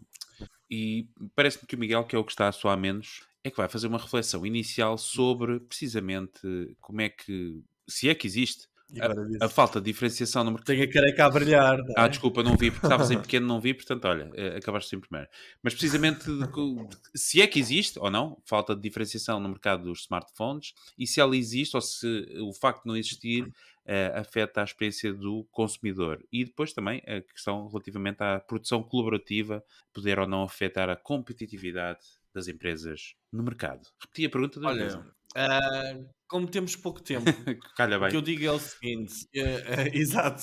e 0.70 1.08
parece-me 1.34 1.66
que 1.66 1.74
o 1.74 1.78
Miguel, 1.78 2.04
que 2.04 2.14
é 2.14 2.18
o 2.18 2.24
que 2.24 2.32
está 2.32 2.48
a 2.48 2.52
soar 2.52 2.78
menos, 2.78 3.22
é 3.42 3.50
que 3.50 3.56
vai 3.56 3.68
fazer 3.68 3.86
uma 3.86 3.98
reflexão 3.98 4.44
inicial 4.44 4.98
sobre 4.98 5.60
precisamente 5.60 6.40
como 6.80 7.00
é 7.00 7.08
que, 7.08 7.62
se 7.88 8.08
é 8.08 8.14
que 8.14 8.26
existe, 8.26 8.68
a, 8.98 9.46
a, 9.46 9.48
falta 9.48 9.80
de 9.80 9.86
diferenciação 9.86 10.42
no 10.42 10.50
mercado. 10.50 10.66
Tem 10.66 10.82
a 10.82 10.92
careca 10.92 11.26
a 11.26 11.30
brilhar. 11.30 11.78
É? 11.78 11.92
Ah, 11.96 12.08
desculpa, 12.08 12.42
não 12.42 12.56
vi, 12.56 12.70
porque 12.70 12.86
estavas 12.86 13.10
em 13.10 13.20
pequeno, 13.20 13.46
não 13.46 13.60
vi, 13.60 13.72
portanto, 13.72 14.04
olha, 14.06 14.30
eh, 14.34 14.56
acabaste 14.56 14.94
em 14.96 15.00
primeiro. 15.00 15.28
Mas 15.62 15.74
precisamente, 15.74 16.24
se 17.14 17.40
é 17.40 17.46
que 17.46 17.60
existe 17.60 17.98
ou 18.00 18.10
não, 18.10 18.40
falta 18.44 18.74
de 18.74 18.82
diferenciação 18.82 19.38
no 19.38 19.48
mercado 19.48 19.84
dos 19.84 20.00
smartphones, 20.00 20.74
e 20.98 21.06
se 21.06 21.20
ela 21.20 21.36
existe, 21.36 21.76
ou 21.76 21.80
se 21.80 22.26
o 22.40 22.52
facto 22.52 22.82
de 22.82 22.88
não 22.88 22.96
existir 22.96 23.52
afeta 24.14 24.60
a 24.60 24.64
experiência 24.64 25.12
do 25.12 25.46
consumidor. 25.50 26.24
E 26.32 26.44
depois 26.44 26.72
também 26.72 27.02
a 27.06 27.20
questão 27.20 27.68
relativamente 27.68 28.22
à 28.22 28.40
produção 28.40 28.82
colaborativa, 28.82 29.64
poder 29.92 30.18
ou 30.18 30.26
não 30.26 30.42
afetar 30.42 30.88
a 30.88 30.96
competitividade 30.96 32.00
das 32.32 32.48
empresas 32.48 33.14
no 33.32 33.42
mercado. 33.42 33.82
Repeti 34.00 34.26
a 34.26 34.30
pergunta 34.30 34.60
Olha, 34.62 35.04
Uh, 35.30 36.08
como 36.26 36.48
temos 36.48 36.74
pouco 36.74 37.00
tempo, 37.00 37.24
Calha 37.76 38.00
bem. 38.00 38.08
o 38.08 38.10
que 38.10 38.16
eu 38.16 38.22
digo 38.22 38.44
é 38.44 38.50
o 38.50 38.58
seguinte: 38.58 39.14
uh, 39.36 39.40
uh, 39.40 39.86
exato, 39.96 40.40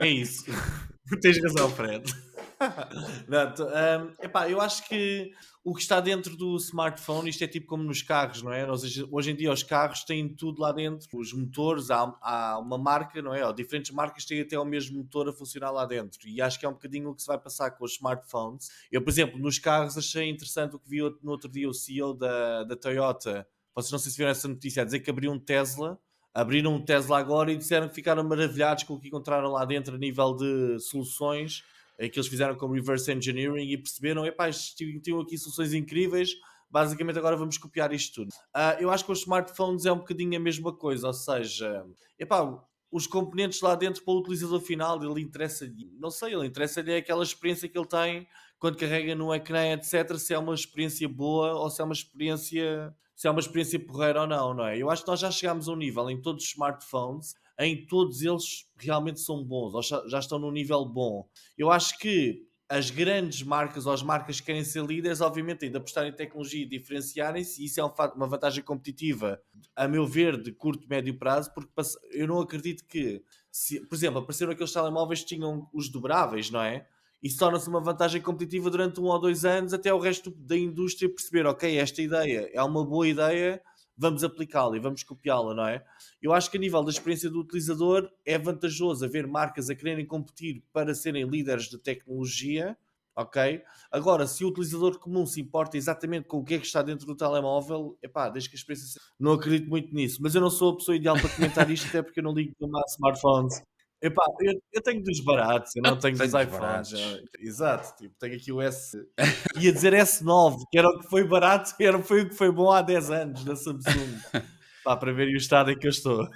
é 0.00 0.08
isso. 0.08 0.44
Tens 1.22 1.40
razão, 1.40 1.70
Fred. 1.70 2.12
Não, 3.28 4.06
um, 4.06 4.24
epá, 4.24 4.48
eu 4.48 4.60
acho 4.60 4.88
que 4.88 5.32
o 5.62 5.74
que 5.74 5.80
está 5.80 6.00
dentro 6.00 6.36
do 6.36 6.56
smartphone, 6.56 7.28
isto 7.28 7.42
é 7.42 7.46
tipo 7.46 7.66
como 7.66 7.82
nos 7.82 8.00
carros, 8.00 8.40
não 8.40 8.52
é? 8.52 8.70
Hoje, 8.70 9.06
hoje 9.10 9.30
em 9.32 9.34
dia 9.34 9.52
os 9.52 9.62
carros 9.62 10.04
têm 10.04 10.28
tudo 10.28 10.60
lá 10.60 10.72
dentro, 10.72 11.18
os 11.18 11.32
motores, 11.32 11.90
há, 11.90 12.16
há 12.22 12.58
uma 12.58 12.78
marca, 12.78 13.20
não 13.20 13.34
é? 13.34 13.44
Ou 13.44 13.52
diferentes 13.52 13.90
marcas 13.90 14.24
têm 14.24 14.40
até 14.40 14.58
o 14.58 14.64
mesmo 14.64 14.98
motor 14.98 15.28
a 15.28 15.32
funcionar 15.32 15.70
lá 15.70 15.84
dentro. 15.84 16.28
E 16.28 16.40
acho 16.40 16.58
que 16.58 16.64
é 16.64 16.68
um 16.68 16.72
bocadinho 16.72 17.10
o 17.10 17.14
que 17.14 17.22
se 17.22 17.26
vai 17.26 17.38
passar 17.38 17.72
com 17.72 17.84
os 17.84 17.92
smartphones. 17.92 18.68
Eu, 18.90 19.02
por 19.02 19.10
exemplo, 19.10 19.38
nos 19.38 19.58
carros 19.58 19.98
achei 19.98 20.30
interessante 20.30 20.76
o 20.76 20.78
que 20.78 20.88
vi 20.88 21.00
no 21.22 21.32
outro 21.32 21.50
dia 21.50 21.68
o 21.68 21.74
CEO 21.74 22.14
da, 22.14 22.64
da 22.64 22.76
Toyota. 22.76 23.46
Vocês 23.74 23.92
não 23.92 23.98
sei 23.98 24.12
se 24.12 24.18
viram 24.18 24.30
essa 24.30 24.48
notícia, 24.48 24.82
a 24.82 24.84
dizer 24.84 25.00
que 25.00 25.10
abriu 25.10 25.32
um 25.32 25.38
Tesla 25.38 25.98
abriram 26.32 26.74
um 26.74 26.84
Tesla 26.84 27.18
agora 27.18 27.50
e 27.50 27.56
disseram 27.56 27.88
que 27.88 27.94
ficaram 27.94 28.22
maravilhados 28.22 28.84
com 28.84 28.92
o 28.92 29.00
que 29.00 29.08
encontraram 29.08 29.50
lá 29.50 29.64
dentro 29.64 29.94
a 29.94 29.98
nível 29.98 30.36
de 30.36 30.78
soluções 30.80 31.64
é 31.98 32.08
que 32.08 32.18
eles 32.18 32.28
fizeram 32.28 32.56
com 32.56 32.70
reverse 32.70 33.10
engineering 33.12 33.70
e 33.70 33.78
perceberam, 33.78 34.26
epá, 34.26 34.50
tinham 34.50 35.20
aqui 35.20 35.38
soluções 35.38 35.72
incríveis, 35.72 36.30
basicamente 36.70 37.18
agora 37.18 37.36
vamos 37.36 37.58
copiar 37.58 37.92
isto 37.92 38.22
tudo. 38.22 38.30
Uh, 38.54 38.80
eu 38.80 38.90
acho 38.90 39.04
que 39.04 39.12
os 39.12 39.20
smartphones 39.20 39.86
é 39.86 39.92
um 39.92 39.98
bocadinho 39.98 40.36
a 40.36 40.40
mesma 40.40 40.72
coisa, 40.72 41.06
ou 41.06 41.14
seja, 41.14 41.86
epá, 42.18 42.62
os 42.90 43.06
componentes 43.06 43.60
lá 43.60 43.74
dentro 43.74 44.02
para 44.04 44.14
o 44.14 44.18
utilizador 44.18 44.60
final, 44.60 45.02
ele 45.02 45.20
interessa 45.20 45.70
não 45.98 46.10
sei, 46.10 46.34
ele 46.34 46.46
interessa-lhe 46.46 46.92
é 46.92 46.96
aquela 46.98 47.22
experiência 47.22 47.68
que 47.68 47.78
ele 47.78 47.86
tem 47.86 48.26
quando 48.58 48.76
carrega 48.76 49.14
no 49.14 49.34
ecrã, 49.34 49.72
etc. 49.72 50.16
Se 50.16 50.32
é 50.32 50.38
uma 50.38 50.54
experiência 50.54 51.08
boa 51.08 51.52
ou 51.54 51.68
se 51.68 51.80
é 51.80 51.84
uma 51.84 51.92
experiência 51.92 52.94
se 53.14 53.26
é 53.26 53.30
uma 53.30 53.40
experiência 53.40 53.80
porreira 53.80 54.20
ou 54.20 54.26
não, 54.26 54.52
não 54.52 54.66
é? 54.66 54.76
Eu 54.76 54.90
acho 54.90 55.02
que 55.02 55.08
nós 55.08 55.20
já 55.20 55.30
chegámos 55.30 55.68
a 55.68 55.72
um 55.72 55.76
nível 55.76 56.10
em 56.10 56.20
todos 56.20 56.44
os 56.44 56.50
smartphones 56.50 57.34
em 57.58 57.86
todos 57.86 58.22
eles 58.22 58.66
realmente 58.76 59.20
são 59.20 59.42
bons, 59.42 59.74
ou 59.74 59.82
já 59.82 60.18
estão 60.18 60.38
num 60.38 60.50
nível 60.50 60.84
bom. 60.84 61.28
Eu 61.56 61.70
acho 61.70 61.98
que 61.98 62.44
as 62.68 62.90
grandes 62.90 63.42
marcas 63.42 63.86
ou 63.86 63.92
as 63.92 64.02
marcas 64.02 64.40
que 64.40 64.46
querem 64.46 64.64
ser 64.64 64.84
líderes, 64.84 65.20
obviamente, 65.20 65.64
ainda 65.64 65.78
apostarem 65.78 66.10
em 66.10 66.16
tecnologia 66.16 66.62
e 66.62 66.68
diferenciarem-se, 66.68 67.62
e 67.62 67.66
isso 67.66 67.80
é 67.80 67.84
uma 67.84 68.26
vantagem 68.26 68.62
competitiva, 68.62 69.40
a 69.74 69.86
meu 69.86 70.04
ver, 70.04 70.40
de 70.40 70.50
curto, 70.50 70.88
médio 70.88 71.16
prazo, 71.16 71.52
porque 71.54 71.70
eu 72.10 72.26
não 72.26 72.40
acredito 72.40 72.84
que, 72.84 73.22
se, 73.52 73.80
por 73.86 73.94
exemplo, 73.94 74.18
apareceram 74.18 74.50
aqueles 74.50 74.72
telemóveis 74.72 75.20
que 75.20 75.26
tinham 75.26 75.68
os 75.72 75.88
dobráveis, 75.88 76.50
não 76.50 76.60
é? 76.60 76.86
Isso 77.22 77.38
torna-se 77.38 77.68
uma 77.68 77.80
vantagem 77.80 78.20
competitiva 78.20 78.68
durante 78.68 79.00
um 79.00 79.04
ou 79.04 79.18
dois 79.20 79.44
anos, 79.44 79.72
até 79.72 79.94
o 79.94 79.98
resto 79.98 80.30
da 80.32 80.56
indústria 80.56 81.08
perceber, 81.08 81.46
ok, 81.46 81.78
esta 81.78 82.02
ideia 82.02 82.50
é 82.52 82.62
uma 82.62 82.84
boa 82.84 83.06
ideia, 83.06 83.62
vamos 83.96 84.22
aplicá-la 84.22 84.76
e 84.76 84.80
vamos 84.80 85.02
copiá-la, 85.02 85.54
não 85.54 85.66
é? 85.66 85.84
Eu 86.20 86.32
acho 86.32 86.50
que 86.50 86.56
a 86.56 86.60
nível 86.60 86.82
da 86.82 86.90
experiência 86.90 87.30
do 87.30 87.40
utilizador 87.40 88.10
é 88.24 88.38
vantajoso 88.38 89.04
haver 89.04 89.26
marcas 89.26 89.70
a 89.70 89.74
quererem 89.74 90.06
competir 90.06 90.62
para 90.72 90.94
serem 90.94 91.24
líderes 91.24 91.68
de 91.68 91.78
tecnologia, 91.78 92.76
ok? 93.14 93.62
Agora, 93.90 94.26
se 94.26 94.44
o 94.44 94.48
utilizador 94.48 94.98
comum 94.98 95.24
se 95.24 95.40
importa 95.40 95.76
exatamente 95.76 96.28
com 96.28 96.38
o 96.38 96.44
que 96.44 96.54
é 96.54 96.58
que 96.58 96.66
está 96.66 96.82
dentro 96.82 97.06
do 97.06 97.16
telemóvel, 97.16 97.96
epá, 98.02 98.28
desde 98.28 98.50
que 98.50 98.56
a 98.56 98.58
experiência... 98.58 99.00
Não 99.18 99.32
acredito 99.32 99.68
muito 99.68 99.94
nisso, 99.94 100.22
mas 100.22 100.34
eu 100.34 100.40
não 100.40 100.50
sou 100.50 100.72
a 100.72 100.76
pessoa 100.76 100.96
ideal 100.96 101.16
para 101.18 101.30
comentar 101.30 101.70
isto, 101.70 101.88
até 101.88 102.02
porque 102.02 102.20
eu 102.20 102.24
não 102.24 102.32
ligo 102.32 102.54
a 102.60 102.82
smartphones. 102.90 103.62
Epá, 104.02 104.22
eu, 104.40 104.52
eu 104.72 104.82
tenho 104.82 105.02
dos 105.02 105.20
baratos, 105.20 105.74
eu 105.74 105.82
não 105.82 105.98
tenho 105.98 106.16
dos 106.16 106.32
iPhones. 106.34 106.88
Já. 106.90 107.18
Exato, 107.40 107.96
tipo, 107.96 108.14
tenho 108.18 108.36
aqui 108.36 108.52
o 108.52 108.60
S. 108.60 108.96
Ia 109.58 109.72
dizer 109.72 109.94
S9, 109.94 110.58
que 110.70 110.78
era 110.78 110.88
o 110.88 111.00
que 111.00 111.08
foi 111.08 111.24
barato, 111.24 111.74
era, 111.80 111.98
foi 112.02 112.22
o 112.22 112.28
que 112.28 112.34
foi 112.34 112.52
bom 112.52 112.70
há 112.70 112.82
10 112.82 113.10
anos 113.10 113.44
da 113.44 113.56
Samsung. 113.56 114.18
Pá, 114.84 114.96
para 114.96 115.12
ver 115.12 115.28
o 115.28 115.36
estado 115.36 115.70
em 115.70 115.78
que 115.78 115.86
eu 115.86 115.90
estou. 115.90 116.28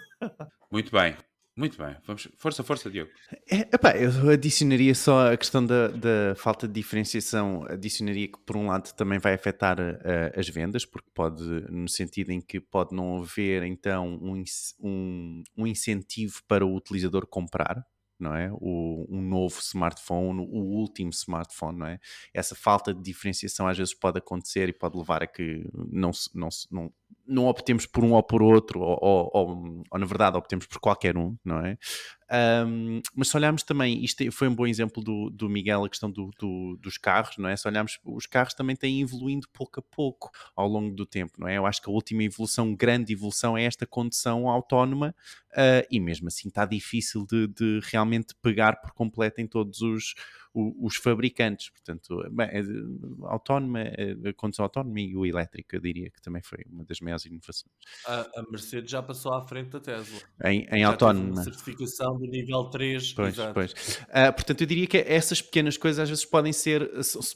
Muito 0.72 0.90
bem. 0.90 1.16
Muito 1.60 1.76
bem, 1.76 1.94
Vamos... 2.06 2.26
força, 2.38 2.64
força, 2.64 2.90
Diogo. 2.90 3.10
É, 3.50 3.58
epá, 3.74 3.94
eu 3.94 4.30
adicionaria 4.30 4.94
só 4.94 5.30
a 5.30 5.36
questão 5.36 5.62
da, 5.62 5.88
da, 5.88 6.34
falta 6.34 6.66
de 6.66 6.72
diferenciação, 6.72 7.66
adicionaria 7.68 8.28
que 8.28 8.38
por 8.46 8.56
um 8.56 8.68
lado 8.68 8.90
também 8.94 9.18
vai 9.18 9.34
afetar 9.34 9.78
uh, 9.78 10.40
as 10.40 10.48
vendas, 10.48 10.86
porque 10.86 11.10
pode, 11.12 11.44
no 11.70 11.86
sentido 11.86 12.30
em 12.30 12.40
que 12.40 12.58
pode 12.60 12.94
não 12.96 13.18
haver 13.18 13.62
então 13.64 14.08
um, 14.08 14.42
um, 14.80 15.42
um 15.54 15.66
incentivo 15.66 16.40
para 16.48 16.64
o 16.64 16.74
utilizador 16.74 17.26
comprar, 17.26 17.84
não 18.18 18.34
é? 18.34 18.50
O, 18.54 19.06
um 19.10 19.20
novo 19.20 19.60
smartphone, 19.60 20.40
o 20.40 20.78
último 20.78 21.10
smartphone, 21.10 21.78
não 21.78 21.86
é? 21.88 22.00
Essa 22.32 22.54
falta 22.54 22.94
de 22.94 23.02
diferenciação 23.02 23.68
às 23.68 23.76
vezes 23.76 23.92
pode 23.92 24.16
acontecer 24.16 24.70
e 24.70 24.72
pode 24.72 24.96
levar 24.96 25.22
a 25.22 25.26
que 25.26 25.68
não, 25.74 26.10
não, 26.34 26.48
não, 26.70 26.92
não 27.26 27.46
optemos 27.46 27.86
por 27.86 28.04
um 28.04 28.12
ou 28.12 28.22
por 28.22 28.42
outro, 28.42 28.80
ou, 28.80 28.98
ou, 29.00 29.30
ou, 29.32 29.84
ou 29.90 29.98
na 29.98 30.06
verdade 30.06 30.36
optemos 30.36 30.66
por 30.66 30.80
qualquer 30.80 31.16
um, 31.16 31.36
não 31.44 31.64
é? 31.64 31.78
Um, 32.66 33.00
mas 33.14 33.28
se 33.28 33.36
olharmos 33.36 33.62
também, 33.62 34.04
isto 34.04 34.30
foi 34.30 34.48
um 34.48 34.54
bom 34.54 34.66
exemplo 34.66 35.02
do, 35.02 35.30
do 35.30 35.48
Miguel, 35.48 35.84
a 35.84 35.88
questão 35.88 36.10
do, 36.10 36.30
do, 36.38 36.76
dos 36.80 36.96
carros, 36.96 37.36
não 37.38 37.48
é? 37.48 37.56
Se 37.56 37.66
olharmos, 37.66 37.98
os 38.04 38.26
carros 38.26 38.54
também 38.54 38.76
têm 38.76 39.00
evoluindo 39.00 39.48
pouco 39.52 39.80
a 39.80 39.82
pouco 39.82 40.30
ao 40.54 40.68
longo 40.68 40.94
do 40.94 41.06
tempo, 41.06 41.32
não 41.38 41.48
é? 41.48 41.58
Eu 41.58 41.66
acho 41.66 41.82
que 41.82 41.88
a 41.88 41.92
última 41.92 42.22
evolução, 42.22 42.74
grande 42.74 43.12
evolução, 43.12 43.56
é 43.56 43.64
esta 43.64 43.86
condução 43.86 44.48
autónoma 44.48 45.14
uh, 45.52 45.86
e 45.90 45.98
mesmo 46.00 46.28
assim 46.28 46.48
está 46.48 46.64
difícil 46.64 47.26
de, 47.26 47.48
de 47.48 47.80
realmente 47.84 48.34
pegar 48.42 48.80
por 48.80 48.92
completo 48.92 49.40
em 49.40 49.46
todos 49.46 49.80
os, 49.80 50.14
os 50.54 50.96
fabricantes. 50.96 51.70
Portanto, 51.70 52.24
bem, 52.30 52.48
autónoma, 53.24 53.80
a 54.28 54.32
condução 54.32 54.64
autónoma 54.64 55.00
e 55.00 55.16
o 55.16 55.24
elétrico, 55.24 55.76
eu 55.76 55.80
diria 55.80 56.10
que 56.10 56.20
também 56.20 56.42
foi 56.42 56.64
uma 56.70 56.84
das 56.84 57.00
maiores 57.00 57.24
inovações. 57.24 57.72
A, 58.06 58.20
a 58.40 58.42
Mercedes 58.50 58.90
já 58.90 59.02
passou 59.02 59.32
à 59.32 59.46
frente 59.46 59.70
da 59.70 59.80
Tesla. 59.80 60.18
Em, 60.44 60.66
em 60.70 60.82
autónoma. 60.82 61.42
certificação 61.42 62.18
do 62.18 62.26
nível 62.26 62.64
3. 62.64 63.12
Pois, 63.12 63.34
exato. 63.34 63.54
pois. 63.54 63.72
Uh, 63.72 64.32
portanto, 64.34 64.60
eu 64.60 64.66
diria 64.66 64.86
que 64.86 64.98
essas 64.98 65.40
pequenas 65.40 65.76
coisas 65.76 66.00
às 66.00 66.08
vezes 66.08 66.24
podem 66.24 66.52
ser, 66.52 66.90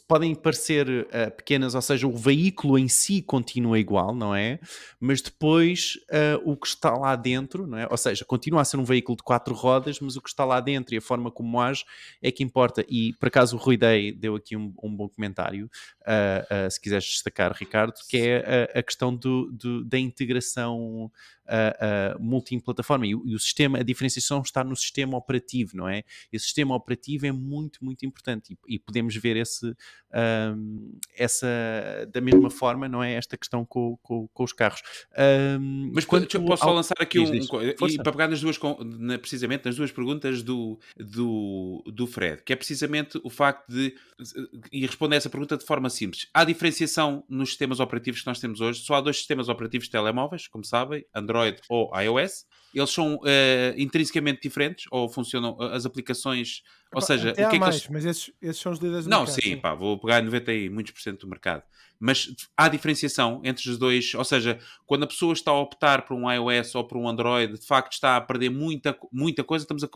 podem 0.08 0.34
parecer 0.34 0.88
uh, 0.88 1.30
pequenas, 1.36 1.74
ou 1.74 1.82
seja, 1.82 2.06
o 2.06 2.16
veículo 2.16 2.78
em 2.78 2.88
si 2.88 3.22
continua 3.22 3.78
igual, 3.78 4.14
não 4.14 4.34
é? 4.34 4.58
Mas 4.98 5.20
depois 5.20 5.98
uh, 6.10 6.50
o 6.50 6.56
que 6.56 6.66
está 6.66 6.90
lá 6.96 7.14
dentro, 7.14 7.66
não 7.66 7.78
é? 7.78 7.86
Ou 7.90 7.96
seja, 7.96 8.24
continua 8.24 8.62
a 8.62 8.64
ser 8.64 8.76
um 8.76 8.84
veículo 8.84 9.16
de 9.16 9.22
quatro 9.22 9.54
rodas, 9.54 10.00
mas 10.00 10.16
o 10.16 10.20
que 10.20 10.28
está 10.28 10.44
lá 10.44 10.60
dentro 10.60 10.94
e 10.94 10.98
a 10.98 11.02
forma 11.02 11.30
como 11.30 11.60
age 11.60 11.84
é 12.20 12.30
que 12.32 12.42
importa. 12.42 12.84
E 12.88 13.03
por 13.12 13.28
acaso 13.28 13.56
o 13.56 13.58
Rui 13.58 13.76
Day 13.76 14.12
deu 14.12 14.36
aqui 14.36 14.56
um, 14.56 14.72
um 14.82 14.94
bom 14.94 15.08
comentário, 15.08 15.70
se 16.70 16.80
quiseres 16.80 17.04
destacar, 17.04 17.52
Ricardo, 17.52 17.94
que 18.08 18.16
é 18.16 18.68
a, 18.74 18.78
a 18.78 18.82
questão 18.82 19.14
do, 19.14 19.50
do, 19.52 19.84
da 19.84 19.98
integração 19.98 21.10
uh, 21.44 22.18
uh, 22.18 22.22
multiplataforma. 22.22 23.06
E, 23.06 23.10
e, 23.10 23.34
o 23.34 23.38
sistema, 23.38 23.78
a 23.78 23.82
diferenciação 23.82 24.42
está 24.42 24.64
no 24.64 24.76
sistema 24.76 25.16
operativo, 25.16 25.76
não 25.76 25.88
é? 25.88 26.02
Esse 26.32 26.46
sistema 26.46 26.74
operativo 26.74 27.26
é 27.26 27.32
muito, 27.32 27.84
muito 27.84 28.04
importante 28.04 28.52
e, 28.52 28.74
e 28.74 28.78
podemos 28.78 29.14
ver 29.16 29.36
esse, 29.36 29.74
essa, 31.16 31.46
da 32.12 32.20
mesma 32.20 32.50
forma, 32.50 32.88
não 32.88 33.02
é? 33.02 33.14
Esta 33.14 33.36
questão 33.36 33.64
com, 33.64 33.96
com, 34.02 34.28
com 34.28 34.44
os 34.44 34.52
carros. 34.52 34.82
Mas 35.92 36.04
quando, 36.04 36.26
posso 36.26 36.62
só 36.62 36.72
lançar 36.72 36.94
aqui 37.00 37.18
um, 37.18 37.34
e 37.34 37.96
para 37.98 38.12
pegar 38.12 38.28
nas 38.28 38.40
duas, 38.40 38.58
precisamente 39.20 39.64
nas 39.66 39.76
duas 39.76 39.90
perguntas 39.90 40.42
do, 40.42 40.78
do, 40.96 41.82
do 41.86 42.06
Fred, 42.06 42.42
que 42.42 42.52
é 42.52 42.56
precisamente 42.56 43.20
o 43.22 43.30
facto 43.30 43.68
de, 43.68 43.94
e 44.72 44.86
responder 44.86 45.16
a 45.16 45.18
essa 45.18 45.30
pergunta 45.30 45.56
de 45.56 45.64
forma 45.64 45.90
simples. 45.90 46.28
Há 46.32 46.44
diferenciação 46.44 47.24
nos 47.28 47.50
sistemas 47.50 47.80
operativos 47.80 48.20
que 48.20 48.26
nós 48.26 48.38
temos 48.38 48.60
hoje, 48.60 48.80
só 48.80 48.94
há 48.94 49.00
dois 49.00 49.16
sistemas 49.16 49.48
operativos 49.48 49.86
de 49.86 49.92
telemóveis, 49.92 50.46
como 50.48 50.64
sabem, 50.64 51.04
Android 51.14 51.33
Android 51.34 51.60
ou 51.68 51.90
iOS, 52.00 52.44
eles 52.74 52.90
são 52.90 53.16
uh, 53.16 53.74
intrinsecamente 53.76 54.40
diferentes 54.42 54.86
ou 54.90 55.08
funcionam 55.08 55.56
as 55.60 55.84
aplicações, 55.84 56.62
ou 56.94 57.00
seja, 57.00 57.32
o 57.32 57.34
que 57.34 57.42
é 57.42 57.58
mais, 57.58 57.76
que 57.76 57.82
eles... 57.82 57.90
mas 57.90 58.04
esses, 58.04 58.32
esses 58.40 58.62
são 58.62 58.72
os 58.72 58.78
líderes 58.78 59.04
do 59.04 59.10
Não, 59.10 59.20
mercado, 59.20 59.34
sim, 59.34 59.50
sim, 59.50 59.56
pá, 59.56 59.74
vou 59.74 59.98
pegar 59.98 60.22
90 60.22 60.52
e 60.52 60.68
muitos 60.68 60.92
por 60.92 61.00
cento 61.00 61.20
do 61.20 61.28
mercado 61.28 61.62
mas 62.04 62.34
há 62.56 62.68
diferenciação 62.68 63.40
entre 63.44 63.70
os 63.70 63.78
dois, 63.78 64.14
ou 64.14 64.24
seja, 64.24 64.58
quando 64.84 65.04
a 65.04 65.06
pessoa 65.06 65.32
está 65.32 65.50
a 65.50 65.58
optar 65.58 66.02
por 66.04 66.14
um 66.14 66.30
iOS 66.30 66.74
ou 66.74 66.84
por 66.84 66.98
um 66.98 67.08
Android, 67.08 67.58
de 67.58 67.66
facto 67.66 67.92
está 67.92 68.16
a 68.16 68.20
perder 68.20 68.50
muita, 68.50 68.96
muita 69.10 69.42
coisa, 69.42 69.64
estamos 69.64 69.82
a, 69.82 69.88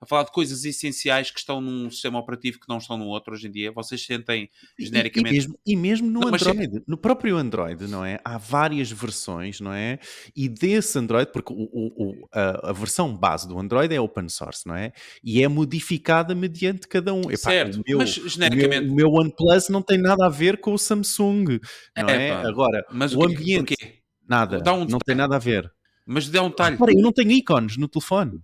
a 0.00 0.06
falar 0.06 0.22
de 0.22 0.32
coisas 0.32 0.64
essenciais 0.64 1.30
que 1.30 1.38
estão 1.38 1.60
num 1.60 1.90
sistema 1.90 2.18
operativo 2.18 2.60
que 2.60 2.68
não 2.68 2.78
estão 2.78 2.96
no 2.96 3.06
outro 3.06 3.34
hoje 3.34 3.48
em 3.48 3.50
dia, 3.50 3.72
vocês 3.72 4.04
sentem 4.04 4.48
genericamente... 4.78 5.34
E, 5.34 5.36
e, 5.36 5.40
mesmo, 5.40 5.58
e 5.66 5.76
mesmo, 5.76 6.08
no 6.08 6.20
não, 6.20 6.28
Android, 6.28 6.68
mas... 6.72 6.82
no 6.86 6.96
próprio 6.96 7.36
Android, 7.36 7.86
não 7.88 8.04
é? 8.04 8.20
Há 8.24 8.38
várias 8.38 8.90
versões, 8.92 9.58
não 9.60 9.72
é? 9.72 9.98
E 10.36 10.48
desse 10.48 10.98
Android, 10.98 11.32
porque 11.32 11.52
o, 11.52 11.56
o, 11.56 12.28
a, 12.32 12.70
a, 12.70 12.72
versão 12.72 13.12
base 13.16 13.48
do 13.48 13.58
Android 13.58 13.92
é 13.92 14.00
open 14.00 14.28
source, 14.28 14.66
não 14.66 14.76
é? 14.76 14.92
E 15.24 15.42
é 15.42 15.48
modificada 15.48 16.34
mediante 16.48 16.86
cada 16.88 17.12
um. 17.12 17.22
Epá, 17.22 17.36
certo, 17.36 17.82
meu, 17.86 17.98
mas 17.98 18.10
genericamente... 18.10 18.88
O 18.88 18.94
meu, 18.94 19.08
o 19.08 19.14
meu 19.14 19.20
OnePlus 19.20 19.68
não 19.68 19.82
tem 19.82 19.98
nada 19.98 20.26
a 20.26 20.28
ver 20.28 20.58
com 20.58 20.72
o 20.72 20.78
Samsung, 20.78 21.58
não 21.96 22.08
é? 22.08 22.28
é? 22.28 22.32
Agora, 22.32 22.84
mas 22.90 23.14
o, 23.14 23.18
o 23.18 23.24
ambiente, 23.24 23.74
porquê? 23.76 23.94
nada, 24.28 24.72
um 24.72 24.84
não 24.84 24.98
tem 24.98 25.14
nada 25.14 25.36
a 25.36 25.38
ver. 25.38 25.70
Mas 26.06 26.28
dá 26.28 26.40
um 26.42 26.50
talho. 26.50 26.78
eu 26.80 27.02
não 27.02 27.12
tenho 27.12 27.32
ícones 27.32 27.76
no 27.76 27.88
telefone. 27.88 28.40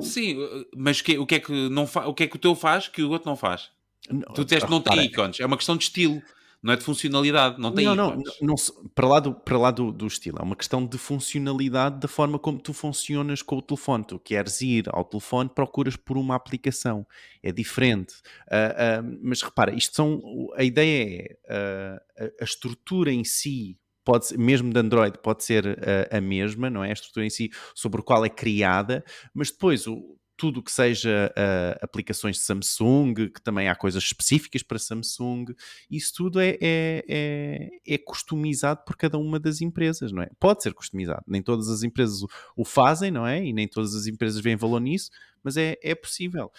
Sim, 0.00 0.38
mas 0.74 1.02
que, 1.02 1.18
o, 1.18 1.26
que 1.26 1.34
é 1.34 1.40
que 1.40 1.68
não 1.68 1.84
o 1.84 2.14
que 2.14 2.24
é 2.24 2.26
que 2.26 2.36
o 2.36 2.38
teu 2.38 2.54
faz 2.54 2.88
que 2.88 3.02
o 3.02 3.10
outro 3.10 3.28
não 3.28 3.36
faz? 3.36 3.68
Não, 4.10 4.20
tu 4.34 4.44
disseste 4.44 4.66
que 4.66 4.70
não 4.70 4.80
tem 4.80 5.04
ícones, 5.04 5.40
é 5.40 5.46
uma 5.46 5.56
questão 5.56 5.76
de 5.76 5.84
estilo. 5.84 6.22
Não 6.64 6.72
é 6.72 6.76
de 6.76 6.82
funcionalidade, 6.82 7.60
não 7.60 7.70
tem 7.70 7.84
não, 7.84 7.94
não, 7.94 8.22
não, 8.40 8.54
para 8.94 9.06
lá, 9.06 9.20
do, 9.20 9.34
para 9.34 9.58
lá 9.58 9.70
do, 9.70 9.92
do 9.92 10.06
estilo, 10.06 10.38
é 10.40 10.42
uma 10.42 10.56
questão 10.56 10.86
de 10.86 10.96
funcionalidade 10.96 12.00
da 12.00 12.08
forma 12.08 12.38
como 12.38 12.58
tu 12.58 12.72
funcionas 12.72 13.42
com 13.42 13.58
o 13.58 13.62
telefone. 13.62 14.02
Tu 14.02 14.18
queres 14.18 14.62
ir 14.62 14.88
ao 14.88 15.04
telefone, 15.04 15.50
procuras 15.50 15.94
por 15.94 16.16
uma 16.16 16.34
aplicação, 16.34 17.06
é 17.42 17.52
diferente. 17.52 18.14
Uh, 18.48 19.04
uh, 19.04 19.18
mas 19.22 19.42
repara, 19.42 19.74
isto 19.74 19.94
são, 19.94 20.22
a 20.56 20.64
ideia 20.64 21.36
é 21.46 21.54
uh, 21.54 22.24
a, 22.24 22.42
a 22.42 22.44
estrutura 22.44 23.12
em 23.12 23.24
si 23.24 23.78
pode 24.02 24.28
ser, 24.28 24.38
mesmo 24.38 24.72
de 24.72 24.80
Android 24.80 25.18
pode 25.18 25.44
ser 25.44 25.66
a, 26.10 26.16
a, 26.16 26.20
mesma, 26.22 26.70
não 26.70 26.82
é? 26.82 26.88
A 26.88 26.94
estrutura 26.94 27.26
em 27.26 27.30
si 27.30 27.50
sobre 27.74 28.00
o 28.00 28.04
qual 28.04 28.24
é 28.24 28.30
criada, 28.30 29.04
mas 29.34 29.50
depois 29.50 29.86
o, 29.86 30.16
tudo 30.44 30.62
que 30.62 30.70
seja 30.70 31.32
uh, 31.32 31.78
aplicações 31.80 32.36
de 32.36 32.42
Samsung, 32.42 33.14
que 33.14 33.40
também 33.40 33.66
há 33.66 33.74
coisas 33.74 34.02
específicas 34.02 34.62
para 34.62 34.78
Samsung, 34.78 35.46
isso 35.90 36.12
tudo 36.14 36.38
é, 36.38 36.58
é, 36.60 37.02
é, 37.08 37.68
é, 37.94 37.96
customizado 37.96 38.82
por 38.84 38.94
cada 38.94 39.16
uma 39.16 39.40
das 39.40 39.62
empresas, 39.62 40.12
não 40.12 40.22
é? 40.22 40.28
Pode 40.38 40.62
ser 40.62 40.74
customizado, 40.74 41.22
nem 41.26 41.40
todas 41.40 41.70
as 41.70 41.82
empresas 41.82 42.22
o, 42.22 42.28
o 42.58 42.62
fazem, 42.62 43.10
não 43.10 43.26
é? 43.26 43.42
E 43.42 43.54
nem 43.54 43.66
todas 43.66 43.94
as 43.94 44.06
empresas 44.06 44.38
veem 44.42 44.54
valor 44.54 44.80
nisso, 44.80 45.10
mas 45.42 45.56
é, 45.56 45.78
é 45.82 45.94
possível. 45.94 46.52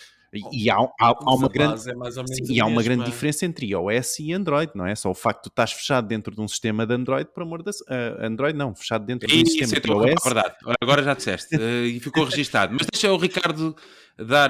E 0.51 0.69
há, 0.69 0.75
há, 0.75 0.89
há 0.99 1.35
uma 1.35 1.49
grande, 1.49 1.81
é 1.89 2.27
sim, 2.27 2.53
e 2.53 2.59
há 2.59 2.65
uma 2.65 2.83
grande 2.83 3.05
diferença 3.05 3.45
entre 3.45 3.67
iOS 3.67 4.19
e 4.19 4.33
Android, 4.33 4.71
não 4.75 4.85
é? 4.85 4.95
Só 4.95 5.09
o 5.09 5.13
facto 5.13 5.43
de 5.43 5.49
tu 5.49 5.49
estás 5.49 5.71
fechado 5.71 6.07
dentro 6.07 6.33
de 6.33 6.41
um 6.41 6.47
sistema 6.47 6.85
de 6.85 6.93
Android, 6.93 7.29
por 7.33 7.43
amor 7.43 7.63
de 7.63 7.69
uh, 7.69 7.73
Android, 8.21 8.57
não, 8.57 8.75
fechado 8.75 9.05
dentro 9.05 9.27
de 9.27 9.41
um 9.41 9.45
sistema 9.45 9.79
de 9.79 9.89
iOS. 9.89 10.23
verdade, 10.23 10.55
agora 10.81 11.01
já 11.03 11.13
disseste 11.13 11.55
uh, 11.55 11.85
e 11.85 11.99
ficou 11.99 12.23
registado. 12.23 12.73
Mas 12.77 12.87
deixa 12.91 13.11
o 13.11 13.17
Ricardo 13.17 13.75
dar, 14.17 14.49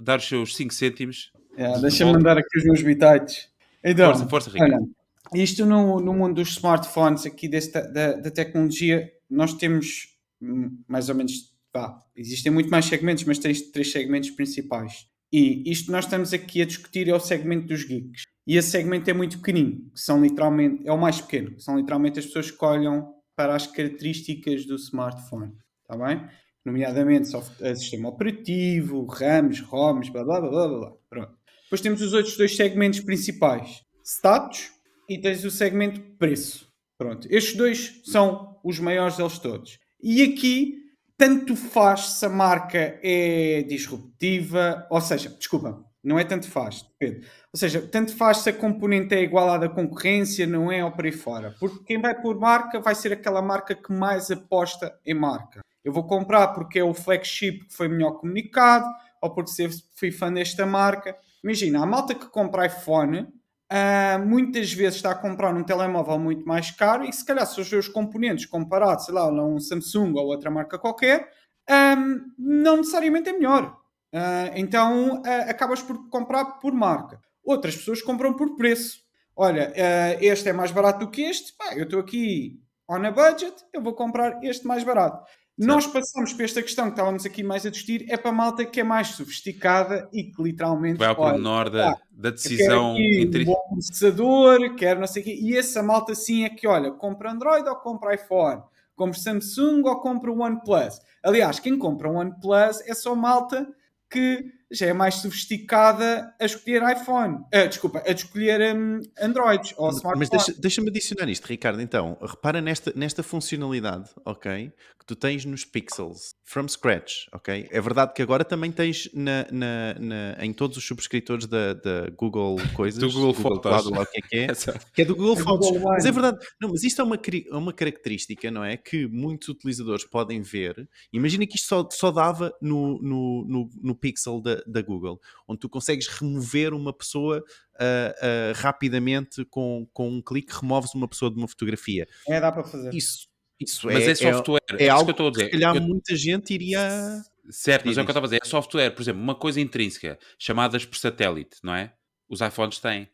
dar 0.00 0.18
os 0.18 0.28
seus 0.28 0.56
5 0.56 0.72
cêntimos. 0.72 1.32
É, 1.56 1.78
Deixa-me 1.80 2.12
mandar 2.12 2.38
aqui 2.38 2.58
os 2.58 2.64
meus 2.64 2.82
bitites. 2.82 3.48
Então, 3.84 4.10
força, 4.10 4.28
força, 4.28 4.50
Ricardo. 4.50 4.74
Olha, 4.74 5.42
isto 5.42 5.64
no, 5.64 6.00
no 6.00 6.12
mundo 6.12 6.34
dos 6.34 6.50
smartphones, 6.50 7.26
aqui 7.26 7.48
desta, 7.48 7.82
da, 7.82 8.12
da 8.12 8.30
tecnologia, 8.30 9.10
nós 9.28 9.54
temos 9.54 10.08
hum, 10.40 10.78
mais 10.88 11.08
ou 11.08 11.14
menos. 11.14 11.50
Pá, 11.72 12.02
existem 12.16 12.50
muito 12.50 12.68
mais 12.68 12.86
segmentos, 12.86 13.22
mas 13.24 13.38
tens 13.38 13.62
três 13.70 13.92
segmentos 13.92 14.30
principais. 14.30 15.06
E 15.32 15.70
isto 15.70 15.92
nós 15.92 16.04
estamos 16.04 16.32
aqui 16.32 16.60
a 16.60 16.66
discutir 16.66 17.08
é 17.08 17.14
o 17.14 17.20
segmento 17.20 17.68
dos 17.68 17.84
geeks. 17.84 18.24
E 18.46 18.56
esse 18.56 18.70
segmento 18.70 19.08
é 19.08 19.12
muito 19.12 19.38
pequenino, 19.38 19.90
que 19.92 20.00
são 20.00 20.20
literalmente, 20.20 20.86
é 20.86 20.92
o 20.92 20.98
mais 20.98 21.20
pequeno, 21.20 21.58
são 21.60 21.76
literalmente 21.78 22.18
as 22.18 22.26
pessoas 22.26 22.50
que 22.50 22.64
olham 22.64 23.14
para 23.36 23.54
as 23.54 23.66
características 23.66 24.66
do 24.66 24.74
smartphone, 24.74 25.52
está 25.82 25.96
bem? 26.04 26.28
Nomeadamente 26.64 27.28
software, 27.28 27.76
sistema 27.76 28.08
operativo, 28.08 29.06
RAMs, 29.06 29.60
ROMs, 29.60 30.10
blá 30.10 30.24
blá 30.24 30.40
blá 30.40 30.50
blá 30.50 30.68
blá. 30.68 30.92
Pronto. 31.08 31.38
Depois 31.64 31.80
temos 31.80 32.02
os 32.02 32.12
outros 32.12 32.36
dois 32.36 32.56
segmentos 32.56 33.00
principais: 33.00 33.82
status 34.04 34.72
e 35.08 35.16
tens 35.16 35.44
o 35.44 35.50
segmento 35.50 36.00
preço. 36.18 36.68
Pronto. 36.98 37.26
Estes 37.30 37.56
dois 37.56 38.00
são 38.04 38.58
os 38.62 38.78
maiores 38.78 39.16
deles 39.16 39.38
todos. 39.38 39.78
E 40.02 40.22
aqui 40.22 40.79
tanto 41.20 41.54
faz 41.54 42.12
se 42.12 42.24
a 42.24 42.30
marca 42.30 42.98
é 43.02 43.62
disruptiva, 43.68 44.86
ou 44.88 45.02
seja, 45.02 45.28
desculpa, 45.28 45.84
não 46.02 46.18
é 46.18 46.24
tanto 46.24 46.50
faz, 46.50 46.82
Pedro. 46.98 47.20
Ou 47.52 47.60
seja, 47.60 47.82
tanto 47.82 48.16
faz 48.16 48.38
se 48.38 48.48
a 48.48 48.54
componente 48.54 49.14
é 49.14 49.20
igual 49.22 49.50
à 49.50 49.58
da 49.58 49.68
concorrência, 49.68 50.46
não 50.46 50.72
é 50.72 50.82
ou 50.82 50.90
por 50.90 51.04
aí 51.04 51.12
fora. 51.12 51.54
Porque 51.60 51.84
quem 51.84 52.00
vai 52.00 52.18
por 52.18 52.40
marca 52.40 52.80
vai 52.80 52.94
ser 52.94 53.12
aquela 53.12 53.42
marca 53.42 53.74
que 53.74 53.92
mais 53.92 54.30
aposta 54.30 54.98
em 55.04 55.12
marca. 55.12 55.60
Eu 55.84 55.92
vou 55.92 56.06
comprar 56.06 56.48
porque 56.54 56.78
é 56.78 56.84
o 56.84 56.94
flagship 56.94 57.66
que 57.66 57.74
foi 57.74 57.86
melhor 57.86 58.12
comunicado, 58.12 58.86
ou 59.20 59.34
porque 59.34 59.52
fui 59.94 60.10
fã 60.10 60.32
desta 60.32 60.64
marca. 60.64 61.14
Imagina, 61.44 61.82
a 61.82 61.86
malta 61.86 62.14
que 62.14 62.30
compra 62.30 62.64
iPhone 62.64 63.28
Uh, 63.72 64.26
muitas 64.26 64.72
vezes 64.72 64.96
está 64.96 65.12
a 65.12 65.14
comprar 65.14 65.54
um 65.54 65.62
telemóvel 65.62 66.18
muito 66.18 66.44
mais 66.44 66.72
caro 66.72 67.04
e 67.04 67.12
se 67.12 67.24
calhar 67.24 67.46
se 67.46 67.60
os 67.60 67.68
seus 67.68 67.86
componentes 67.86 68.44
comparados, 68.44 69.04
sei 69.04 69.14
lá, 69.14 69.22
a 69.22 69.30
um 69.30 69.60
Samsung 69.60 70.12
ou 70.14 70.26
outra 70.26 70.50
marca 70.50 70.76
qualquer, 70.76 71.30
um, 71.70 72.20
não 72.36 72.78
necessariamente 72.78 73.28
é 73.28 73.32
melhor. 73.32 73.76
Uh, 74.12 74.50
então 74.56 75.20
uh, 75.20 75.48
acabas 75.48 75.80
por 75.80 76.08
comprar 76.08 76.58
por 76.58 76.72
marca. 76.72 77.20
Outras 77.44 77.76
pessoas 77.76 78.02
compram 78.02 78.34
por 78.34 78.56
preço. 78.56 78.98
Olha, 79.36 79.72
este 80.20 80.50
é 80.50 80.52
mais 80.52 80.70
barato 80.70 80.98
do 80.98 81.10
que 81.10 81.22
este, 81.22 81.56
pá, 81.56 81.74
eu 81.74 81.84
estou 81.84 82.00
aqui 82.00 82.60
on 82.86 83.06
a 83.06 83.10
budget, 83.10 83.54
eu 83.72 83.80
vou 83.80 83.94
comprar 83.94 84.42
este 84.44 84.66
mais 84.66 84.84
barato. 84.84 85.24
Nós 85.58 85.86
passamos 85.86 86.32
para 86.32 86.44
esta 86.44 86.62
questão 86.62 86.86
que 86.86 86.92
estávamos 86.92 87.26
aqui 87.26 87.42
mais 87.42 87.66
a 87.66 87.70
discutir, 87.70 88.06
é 88.08 88.16
para 88.16 88.30
a 88.30 88.34
malta 88.34 88.64
que 88.64 88.80
é 88.80 88.84
mais 88.84 89.08
sofisticada 89.08 90.08
e 90.12 90.24
que 90.24 90.42
literalmente. 90.42 90.98
Vai 90.98 91.08
ao 91.08 91.16
pormenor 91.16 91.68
da, 91.68 91.96
da 92.10 92.30
decisão. 92.30 92.94
Quer 92.94 93.20
entre... 93.20 93.42
um 93.42 93.46
bom 93.46 93.68
processador, 93.70 94.74
quer 94.74 94.98
não 94.98 95.06
sei 95.06 95.22
o 95.22 95.24
quê. 95.26 95.38
E 95.38 95.56
essa 95.56 95.82
malta 95.82 96.14
sim 96.14 96.44
é 96.44 96.48
que, 96.48 96.66
olha, 96.66 96.90
compra 96.90 97.30
Android 97.30 97.68
ou 97.68 97.76
compra 97.76 98.14
iPhone, 98.14 98.62
compra 98.96 99.18
Samsung 99.18 99.82
ou 99.84 100.00
compra 100.00 100.32
OnePlus. 100.32 100.98
Aliás, 101.22 101.58
quem 101.58 101.78
compra 101.78 102.10
OnePlus 102.10 102.80
é 102.86 102.94
só 102.94 103.14
malta 103.14 103.68
que 104.08 104.59
já 104.70 104.86
é 104.86 104.92
mais 104.92 105.16
sofisticada 105.16 106.32
a 106.40 106.44
escolher 106.44 106.82
iPhone. 106.96 107.36
Uh, 107.54 107.68
desculpa, 107.68 108.02
a 108.06 108.12
escolher 108.12 108.74
um, 108.74 109.00
Android 109.20 109.74
ou 109.76 109.90
smartphone. 109.90 110.18
Mas 110.18 110.28
deixa-me 110.28 110.60
deixa 110.60 110.80
adicionar 110.80 111.28
isto, 111.30 111.46
Ricardo. 111.46 111.80
Então, 111.80 112.16
repara 112.20 112.60
nesta, 112.60 112.92
nesta 112.94 113.22
funcionalidade, 113.22 114.10
ok? 114.24 114.72
Que 114.98 115.06
tu 115.06 115.16
tens 115.16 115.44
nos 115.44 115.64
Pixels, 115.64 116.34
from 116.44 116.68
scratch, 116.68 117.26
ok? 117.32 117.66
É 117.70 117.80
verdade 117.80 118.12
que 118.14 118.22
agora 118.22 118.44
também 118.44 118.70
tens 118.70 119.10
na, 119.12 119.46
na, 119.50 119.94
na 119.98 120.44
em 120.44 120.52
todos 120.52 120.76
os 120.76 120.86
subscritores 120.86 121.46
da, 121.46 121.74
da 121.74 122.10
Google 122.16 122.56
Coisas, 122.74 123.00
do 123.00 123.08
Google, 123.08 123.32
Google 123.34 123.42
Fotos, 123.42 123.82
Cloud, 123.82 123.98
lá, 123.98 124.02
o 124.02 124.06
que 124.06 124.18
é 124.18 124.22
que 124.22 124.36
é, 124.36 124.46
que 124.94 125.02
é 125.02 125.04
do 125.04 125.16
Google 125.16 125.38
é 125.38 125.42
Fotos. 125.42 125.68
Google 125.68 125.92
mas 125.92 126.06
é 126.06 126.12
verdade, 126.12 126.38
não, 126.60 126.70
mas 126.70 126.84
isto 126.84 127.00
é 127.00 127.04
uma, 127.04 127.16
é 127.16 127.56
uma 127.56 127.72
característica, 127.72 128.50
não 128.50 128.62
é? 128.62 128.76
Que 128.76 129.06
muitos 129.08 129.48
utilizadores 129.48 130.04
podem 130.04 130.42
ver. 130.42 130.88
Imagina 131.12 131.46
que 131.46 131.56
isto 131.56 131.66
só, 131.66 131.88
só 131.90 132.10
dava 132.10 132.52
no, 132.60 133.00
no, 133.02 133.44
no, 133.48 133.70
no 133.82 133.94
Pixel 133.94 134.40
da, 134.40 134.59
da 134.66 134.82
Google, 134.82 135.20
onde 135.46 135.60
tu 135.60 135.68
consegues 135.68 136.06
remover 136.06 136.74
uma 136.74 136.92
pessoa 136.92 137.38
uh, 137.38 137.42
uh, 137.42 138.52
rapidamente 138.56 139.44
com, 139.46 139.86
com 139.92 140.08
um 140.08 140.22
clique, 140.22 140.52
removes 140.52 140.94
uma 140.94 141.08
pessoa 141.08 141.30
de 141.30 141.38
uma 141.38 141.48
fotografia. 141.48 142.06
É, 142.28 142.40
dá 142.40 142.50
para 142.52 142.64
fazer. 142.64 142.94
Isso, 142.94 143.28
isso 143.58 143.86
mas 143.86 144.06
é, 144.06 144.10
é 144.10 144.14
software. 144.14 144.60
É, 144.78 144.86
é 144.86 144.88
algo 144.88 145.04
que 145.04 145.10
eu 145.10 145.12
estou 145.12 145.28
a 145.28 145.30
dizer. 145.30 145.44
Se 145.46 145.50
calhar 145.50 145.76
eu... 145.76 145.82
muita 145.82 146.16
gente 146.16 146.54
iria. 146.54 147.22
Certo, 147.50 147.86
mas 147.86 147.98
é 147.98 148.00
o 148.00 148.04
que 148.04 148.10
eu 148.10 148.12
estava 148.12 148.26
a 148.26 148.28
dizer. 148.28 148.40
É 148.42 148.46
software, 148.46 148.90
por 148.90 149.02
exemplo, 149.02 149.22
uma 149.22 149.34
coisa 149.34 149.60
intrínseca, 149.60 150.18
chamadas 150.38 150.84
por 150.84 150.96
satélite, 150.96 151.56
não 151.62 151.74
é? 151.74 151.92
Os 152.28 152.40
iPhones 152.40 152.78
têm. 152.78 153.08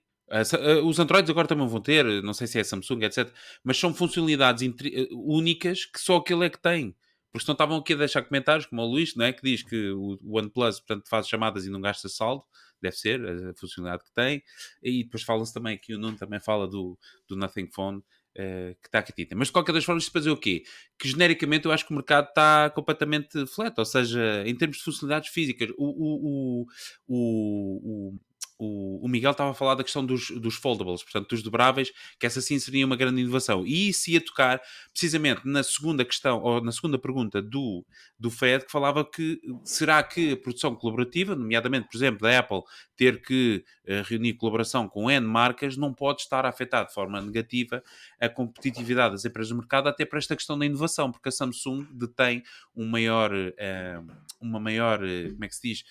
Os 0.85 0.99
Androids 0.99 1.31
agora 1.31 1.47
também 1.47 1.67
vão 1.67 1.81
ter, 1.81 2.05
não 2.23 2.35
sei 2.35 2.47
se 2.47 2.59
é 2.59 2.65
Samsung, 2.65 3.05
etc. 3.05 3.31
Mas 3.63 3.79
são 3.79 3.95
funcionalidades 3.95 4.69
únicas 5.13 5.85
que 5.85 6.01
só 6.01 6.17
aquele 6.17 6.47
é 6.47 6.51
que 6.51 6.61
tem. 6.61 6.95
Porque 7.37 7.45
senão 7.45 7.53
estavam 7.53 7.77
aqui 7.77 7.93
a 7.93 7.97
deixar 7.97 8.23
comentários, 8.23 8.65
como 8.65 8.81
o 8.81 8.87
Luís, 8.87 9.15
não 9.15 9.27
é? 9.27 9.31
que 9.31 9.43
diz 9.43 9.63
que 9.63 9.91
o 9.91 10.19
OnePlus 10.25 10.81
portanto, 10.81 11.07
faz 11.07 11.29
chamadas 11.29 11.67
e 11.67 11.71
não 11.71 11.83
gasta 11.83 12.09
saldo, 12.09 12.43
deve 12.81 12.97
ser 12.97 13.21
a 13.23 13.53
funcionalidade 13.53 14.05
que 14.05 14.15
tem. 14.15 14.43
E 14.83 15.05
depois 15.05 15.23
fala-se 15.23 15.53
também 15.53 15.77
que 15.77 15.95
o 15.95 15.99
Nuno 15.99 16.17
também 16.17 16.41
fala 16.41 16.67
do, 16.67 16.99
do 17.29 17.37
Nothing 17.37 17.69
Phone, 17.71 17.99
uh, 17.99 18.75
que 18.81 18.89
está 18.89 19.01
aqui 19.01 19.13
tinta. 19.13 19.37
Mas 19.37 19.49
de 19.49 19.53
qualquer 19.53 19.73
das 19.73 19.85
formas, 19.85 20.05
isto 20.05 20.13
fazer 20.15 20.31
o 20.31 20.37
quê? 20.39 20.63
Que 20.99 21.11
genericamente 21.11 21.67
eu 21.67 21.73
acho 21.73 21.85
que 21.87 21.93
o 21.93 21.95
mercado 21.95 22.27
está 22.29 22.71
completamente 22.71 23.47
flat, 23.49 23.75
ou 23.77 23.85
seja, 23.85 24.43
em 24.47 24.57
termos 24.57 24.79
de 24.79 24.85
funcionalidades 24.85 25.29
físicas, 25.29 25.69
o, 25.77 25.85
o, 25.85 26.67
o, 27.07 28.13
o 28.15 28.19
o, 28.59 29.05
o 29.05 29.09
Miguel 29.09 29.33
estava 29.33 29.51
a 29.51 29.55
falar 29.55 29.75
da 29.75 29.85
questão 29.85 30.05
dos, 30.05 30.31
dos 30.31 30.55
foldables, 30.55 31.03
portanto, 31.03 31.29
dos 31.29 31.43
dobráveis, 31.43 31.93
que 32.19 32.27
essa 32.27 32.41
sim 32.41 32.59
seria 32.59 32.87
uma 32.87 32.97
grande 32.97 33.21
inovação. 33.21 33.67
E 33.67 33.89
isso 33.89 34.11
ia 34.11 34.21
tocar 34.21 34.61
precisamente 34.91 35.43
na 35.45 35.63
segunda 35.63 36.05
questão, 36.05 36.41
ou 36.43 36.63
na 36.63 36.73
segunda 36.73 36.99
pergunta 36.99 37.43
do, 37.43 37.85
do 38.19 38.31
Fed, 38.31 38.65
que 38.65 38.73
falava 38.73 39.05
que 39.05 39.41
será 39.65 40.03
que 40.03 40.33
a 40.33 40.37
produção 40.37 40.75
colaborativa, 40.75 41.35
nomeadamente, 41.35 41.89
por 41.89 41.97
exemplo, 41.97 42.21
da 42.21 42.39
Apple, 42.39 42.63
ter 42.97 43.21
que 43.21 43.63
uh, 43.85 44.03
reunir 44.09 44.35
colaboração 44.35 44.89
com 44.89 45.11
N 45.11 45.27
marcas, 45.27 45.77
não 45.77 45.93
pode 45.93 46.23
estar 46.23 46.47
a 46.47 46.49
afetar 46.49 46.87
de 46.87 46.95
forma 46.95 47.21
negativa 47.21 47.83
a 48.19 48.29
competitividade 48.29 49.13
das 49.13 49.25
empresas 49.25 49.51
do 49.51 49.57
mercado, 49.57 49.89
até 49.89 50.05
para 50.05 50.19
esta 50.19 50.35
questão 50.35 50.59
da 50.59 50.65
inovação, 50.65 51.13
porque 51.13 51.29
a 51.29 51.33
Samsung 51.33 51.87
detém 51.93 52.43
um 52.75 52.87
maior, 52.87 53.33
uh, 53.35 54.13
uma 54.41 54.59
maior, 54.59 55.03
uh, 55.03 55.33
como 55.33 55.45
é 55.45 55.49
que 55.49 55.55
se 55.55 55.69
diz, 55.69 55.85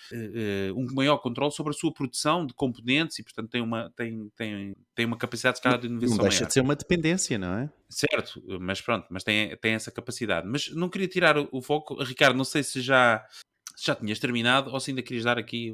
um 0.75 0.93
maior 0.93 1.17
controle 1.17 1.51
sobre 1.51 1.71
a 1.71 1.73
sua 1.73 1.93
produção 1.93 2.45
de 2.45 2.54
componentes 2.55 3.19
e, 3.19 3.23
portanto, 3.23 3.49
tem 3.49 3.61
uma, 3.61 3.91
tem, 3.95 4.29
tem, 4.35 4.75
tem 4.95 5.05
uma 5.05 5.17
capacidade 5.17 5.59
de, 5.61 5.79
de 5.81 5.87
inovação 5.87 6.17
Não 6.17 6.23
deixa 6.23 6.39
maior. 6.39 6.47
de 6.47 6.53
ser 6.53 6.61
uma 6.61 6.75
dependência, 6.75 7.37
não 7.37 7.53
é? 7.53 7.69
Certo, 7.89 8.41
mas 8.59 8.81
pronto, 8.81 9.07
mas 9.09 9.23
tem, 9.23 9.55
tem 9.57 9.73
essa 9.73 9.91
capacidade. 9.91 10.47
Mas 10.47 10.73
não 10.73 10.89
queria 10.89 11.07
tirar 11.07 11.37
o, 11.37 11.47
o 11.51 11.61
foco. 11.61 12.01
Ricardo, 12.03 12.35
não 12.35 12.43
sei 12.43 12.63
se 12.63 12.81
já, 12.81 13.25
se 13.75 13.87
já 13.87 13.95
tinhas 13.95 14.19
terminado 14.19 14.71
ou 14.71 14.79
se 14.79 14.91
ainda 14.91 15.01
querias 15.01 15.25
dar 15.25 15.37
aqui. 15.37 15.73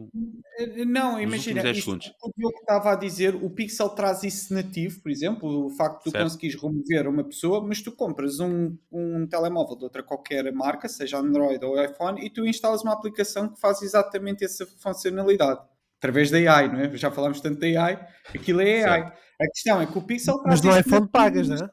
Eh, 0.58 0.86
não, 0.86 1.20
imagina, 1.22 1.70
isto, 1.70 1.92
o 1.92 2.32
Diogo 2.36 2.58
estava 2.60 2.92
a 2.92 2.96
dizer, 2.96 3.36
o 3.36 3.50
Pixel 3.50 3.90
traz 3.90 4.24
isso 4.24 4.54
nativo, 4.54 5.02
por 5.02 5.12
exemplo, 5.12 5.68
o 5.68 5.70
facto 5.70 6.06
de 6.06 6.12
tu 6.12 6.18
conseguires 6.18 6.60
remover 6.60 7.08
uma 7.08 7.24
pessoa, 7.24 7.66
mas 7.66 7.82
tu 7.82 7.92
compras 7.92 8.40
um, 8.40 8.76
um 8.92 9.28
telemóvel 9.28 9.78
de 9.78 9.84
outra 9.84 10.04
qualquer 10.04 10.52
marca, 10.52 10.90
seja 10.90 11.20
Android 11.20 11.64
ou 11.64 11.82
iPhone, 11.82 12.26
e 12.26 12.30
tu 12.30 12.46
instalas 12.46 12.82
uma 12.82 12.94
aplicação 12.94 13.50
que 13.50 13.60
faz 13.60 13.82
exatamente 13.82 14.44
essa 14.44 14.66
funcionalidade. 14.66 15.62
Através 16.02 16.32
da 16.32 16.38
AI, 16.38 16.68
não 16.68 16.80
é? 16.80 16.98
Já 16.98 17.12
falámos 17.12 17.40
tanto 17.40 17.60
da 17.60 17.68
AI, 17.68 18.08
aquilo 18.34 18.60
é 18.60 18.84
AI. 18.84 19.02
Certo. 19.04 19.18
A 19.40 19.48
questão 19.48 19.82
é 19.82 19.86
que 19.86 19.98
o 19.98 20.02
Pixel 20.02 20.42
Mas 20.46 20.62
no 20.62 20.78
iPhone 20.78 21.08
pagas, 21.08 21.48
não 21.48 21.56
é? 21.56 21.70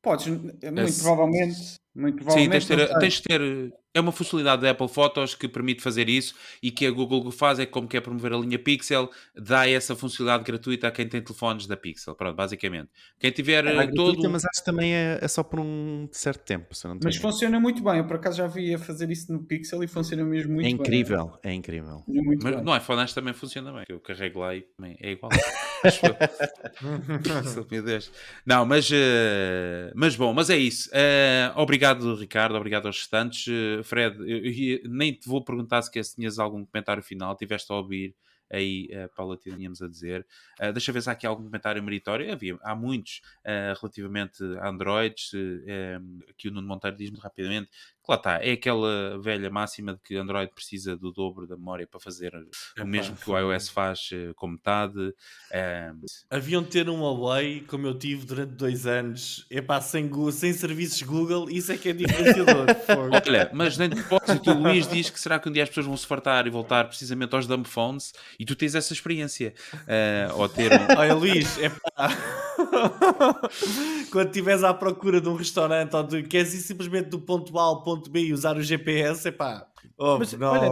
Podes, 0.00 0.28
muito 0.28 1.02
provavelmente. 1.02 1.76
Muito 1.94 2.16
provavelmente 2.18 2.64
Sim, 2.64 2.68
tens 2.70 2.78
de 2.78 2.86
ter, 2.86 2.98
tens 2.98 3.14
de 3.14 3.22
ter 3.22 3.72
é 3.94 4.00
uma 4.00 4.12
funcionalidade 4.12 4.62
da 4.62 4.70
Apple 4.70 4.88
Photos 4.88 5.34
que 5.34 5.48
permite 5.48 5.82
fazer 5.82 6.08
isso 6.08 6.34
e 6.62 6.70
que 6.70 6.86
a 6.86 6.90
Google 6.90 7.30
faz 7.30 7.58
é 7.58 7.66
como 7.66 7.88
quer 7.88 8.00
promover 8.00 8.32
a 8.32 8.36
linha 8.36 8.58
Pixel, 8.58 9.10
dá 9.34 9.68
essa 9.68 9.96
funcionalidade 9.96 10.44
gratuita 10.44 10.88
a 10.88 10.90
quem 10.90 11.08
tem 11.08 11.20
telefones 11.20 11.66
da 11.66 11.76
Pixel. 11.76 12.14
Pronto, 12.14 12.36
basicamente. 12.36 12.88
Quem 13.18 13.30
tiver 13.30 13.66
é 13.66 13.86
todo. 13.86 14.12
Gratuita, 14.12 14.28
mas 14.28 14.44
acho 14.44 14.60
que 14.60 14.64
também 14.64 14.94
é, 14.94 15.18
é 15.20 15.28
só 15.28 15.42
por 15.42 15.60
um 15.60 16.08
certo 16.12 16.44
tempo. 16.44 16.68
mas 17.02 17.16
funciona 17.16 17.58
muito 17.58 17.82
bem. 17.82 17.98
Eu 17.98 18.06
por 18.06 18.16
acaso 18.16 18.38
já 18.38 18.46
vi 18.46 18.74
a 18.74 18.78
fazer 18.78 19.10
isso 19.10 19.32
no 19.32 19.42
Pixel 19.42 19.82
e 19.82 19.88
funciona 19.88 20.24
mesmo 20.24 20.54
muito 20.54 20.66
é 20.66 20.70
incrível, 20.70 21.26
bem. 21.42 21.52
É 21.52 21.54
incrível, 21.54 22.04
é 22.06 22.10
incrível. 22.10 22.40
mas 22.42 22.54
bem. 22.56 22.64
no 22.64 22.76
iPhone 22.76 23.00
acho 23.00 23.14
que 23.14 23.20
também 23.20 23.34
funciona 23.34 23.72
bem. 23.72 23.84
Eu 23.88 24.00
carrego 24.00 24.40
lá 24.40 24.54
e 24.54 24.64
é 25.00 25.12
igual. 25.12 25.30
Meu 27.70 27.82
Deus. 27.82 28.10
Não, 28.44 28.64
mas, 28.66 28.90
uh, 28.90 29.92
mas 29.94 30.16
bom, 30.16 30.32
mas 30.32 30.50
é 30.50 30.56
isso. 30.56 30.90
Uh, 30.90 31.60
obrigado, 31.60 32.14
Ricardo. 32.16 32.56
Obrigado 32.56 32.86
aos 32.86 32.98
restantes. 32.98 33.46
Fred, 33.88 34.18
eu, 34.20 34.44
eu, 34.44 34.90
nem 34.90 35.12
te 35.12 35.28
vou 35.28 35.42
perguntar 35.42 35.82
se 35.82 36.14
tinhas 36.14 36.38
algum 36.38 36.64
comentário 36.64 37.02
final, 37.02 37.34
tiveste 37.36 37.72
a 37.72 37.76
ouvir 37.76 38.14
aí 38.50 38.88
uh, 38.92 39.14
Paula 39.14 39.36
tínhamos 39.36 39.82
a 39.82 39.88
dizer. 39.88 40.26
Uh, 40.60 40.72
deixa 40.72 40.90
ver 40.92 41.02
se 41.02 41.10
há 41.10 41.12
aqui 41.12 41.26
algum 41.26 41.44
comentário 41.44 41.82
meritório. 41.82 42.32
Havia, 42.32 42.58
há 42.62 42.74
muitos 42.74 43.20
uh, 43.44 43.78
relativamente 43.80 44.42
a 44.60 44.68
Androids, 44.68 45.32
uh, 45.32 46.34
que 46.36 46.48
o 46.48 46.50
Nuno 46.50 46.66
Monteiro 46.66 46.96
diz 46.96 47.10
muito 47.10 47.22
rapidamente 47.22 47.70
lá 48.08 48.16
está, 48.16 48.42
é 48.42 48.52
aquela 48.52 49.18
velha 49.20 49.50
máxima 49.50 49.92
de 49.92 50.00
que 50.00 50.16
Android 50.16 50.50
precisa 50.52 50.96
do 50.96 51.12
dobro 51.12 51.46
da 51.46 51.56
memória 51.56 51.86
para 51.86 52.00
fazer 52.00 52.32
é 52.76 52.82
o 52.82 52.86
mesmo 52.86 53.14
pá, 53.16 53.22
que 53.22 53.30
o 53.30 53.38
iOS 53.38 53.68
faz 53.68 54.10
uh, 54.12 54.34
com 54.34 54.48
metade. 54.48 54.98
Um... 54.98 56.00
Haviam 56.30 56.62
de 56.62 56.70
ter 56.70 56.88
um 56.88 57.00
Huawei, 57.00 57.60
como 57.68 57.86
eu 57.86 57.98
tive 57.98 58.24
durante 58.24 58.52
dois 58.52 58.86
anos, 58.86 59.46
epá, 59.50 59.80
sem, 59.80 60.10
sem 60.32 60.52
serviços 60.52 61.02
Google, 61.02 61.50
isso 61.50 61.70
é 61.70 61.76
que 61.76 61.90
é 61.90 61.92
diferenciador. 61.92 62.66
Olha, 63.26 63.50
mas 63.52 63.76
nem 63.76 63.88
de 63.88 64.02
propósito, 64.02 64.50
o 64.50 64.54
Luís 64.54 64.88
diz 64.88 65.10
que 65.10 65.20
será 65.20 65.38
que 65.38 65.48
um 65.48 65.52
dia 65.52 65.62
as 65.62 65.68
pessoas 65.68 65.86
vão 65.86 65.96
se 65.96 66.06
fartar 66.06 66.46
e 66.46 66.50
voltar 66.50 66.84
precisamente 66.88 67.34
aos 67.34 67.46
dumb 67.46 67.66
phones 67.66 68.12
e 68.38 68.44
tu 68.44 68.56
tens 68.56 68.74
essa 68.74 68.92
experiência. 68.92 69.52
Uh, 69.74 70.38
ou 70.38 70.48
ter 70.48 70.72
um... 70.72 70.98
Olha, 70.98 71.14
Luís, 71.14 71.58
é 71.58 71.68
pá. 71.68 72.47
Quando 74.10 74.26
estiveres 74.26 74.64
à 74.64 74.74
procura 74.74 75.20
de 75.20 75.28
um 75.28 75.34
restaurante 75.34 75.94
ou 75.94 76.02
de, 76.02 76.22
queres 76.22 76.54
ir 76.54 76.60
simplesmente 76.60 77.08
do 77.08 77.20
ponto 77.20 77.58
A 77.58 77.62
ao 77.62 77.82
ponto 77.82 78.10
B 78.10 78.26
e 78.26 78.32
usar 78.32 78.56
o 78.56 78.62
GPS, 78.62 79.28
é 79.28 79.32
pá. 79.32 79.66
Oh, 79.96 80.18
mas, 80.18 80.32
não, 80.32 80.52
olha, 80.52 80.68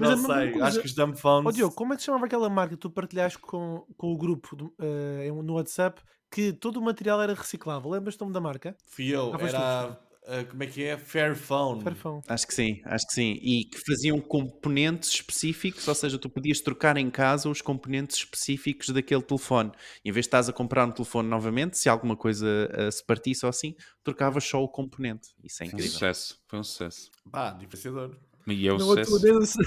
não 0.00 0.16
sei, 0.16 0.50
coisa... 0.50 0.66
acho 0.66 0.80
que 0.80 0.86
os 0.86 0.94
dumb 0.94 1.16
phones. 1.16 1.46
Oh, 1.46 1.52
Diogo, 1.52 1.74
como 1.74 1.92
é 1.92 1.96
que 1.96 2.02
se 2.02 2.06
chamava 2.06 2.26
aquela 2.26 2.48
marca 2.50 2.74
que 2.74 2.80
tu 2.80 2.90
partilhaste 2.90 3.38
com, 3.38 3.84
com 3.96 4.12
o 4.12 4.16
grupo 4.16 4.56
uh, 4.56 5.42
no 5.42 5.54
WhatsApp 5.54 6.02
que 6.30 6.52
todo 6.52 6.78
o 6.78 6.82
material 6.82 7.22
era 7.22 7.34
reciclável? 7.34 7.90
Lembras-te 7.90 8.24
da 8.24 8.40
marca? 8.40 8.76
Fui 8.86 9.06
eu, 9.06 9.32
ah, 9.32 9.46
era 9.46 9.98
uh, 10.24 10.46
como 10.48 10.62
é 10.62 10.66
que 10.66 10.84
é? 10.84 10.96
Fairphone. 10.96 11.82
Fairphone. 11.82 12.22
Acho 12.28 12.46
que 12.46 12.54
sim, 12.54 12.80
acho 12.84 13.06
que 13.06 13.14
sim. 13.14 13.38
E 13.42 13.64
que 13.64 13.78
faziam 13.86 14.20
componentes 14.20 15.10
específicos, 15.10 15.86
ou 15.86 15.94
seja, 15.94 16.18
tu 16.18 16.28
podias 16.28 16.60
trocar 16.60 16.96
em 16.96 17.10
casa 17.10 17.48
os 17.48 17.60
componentes 17.60 18.16
específicos 18.16 18.88
daquele 18.88 19.22
telefone. 19.22 19.70
Em 20.04 20.12
vez 20.12 20.24
de 20.24 20.28
estás 20.28 20.48
a 20.48 20.52
comprar 20.52 20.86
um 20.86 20.92
telefone 20.92 21.28
novamente, 21.28 21.78
se 21.78 21.88
alguma 21.88 22.16
coisa 22.16 22.46
uh, 22.46 22.90
se 22.90 23.04
partisse 23.04 23.44
ou 23.44 23.50
assim, 23.50 23.74
trocavas 24.02 24.44
só 24.44 24.62
o 24.62 24.68
componente. 24.68 25.28
Isso 25.42 25.62
é 25.62 25.66
incrível. 25.66 25.86
Foi 25.86 25.88
um 25.88 25.92
sucesso, 25.92 26.42
foi 26.48 26.58
um 26.58 26.64
sucesso. 26.64 27.10
Pá, 27.30 27.50
diferenciador. 27.52 28.16
E 28.46 28.68
é 28.68 28.72
o 28.74 28.78
sucesso. 28.78 29.60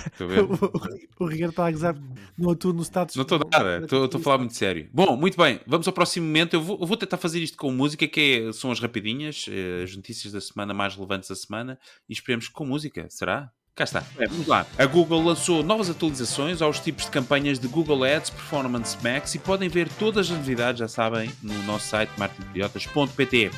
o, 1.20 1.24
o 1.24 1.28
Ricardo 1.28 1.52
está 1.52 1.66
a 1.66 1.72
gozar 1.72 1.96
no 2.38 2.50
outro 2.50 2.74
no 2.74 2.84
status. 2.84 3.16
Não 3.16 3.24
estou 3.24 3.40
nada, 3.52 3.84
estou 3.84 4.10
a 4.14 4.20
falar 4.20 4.38
muito 4.38 4.56
sério. 4.56 4.90
Bom, 4.94 5.16
muito 5.16 5.38
bem, 5.38 5.60
vamos 5.66 5.88
ao 5.88 5.94
próximo 5.94 6.26
momento. 6.26 6.54
Eu 6.54 6.62
vou, 6.62 6.78
eu 6.80 6.86
vou 6.86 6.98
tentar 6.98 7.18
fazer 7.18 7.40
isto 7.40 7.58
com 7.58 7.72
música, 7.72 8.08
que 8.08 8.48
é, 8.48 8.52
são 8.54 8.72
as 8.72 8.80
rapidinhas, 8.80 9.46
eh, 9.50 9.84
as 9.84 9.96
notícias 9.96 10.34
da 10.34 10.42
semana 10.42 10.74
mais 10.74 10.96
relevantes 10.96 11.30
da 11.30 11.36
semana, 11.36 11.80
e 12.08 12.14
esperemos 12.14 12.48
com 12.48 12.66
música, 12.66 13.08
será? 13.10 13.52
Cá 13.78 13.84
está. 13.84 14.04
É, 14.18 14.26
vamos 14.26 14.48
lá. 14.48 14.66
A 14.76 14.86
Google 14.88 15.24
lançou 15.24 15.62
novas 15.62 15.88
atualizações 15.88 16.64
aos 16.64 16.80
tipos 16.80 17.06
de 17.06 17.12
campanhas 17.12 17.60
de 17.60 17.68
Google 17.68 18.04
Ads 18.04 18.32
Performance 18.32 18.98
Max 19.04 19.36
e 19.36 19.40
podem 19.40 19.70
ver 19.70 19.88
todas 19.88 20.32
as 20.32 20.36
novidades, 20.36 20.80
já 20.80 20.88
sabem, 20.88 21.32
no 21.44 21.54
nosso 21.62 21.88
site 21.88 22.12
martinpediotas.pt. 22.18 23.52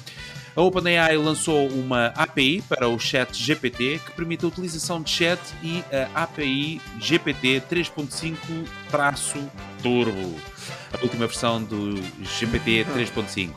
A 0.59 0.61
OpenAI 0.61 1.15
lançou 1.15 1.69
uma 1.69 2.07
API 2.07 2.61
para 2.67 2.89
o 2.89 2.99
Chat 2.99 3.33
GPT 3.33 4.01
que 4.05 4.11
permite 4.11 4.43
a 4.43 4.49
utilização 4.49 5.01
de 5.01 5.09
chat 5.09 5.39
e 5.63 5.81
a 5.89 6.09
API 6.23 6.81
GPT 6.99 7.63
3.5-Turbo, 7.71 10.35
a 10.91 11.01
última 11.01 11.27
versão 11.27 11.63
do 11.63 11.95
GPT 12.21 12.85
3.5. 12.93 13.51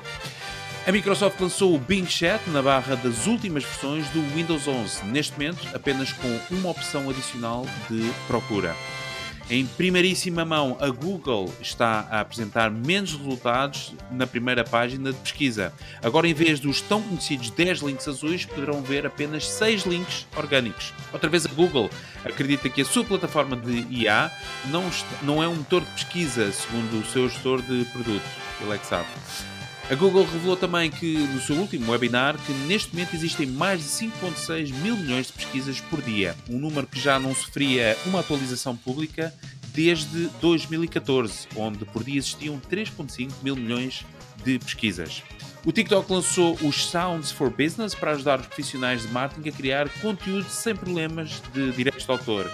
A 0.87 0.93
Microsoft 0.93 1.41
lançou 1.41 1.75
o 1.75 1.79
Bing 1.81 2.07
Chat 2.07 2.41
na 2.51 2.63
barra 2.63 2.95
das 2.95 3.27
últimas 3.27 3.65
versões 3.65 4.09
do 4.11 4.23
Windows 4.37 4.69
11, 4.69 5.05
neste 5.07 5.33
momento 5.33 5.67
apenas 5.75 6.13
com 6.13 6.39
uma 6.53 6.71
opção 6.71 7.11
adicional 7.11 7.67
de 7.91 8.09
procura. 8.29 8.77
Em 9.53 9.67
primeiríssima 9.67 10.47
mão, 10.47 10.79
a 10.81 10.89
Google 10.89 11.53
está 11.61 12.09
a 12.11 12.21
apresentar 12.21 12.71
menos 12.71 13.13
resultados 13.13 13.93
na 14.11 14.27
primeira 14.27 14.65
página 14.65 15.13
de 15.13 15.19
pesquisa. 15.19 15.75
Agora, 16.03 16.27
em 16.27 16.33
vez 16.33 16.59
dos 16.59 16.81
tão 16.81 17.03
conhecidos 17.03 17.51
10 17.51 17.81
links 17.81 18.09
azuis, 18.09 18.47
poderão 18.47 18.81
ver 18.81 19.05
apenas 19.05 19.47
6 19.47 19.83
links 19.83 20.27
orgânicos. 20.35 20.95
Outra 21.13 21.29
vez, 21.29 21.45
a 21.45 21.51
Google 21.51 21.91
acredita 22.25 22.71
que 22.71 22.81
a 22.81 22.85
sua 22.87 23.05
plataforma 23.05 23.55
de 23.55 23.87
IA 23.91 24.31
não, 24.71 24.91
não 25.21 25.43
é 25.43 25.47
um 25.47 25.57
motor 25.57 25.83
de 25.83 25.91
pesquisa, 25.91 26.51
segundo 26.51 27.03
o 27.03 27.05
seu 27.05 27.29
gestor 27.29 27.61
de 27.61 27.85
produto. 27.93 28.25
Ele 28.59 28.73
é 28.73 28.79
que 28.79 28.87
sabe. 28.87 29.09
A 29.91 29.95
Google 29.95 30.25
revelou 30.25 30.57
também 30.57 30.91
que, 30.91 31.19
no 31.19 31.41
seu 31.41 31.57
último 31.57 31.91
webinar, 31.91 32.39
que 32.39 32.53
neste 32.53 32.95
momento 32.95 33.15
existem 33.15 33.47
mais 33.47 33.81
de 33.81 33.89
5.6 33.89 34.73
mil 34.75 34.97
milhões 34.97 35.27
de 35.27 35.33
pesquisas 35.35 35.81
por 35.81 36.01
dia, 36.01 36.35
um 36.49 36.59
número 36.59 36.87
que 36.87 37.01
já 37.01 37.19
não 37.19 37.35
sofria 37.35 37.97
uma 38.07 38.21
atualização 38.21 38.77
pública 38.77 39.35
desde 39.75 40.29
2014, 40.41 41.49
onde 41.57 41.85
por 41.85 42.05
dia 42.05 42.19
existiam 42.19 42.61
3.5 42.71 43.31
mil 43.43 43.57
milhões 43.57 44.07
de 44.45 44.59
pesquisas. 44.59 45.23
O 45.65 45.71
TikTok 45.71 46.11
lançou 46.11 46.59
os 46.63 46.87
Sounds 46.87 47.31
for 47.31 47.51
Business 47.51 47.95
para 47.95 48.13
ajudar 48.13 48.41
os 48.41 48.47
profissionais 48.47 49.03
de 49.03 49.09
marketing 49.09 49.49
a 49.49 49.53
criar 49.53 49.89
conteúdo 50.01 50.49
sem 50.49 50.75
problemas 50.75 51.43
de 51.53 51.71
direitos 51.73 52.05
de 52.05 52.11
autor. 52.11 52.51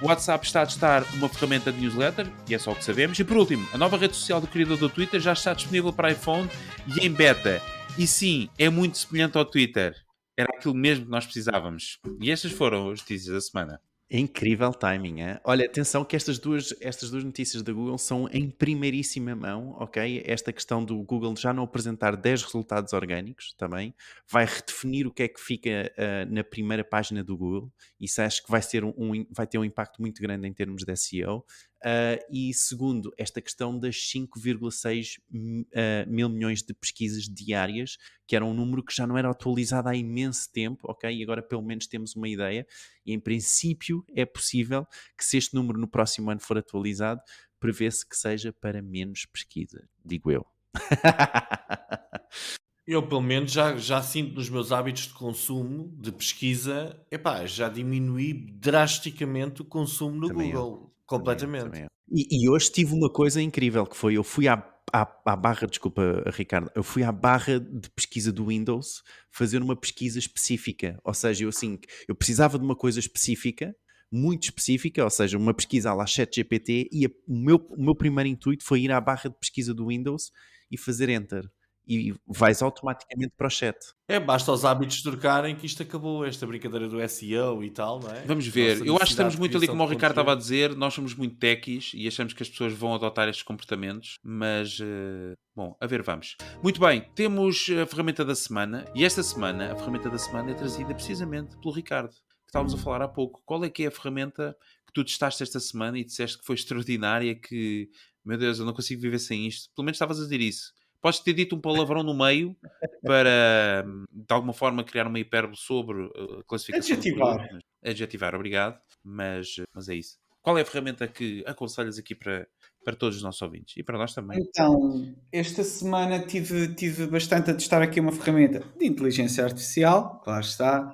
O 0.00 0.08
WhatsApp 0.08 0.44
está 0.44 0.62
a 0.62 0.66
testar 0.66 1.04
uma 1.14 1.28
ferramenta 1.28 1.72
de 1.72 1.80
newsletter, 1.80 2.30
e 2.46 2.54
é 2.54 2.58
só 2.58 2.72
o 2.72 2.76
que 2.76 2.84
sabemos. 2.84 3.18
E 3.18 3.24
por 3.24 3.38
último, 3.38 3.66
a 3.72 3.78
nova 3.78 3.96
rede 3.96 4.14
social 4.14 4.40
do 4.40 4.46
criador 4.46 4.76
do 4.76 4.90
Twitter 4.90 5.18
já 5.18 5.32
está 5.32 5.54
disponível 5.54 5.90
para 5.90 6.12
iPhone 6.12 6.50
e 6.86 7.06
em 7.06 7.10
beta. 7.10 7.62
E 7.96 8.06
sim, 8.06 8.50
é 8.58 8.68
muito 8.68 8.98
semelhante 8.98 9.38
ao 9.38 9.44
Twitter. 9.44 9.96
Era 10.36 10.50
aquilo 10.54 10.74
mesmo 10.74 11.06
que 11.06 11.10
nós 11.10 11.24
precisávamos. 11.24 11.98
E 12.20 12.30
estas 12.30 12.52
foram 12.52 12.90
as 12.90 13.00
notícias 13.00 13.32
da 13.32 13.40
semana. 13.40 13.80
Incrível 14.08 14.72
timing, 14.72 15.20
é? 15.22 15.40
Olha, 15.42 15.66
atenção 15.66 16.04
que 16.04 16.14
estas 16.14 16.38
duas, 16.38 16.72
estas 16.80 17.10
duas 17.10 17.24
notícias 17.24 17.60
da 17.60 17.72
Google 17.72 17.98
são 17.98 18.28
em 18.30 18.48
primeiríssima 18.48 19.34
mão, 19.34 19.74
ok? 19.80 20.22
Esta 20.24 20.52
questão 20.52 20.84
do 20.84 21.02
Google 21.02 21.34
já 21.36 21.52
não 21.52 21.64
apresentar 21.64 22.14
10 22.14 22.44
resultados 22.44 22.92
orgânicos 22.92 23.52
também 23.58 23.92
vai 24.30 24.44
redefinir 24.44 25.08
o 25.08 25.12
que 25.12 25.24
é 25.24 25.28
que 25.28 25.40
fica 25.40 25.92
uh, 25.98 26.32
na 26.32 26.44
primeira 26.44 26.84
página 26.84 27.24
do 27.24 27.36
Google. 27.36 27.68
Isso 28.00 28.22
acho 28.22 28.44
que 28.44 28.50
vai, 28.50 28.62
ser 28.62 28.84
um, 28.84 28.94
um, 28.96 29.26
vai 29.28 29.44
ter 29.44 29.58
um 29.58 29.64
impacto 29.64 30.00
muito 30.00 30.22
grande 30.22 30.46
em 30.46 30.52
termos 30.52 30.84
de 30.84 30.96
SEO. 30.96 31.44
Uh, 31.84 32.18
e 32.30 32.54
segundo, 32.54 33.12
esta 33.18 33.40
questão 33.40 33.78
das 33.78 33.96
5,6 33.96 35.18
uh, 35.18 35.66
ah, 35.74 36.06
mil 36.08 36.28
milhões 36.28 36.62
de 36.62 36.72
pesquisas 36.74 37.24
diárias, 37.24 37.96
que 38.26 38.34
era 38.34 38.44
um 38.44 38.54
número 38.54 38.82
que 38.82 38.94
já 38.94 39.06
não 39.06 39.16
era 39.16 39.30
atualizado 39.30 39.88
há 39.88 39.94
imenso 39.94 40.50
tempo, 40.52 40.90
ok? 40.90 41.10
E 41.10 41.22
agora 41.22 41.42
pelo 41.42 41.62
menos 41.62 41.86
temos 41.86 42.16
uma 42.16 42.28
ideia, 42.28 42.66
e 43.04 43.12
em 43.12 43.20
princípio 43.20 44.04
é 44.14 44.24
possível 44.24 44.86
que 45.16 45.24
se 45.24 45.36
este 45.36 45.54
número 45.54 45.78
no 45.78 45.86
próximo 45.86 46.30
ano 46.30 46.40
for 46.40 46.58
atualizado, 46.58 47.20
prevê-se 47.60 48.08
que 48.08 48.16
seja 48.16 48.52
para 48.52 48.82
menos 48.82 49.26
pesquisa, 49.26 49.88
digo 50.04 50.30
eu. 50.30 50.46
Eu, 52.86 53.02
pelo 53.02 53.20
menos, 53.20 53.50
já, 53.50 53.76
já 53.76 54.00
sinto 54.00 54.36
nos 54.36 54.48
meus 54.48 54.70
hábitos 54.70 55.08
de 55.08 55.14
consumo, 55.14 55.92
de 55.98 56.12
pesquisa, 56.12 56.96
epá, 57.10 57.44
já 57.44 57.68
diminui 57.68 58.32
drasticamente 58.32 59.60
o 59.60 59.64
consumo 59.64 60.14
no 60.14 60.28
Também 60.28 60.52
Google. 60.52 60.82
Eu. 60.84 60.95
Completamente. 61.06 61.64
Também, 61.64 61.80
também 61.82 61.96
e, 62.10 62.44
e, 62.44 62.48
hoje 62.48 62.70
tive 62.70 62.94
uma 62.94 63.10
coisa 63.10 63.42
incrível 63.42 63.84
que 63.86 63.96
foi: 63.96 64.14
eu 64.14 64.22
fui 64.22 64.46
à, 64.46 64.54
à, 64.92 65.02
à, 65.24 65.36
barra, 65.36 65.66
desculpa, 65.66 66.22
Ricardo, 66.32 66.70
eu 66.74 66.82
fui 66.82 67.02
à 67.02 67.10
barra 67.10 67.58
de 67.58 67.90
pesquisa 67.90 68.32
do 68.32 68.46
Windows 68.46 69.02
fazer 69.30 69.60
uma 69.60 69.76
pesquisa 69.76 70.18
específica. 70.18 70.98
Ou 71.04 71.12
seja, 71.12 71.44
eu 71.44 71.48
assim, 71.48 71.78
eu 72.08 72.14
precisava 72.14 72.58
de 72.58 72.64
uma 72.64 72.76
coisa 72.76 73.00
específica, 73.00 73.74
muito 74.10 74.44
específica, 74.44 75.02
ou 75.02 75.10
seja, 75.10 75.36
uma 75.36 75.52
pesquisa 75.52 75.92
lá 75.92 76.06
ChatGPT, 76.06 76.88
e 76.92 77.06
a, 77.06 77.10
o, 77.26 77.36
meu, 77.36 77.56
o 77.70 77.82
meu 77.82 77.94
primeiro 77.94 78.28
intuito 78.28 78.64
foi 78.64 78.82
ir 78.82 78.92
à 78.92 79.00
barra 79.00 79.28
de 79.28 79.38
pesquisa 79.38 79.74
do 79.74 79.88
Windows 79.88 80.30
e 80.70 80.78
fazer 80.78 81.08
Enter. 81.08 81.44
E 81.86 82.14
vais 82.26 82.62
automaticamente 82.62 83.32
para 83.36 83.46
o 83.46 83.50
chat. 83.50 83.76
É, 84.08 84.18
basta 84.18 84.50
os 84.50 84.64
hábitos 84.64 85.02
trocarem 85.02 85.54
que 85.54 85.66
isto 85.66 85.82
acabou, 85.82 86.24
esta 86.24 86.46
brincadeira 86.46 86.88
do 86.88 87.08
SEO 87.08 87.62
e 87.62 87.70
tal, 87.70 88.00
não 88.00 88.10
é? 88.10 88.22
Vamos 88.22 88.46
ver. 88.46 88.84
Eu 88.84 88.96
acho 88.96 89.06
que 89.06 89.10
estamos 89.10 89.36
muito 89.36 89.56
ali, 89.56 89.68
como 89.68 89.82
o 89.82 89.86
Ricardo 89.86 90.12
estava 90.12 90.32
a 90.32 90.34
dizer, 90.34 90.74
nós 90.74 90.94
somos 90.94 91.14
muito 91.14 91.36
techies 91.36 91.92
e 91.94 92.08
achamos 92.08 92.32
que 92.32 92.42
as 92.42 92.48
pessoas 92.48 92.72
vão 92.72 92.94
adotar 92.94 93.28
estes 93.28 93.44
comportamentos, 93.44 94.18
mas, 94.22 94.80
uh, 94.80 95.34
bom, 95.54 95.76
a 95.80 95.86
ver, 95.86 96.02
vamos. 96.02 96.36
Muito 96.62 96.80
bem, 96.80 97.08
temos 97.14 97.66
a 97.82 97.86
ferramenta 97.86 98.24
da 98.24 98.34
semana 98.34 98.84
e 98.94 99.04
esta 99.04 99.22
semana, 99.22 99.72
a 99.72 99.76
ferramenta 99.76 100.10
da 100.10 100.18
semana 100.18 100.50
é 100.50 100.54
trazida 100.54 100.94
precisamente 100.94 101.56
pelo 101.58 101.74
Ricardo, 101.74 102.10
que 102.10 102.48
estávamos 102.48 102.74
a 102.74 102.78
falar 102.78 103.02
há 103.02 103.08
pouco. 103.08 103.42
Qual 103.44 103.64
é 103.64 103.70
que 103.70 103.84
é 103.84 103.86
a 103.86 103.90
ferramenta 103.90 104.56
que 104.86 104.92
tu 104.92 105.04
testaste 105.04 105.42
esta 105.42 105.60
semana 105.60 105.98
e 105.98 106.04
disseste 106.04 106.38
que 106.38 106.44
foi 106.44 106.54
extraordinária, 106.54 107.34
que, 107.34 107.88
meu 108.24 108.38
Deus, 108.38 108.58
eu 108.58 108.64
não 108.64 108.72
consigo 108.72 109.00
viver 109.00 109.18
sem 109.18 109.46
isto? 109.46 109.70
Pelo 109.74 109.84
menos 109.84 109.96
estavas 109.96 110.18
a 110.18 110.22
dizer 110.22 110.40
isso. 110.40 110.72
Podes 111.00 111.20
ter 111.20 111.32
dito 111.32 111.56
um 111.56 111.60
palavrão 111.60 112.02
no 112.02 112.16
meio 112.16 112.56
para, 113.02 113.84
de 114.10 114.32
alguma 114.32 114.52
forma, 114.52 114.84
criar 114.84 115.06
uma 115.06 115.18
hipérbole 115.18 115.56
sobre 115.56 116.04
a 116.04 116.42
classificação. 116.44 116.96
Adjetivar. 116.96 117.48
Adjetivar, 117.84 118.34
obrigado. 118.34 118.78
Mas, 119.04 119.56
mas 119.72 119.88
é 119.88 119.94
isso. 119.94 120.18
Qual 120.42 120.56
é 120.56 120.62
a 120.62 120.64
ferramenta 120.64 121.08
que 121.08 121.42
aconselhas 121.44 121.98
aqui 121.98 122.14
para, 122.14 122.46
para 122.84 122.94
todos 122.94 123.16
os 123.16 123.22
nossos 123.22 123.42
ouvintes 123.42 123.76
e 123.76 123.82
para 123.82 123.98
nós 123.98 124.14
também? 124.14 124.38
Então, 124.40 125.12
esta 125.32 125.64
semana 125.64 126.20
tive, 126.20 126.72
tive 126.74 127.08
bastante 127.08 127.50
a 127.50 127.54
testar 127.54 127.82
aqui 127.82 127.98
uma 127.98 128.12
ferramenta 128.12 128.62
de 128.78 128.86
inteligência 128.86 129.42
artificial, 129.42 130.20
claro 130.22 130.44
está, 130.44 130.92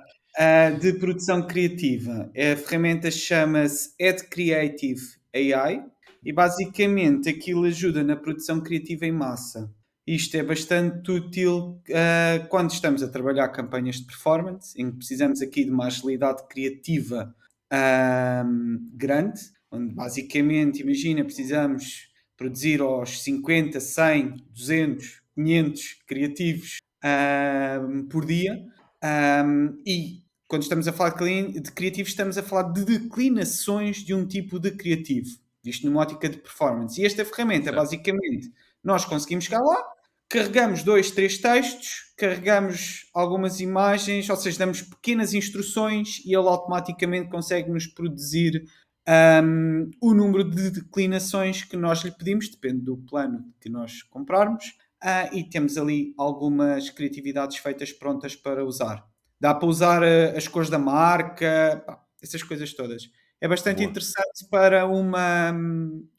de 0.79 0.93
produção 0.93 1.45
criativa. 1.45 2.31
A 2.35 2.55
ferramenta 2.55 3.11
chama-se 3.11 3.93
Ed 3.99 4.23
Creative 4.27 5.01
AI 5.35 5.85
e 6.25 6.33
basicamente 6.33 7.29
aquilo 7.29 7.65
ajuda 7.65 8.03
na 8.03 8.15
produção 8.15 8.59
criativa 8.59 9.05
em 9.05 9.11
massa. 9.11 9.71
Isto 10.05 10.35
é 10.35 10.43
bastante 10.43 11.09
útil 11.09 11.81
uh, 11.89 12.47
quando 12.49 12.71
estamos 12.71 13.01
a 13.01 13.07
trabalhar 13.07 13.47
campanhas 13.49 13.97
de 13.97 14.05
performance, 14.05 14.79
em 14.79 14.91
que 14.91 14.97
precisamos 14.97 15.41
aqui 15.41 15.63
de 15.63 15.71
uma 15.71 15.85
agilidade 15.85 16.45
criativa 16.49 17.33
uh, 17.71 18.79
grande, 18.93 19.39
onde 19.71 19.93
basicamente, 19.93 20.81
imagina, 20.81 21.23
precisamos 21.23 22.09
produzir 22.35 22.81
aos 22.81 23.23
50, 23.23 23.79
100, 23.79 24.45
200, 24.51 25.21
500 25.35 26.03
criativos 26.05 26.77
uh, 27.03 28.03
por 28.09 28.25
dia. 28.25 28.61
Um, 29.45 29.81
e 29.85 30.21
quando 30.47 30.63
estamos 30.63 30.87
a 30.87 30.93
falar 30.93 31.11
de 31.11 31.71
criativos, 31.71 32.11
estamos 32.11 32.37
a 32.37 32.43
falar 32.43 32.73
de 32.73 32.83
declinações 32.83 33.97
de 33.97 34.13
um 34.13 34.27
tipo 34.27 34.59
de 34.59 34.71
criativo. 34.71 35.37
Isto 35.63 35.87
numa 35.87 36.01
ótica 36.01 36.27
de 36.27 36.37
performance. 36.37 37.01
E 37.01 37.05
esta 37.05 37.23
ferramenta, 37.23 37.65
certo. 37.65 37.77
basicamente, 37.77 38.51
nós 38.83 39.05
conseguimos 39.05 39.45
chegar 39.45 39.61
lá, 39.61 39.92
carregamos 40.33 40.81
dois, 40.81 41.11
três 41.11 41.37
textos, 41.37 42.11
carregamos 42.17 43.05
algumas 43.13 43.59
imagens, 43.59 44.27
ou 44.27 44.35
seja, 44.35 44.57
damos 44.57 44.81
pequenas 44.81 45.35
instruções 45.35 46.23
e 46.25 46.35
ele 46.35 46.47
automaticamente 46.47 47.29
consegue 47.29 47.69
nos 47.69 47.85
produzir 47.85 48.65
um, 49.43 49.91
o 50.01 50.11
número 50.11 50.43
de 50.43 50.71
declinações 50.71 51.63
que 51.63 51.77
nós 51.77 51.99
lhe 51.99 52.09
pedimos, 52.09 52.49
depende 52.49 52.81
do 52.81 52.97
plano 52.97 53.45
que 53.61 53.69
nós 53.69 54.01
comprarmos, 54.01 54.69
uh, 55.03 55.37
e 55.37 55.43
temos 55.43 55.77
ali 55.77 56.15
algumas 56.17 56.89
criatividades 56.89 57.57
feitas 57.57 57.91
prontas 57.91 58.35
para 58.35 58.65
usar. 58.65 59.05
Dá 59.39 59.53
para 59.53 59.67
usar 59.67 60.01
uh, 60.01 60.35
as 60.35 60.47
cores 60.47 60.69
da 60.71 60.79
marca, 60.79 61.85
essas 62.23 62.41
coisas 62.41 62.73
todas. 62.73 63.03
É 63.43 63.47
bastante 63.49 63.79
Boa. 63.79 63.89
interessante 63.89 64.47
para 64.49 64.87
uma, 64.87 65.51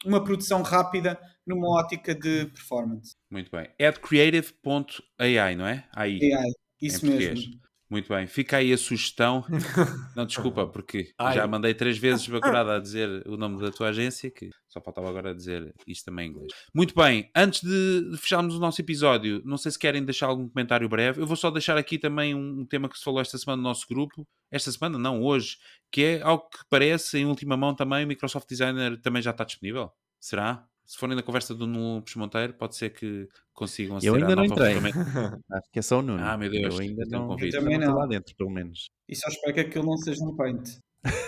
uma 0.05 0.23
produção 0.23 0.61
rápida 0.61 1.19
numa 1.43 1.67
ótica 1.69 2.13
de 2.13 2.45
performance. 2.45 3.15
Muito 3.31 3.49
bem. 3.49 3.67
Adcreative.ai, 3.81 5.55
não 5.55 5.65
é? 5.65 5.87
AI. 5.91 6.19
AI, 6.21 6.51
isso 6.79 7.03
mesmo. 7.03 7.59
Muito 7.89 8.09
bem, 8.09 8.25
fica 8.25 8.57
aí 8.57 8.73
a 8.73 8.77
sugestão. 8.77 9.45
Não, 10.15 10.25
desculpa, 10.25 10.65
porque 10.65 11.13
Ai. 11.19 11.35
já 11.35 11.45
mandei 11.45 11.73
três 11.73 11.97
vezes 11.97 12.27
bacurada 12.27 12.75
a 12.77 12.79
dizer 12.79 13.23
o 13.27 13.37
nome 13.37 13.61
da 13.61 13.71
tua 13.71 13.89
agência, 13.89 14.31
que 14.31 14.49
só 14.67 14.81
faltava 14.81 15.07
agora 15.07 15.35
dizer 15.35 15.73
isto 15.85 16.05
também 16.05 16.27
em 16.27 16.31
inglês. 16.31 16.51
Muito 16.73 16.95
bem, 16.95 17.29
antes 17.35 17.61
de 17.61 18.17
fecharmos 18.17 18.55
o 18.55 18.59
nosso 18.59 18.81
episódio, 18.81 19.41
não 19.45 19.57
sei 19.57 19.71
se 19.71 19.77
querem 19.79 20.03
deixar 20.03 20.27
algum 20.27 20.49
comentário 20.49 20.89
breve. 20.89 21.21
Eu 21.21 21.27
vou 21.27 21.37
só 21.37 21.51
deixar 21.51 21.77
aqui 21.77 21.99
também 21.99 22.33
um 22.33 22.65
tema 22.65 22.89
que 22.89 22.97
se 22.97 23.03
falou 23.03 23.21
esta 23.21 23.37
semana 23.37 23.57
no 23.57 23.67
nosso 23.67 23.87
grupo. 23.87 24.27
Esta 24.51 24.71
semana, 24.71 24.97
não, 24.97 25.21
hoje, 25.21 25.57
que 25.91 26.01
é 26.03 26.21
algo 26.21 26.49
que 26.49 26.59
parece, 26.69 27.19
em 27.19 27.25
última 27.25 27.55
mão 27.55 27.75
também, 27.75 28.03
o 28.03 28.07
Microsoft 28.07 28.47
Designer 28.49 28.99
também 29.01 29.21
já 29.21 29.31
está 29.31 29.43
disponível. 29.43 29.91
Será? 30.19 30.65
Se 30.85 30.97
forem 30.97 31.15
na 31.15 31.23
conversa 31.23 31.53
do 31.53 31.65
Nuno 31.65 32.03
Monteiro, 32.15 32.53
pode 32.53 32.75
ser 32.75 32.91
que 32.91 33.27
consigam 33.53 33.97
aceder 33.97 34.13
Eu 34.13 34.21
ainda 34.21 34.35
não 34.35 34.45
entrei. 34.45 34.75
Acho 35.51 35.71
que 35.71 35.79
é 35.79 35.81
só 35.81 35.99
o 35.99 36.01
Nuno. 36.01 36.23
Ah, 36.23 36.37
meu 36.37 36.49
Deus. 36.49 36.75
Eu 36.75 36.81
ainda 36.81 37.03
não, 37.09 37.31
um 37.31 37.49
também 37.49 37.77
não. 37.77 37.95
lá 37.95 38.05
dentro, 38.05 38.35
pelo 38.35 38.51
menos. 38.51 38.89
E 39.07 39.15
só 39.15 39.27
espero 39.29 39.53
que 39.53 39.59
aquilo 39.61 39.85
não 39.85 39.97
seja 39.97 40.23
um 40.23 40.35
paint. 40.35 40.69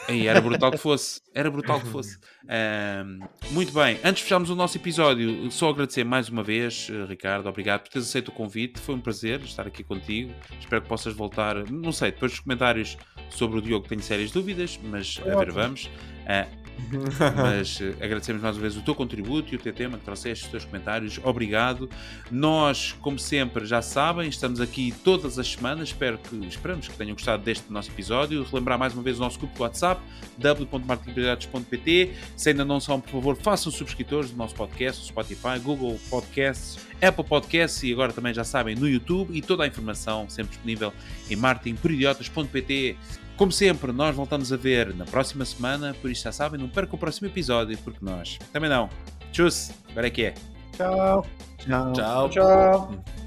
Aí, 0.07 0.27
era 0.27 0.41
brutal 0.41 0.71
que 0.71 0.77
fosse. 0.77 1.21
Era 1.33 1.51
brutal 1.51 1.79
que 1.79 1.87
fosse. 1.87 2.17
Um, 2.49 3.19
muito 3.51 3.73
bem. 3.73 3.99
Antes 4.05 4.19
de 4.19 4.23
fecharmos 4.23 4.49
o 4.49 4.55
nosso 4.55 4.77
episódio, 4.77 5.51
só 5.51 5.69
agradecer 5.69 6.05
mais 6.05 6.29
uma 6.29 6.41
vez, 6.41 6.87
eh, 6.89 7.05
Ricardo. 7.05 7.49
Obrigado 7.49 7.81
por 7.81 7.89
teres 7.89 8.07
aceito 8.07 8.29
o 8.29 8.31
convite. 8.31 8.79
Foi 8.79 8.95
um 8.95 9.01
prazer 9.01 9.41
estar 9.41 9.67
aqui 9.67 9.83
contigo. 9.83 10.33
Espero 10.57 10.81
que 10.81 10.87
possas 10.87 11.13
voltar. 11.13 11.69
Não 11.69 11.91
sei, 11.91 12.11
depois 12.13 12.31
dos 12.31 12.39
comentários 12.39 12.97
sobre 13.29 13.59
o 13.59 13.61
Diogo 13.61 13.85
tenho 13.85 14.01
sérias 14.01 14.31
dúvidas, 14.31 14.79
mas 14.81 15.19
a 15.25 15.35
ver, 15.35 15.51
vamos. 15.51 15.89
Uh, 16.27 16.67
mas 17.35 17.79
uh, 17.79 17.95
agradecemos 18.01 18.41
mais 18.41 18.55
uma 18.55 18.61
vez 18.61 18.77
o 18.77 18.81
teu 18.81 18.93
contributo 18.93 19.53
e 19.53 19.57
o 19.57 19.59
teu 19.59 19.73
tema 19.73 19.97
que 19.97 20.05
trouxeste, 20.05 20.45
os 20.45 20.51
teus 20.51 20.65
comentários. 20.65 21.19
Obrigado. 21.23 21.89
Nós, 22.31 22.93
como 23.01 23.17
sempre, 23.17 23.65
já 23.65 23.81
sabem, 23.81 24.29
estamos 24.29 24.61
aqui 24.61 24.93
todas 25.03 25.39
as 25.39 25.47
semanas. 25.47 25.89
Espero 25.89 26.17
que, 26.17 26.35
esperamos 26.45 26.87
que 26.87 26.95
tenham 26.95 27.13
gostado 27.13 27.43
deste 27.43 27.71
nosso 27.71 27.89
episódio. 27.91 28.43
Relembrar 28.43 28.77
mais 28.77 28.93
uma 28.93 29.03
vez 29.03 29.17
o 29.17 29.21
nosso 29.21 29.39
grupo 29.39 29.55
do 29.55 29.63
WhatsApp, 29.63 30.01
w.marketingprioridades.pt. 30.37 32.13
Se 32.35 32.49
ainda 32.49 32.63
não 32.63 32.79
são, 32.79 33.01
por 33.01 33.11
favor, 33.11 33.35
façam 33.35 33.71
subscritores 33.71 34.31
do 34.31 34.37
nosso 34.37 34.55
podcast, 34.55 35.05
Spotify, 35.05 35.59
Google 35.61 35.99
Podcasts, 36.09 36.77
Apple 37.01 37.23
Podcasts 37.23 37.83
e 37.83 37.91
agora 37.91 38.13
também 38.13 38.33
já 38.33 38.43
sabem 38.43 38.75
no 38.75 38.87
YouTube 38.87 39.35
e 39.35 39.41
toda 39.41 39.63
a 39.63 39.67
informação 39.67 40.29
sempre 40.29 40.51
disponível 40.51 40.93
em 41.29 41.35
marketingperidiotas.pt. 41.35 42.97
Como 43.37 43.51
sempre, 43.51 43.91
nós 43.91 44.15
voltamos 44.15 44.51
a 44.51 44.57
ver 44.57 44.95
na 44.95 45.05
próxima 45.05 45.45
semana, 45.45 45.95
por 46.01 46.09
isso 46.09 46.23
já 46.23 46.31
sabem, 46.31 46.59
não 46.59 46.67
percam 46.67 46.95
o 46.95 46.97
próximo 46.97 47.27
episódio, 47.27 47.77
porque 47.77 48.03
nós 48.03 48.39
também 48.51 48.69
não. 48.69 48.89
Tchus, 49.31 49.71
agora 49.91 50.07
é 50.07 50.09
que 50.09 50.25
é. 50.25 50.33
Tchau. 50.75 51.25
Tchau. 51.59 51.93
Tchau. 51.93 52.29
Tchau. 52.29 53.26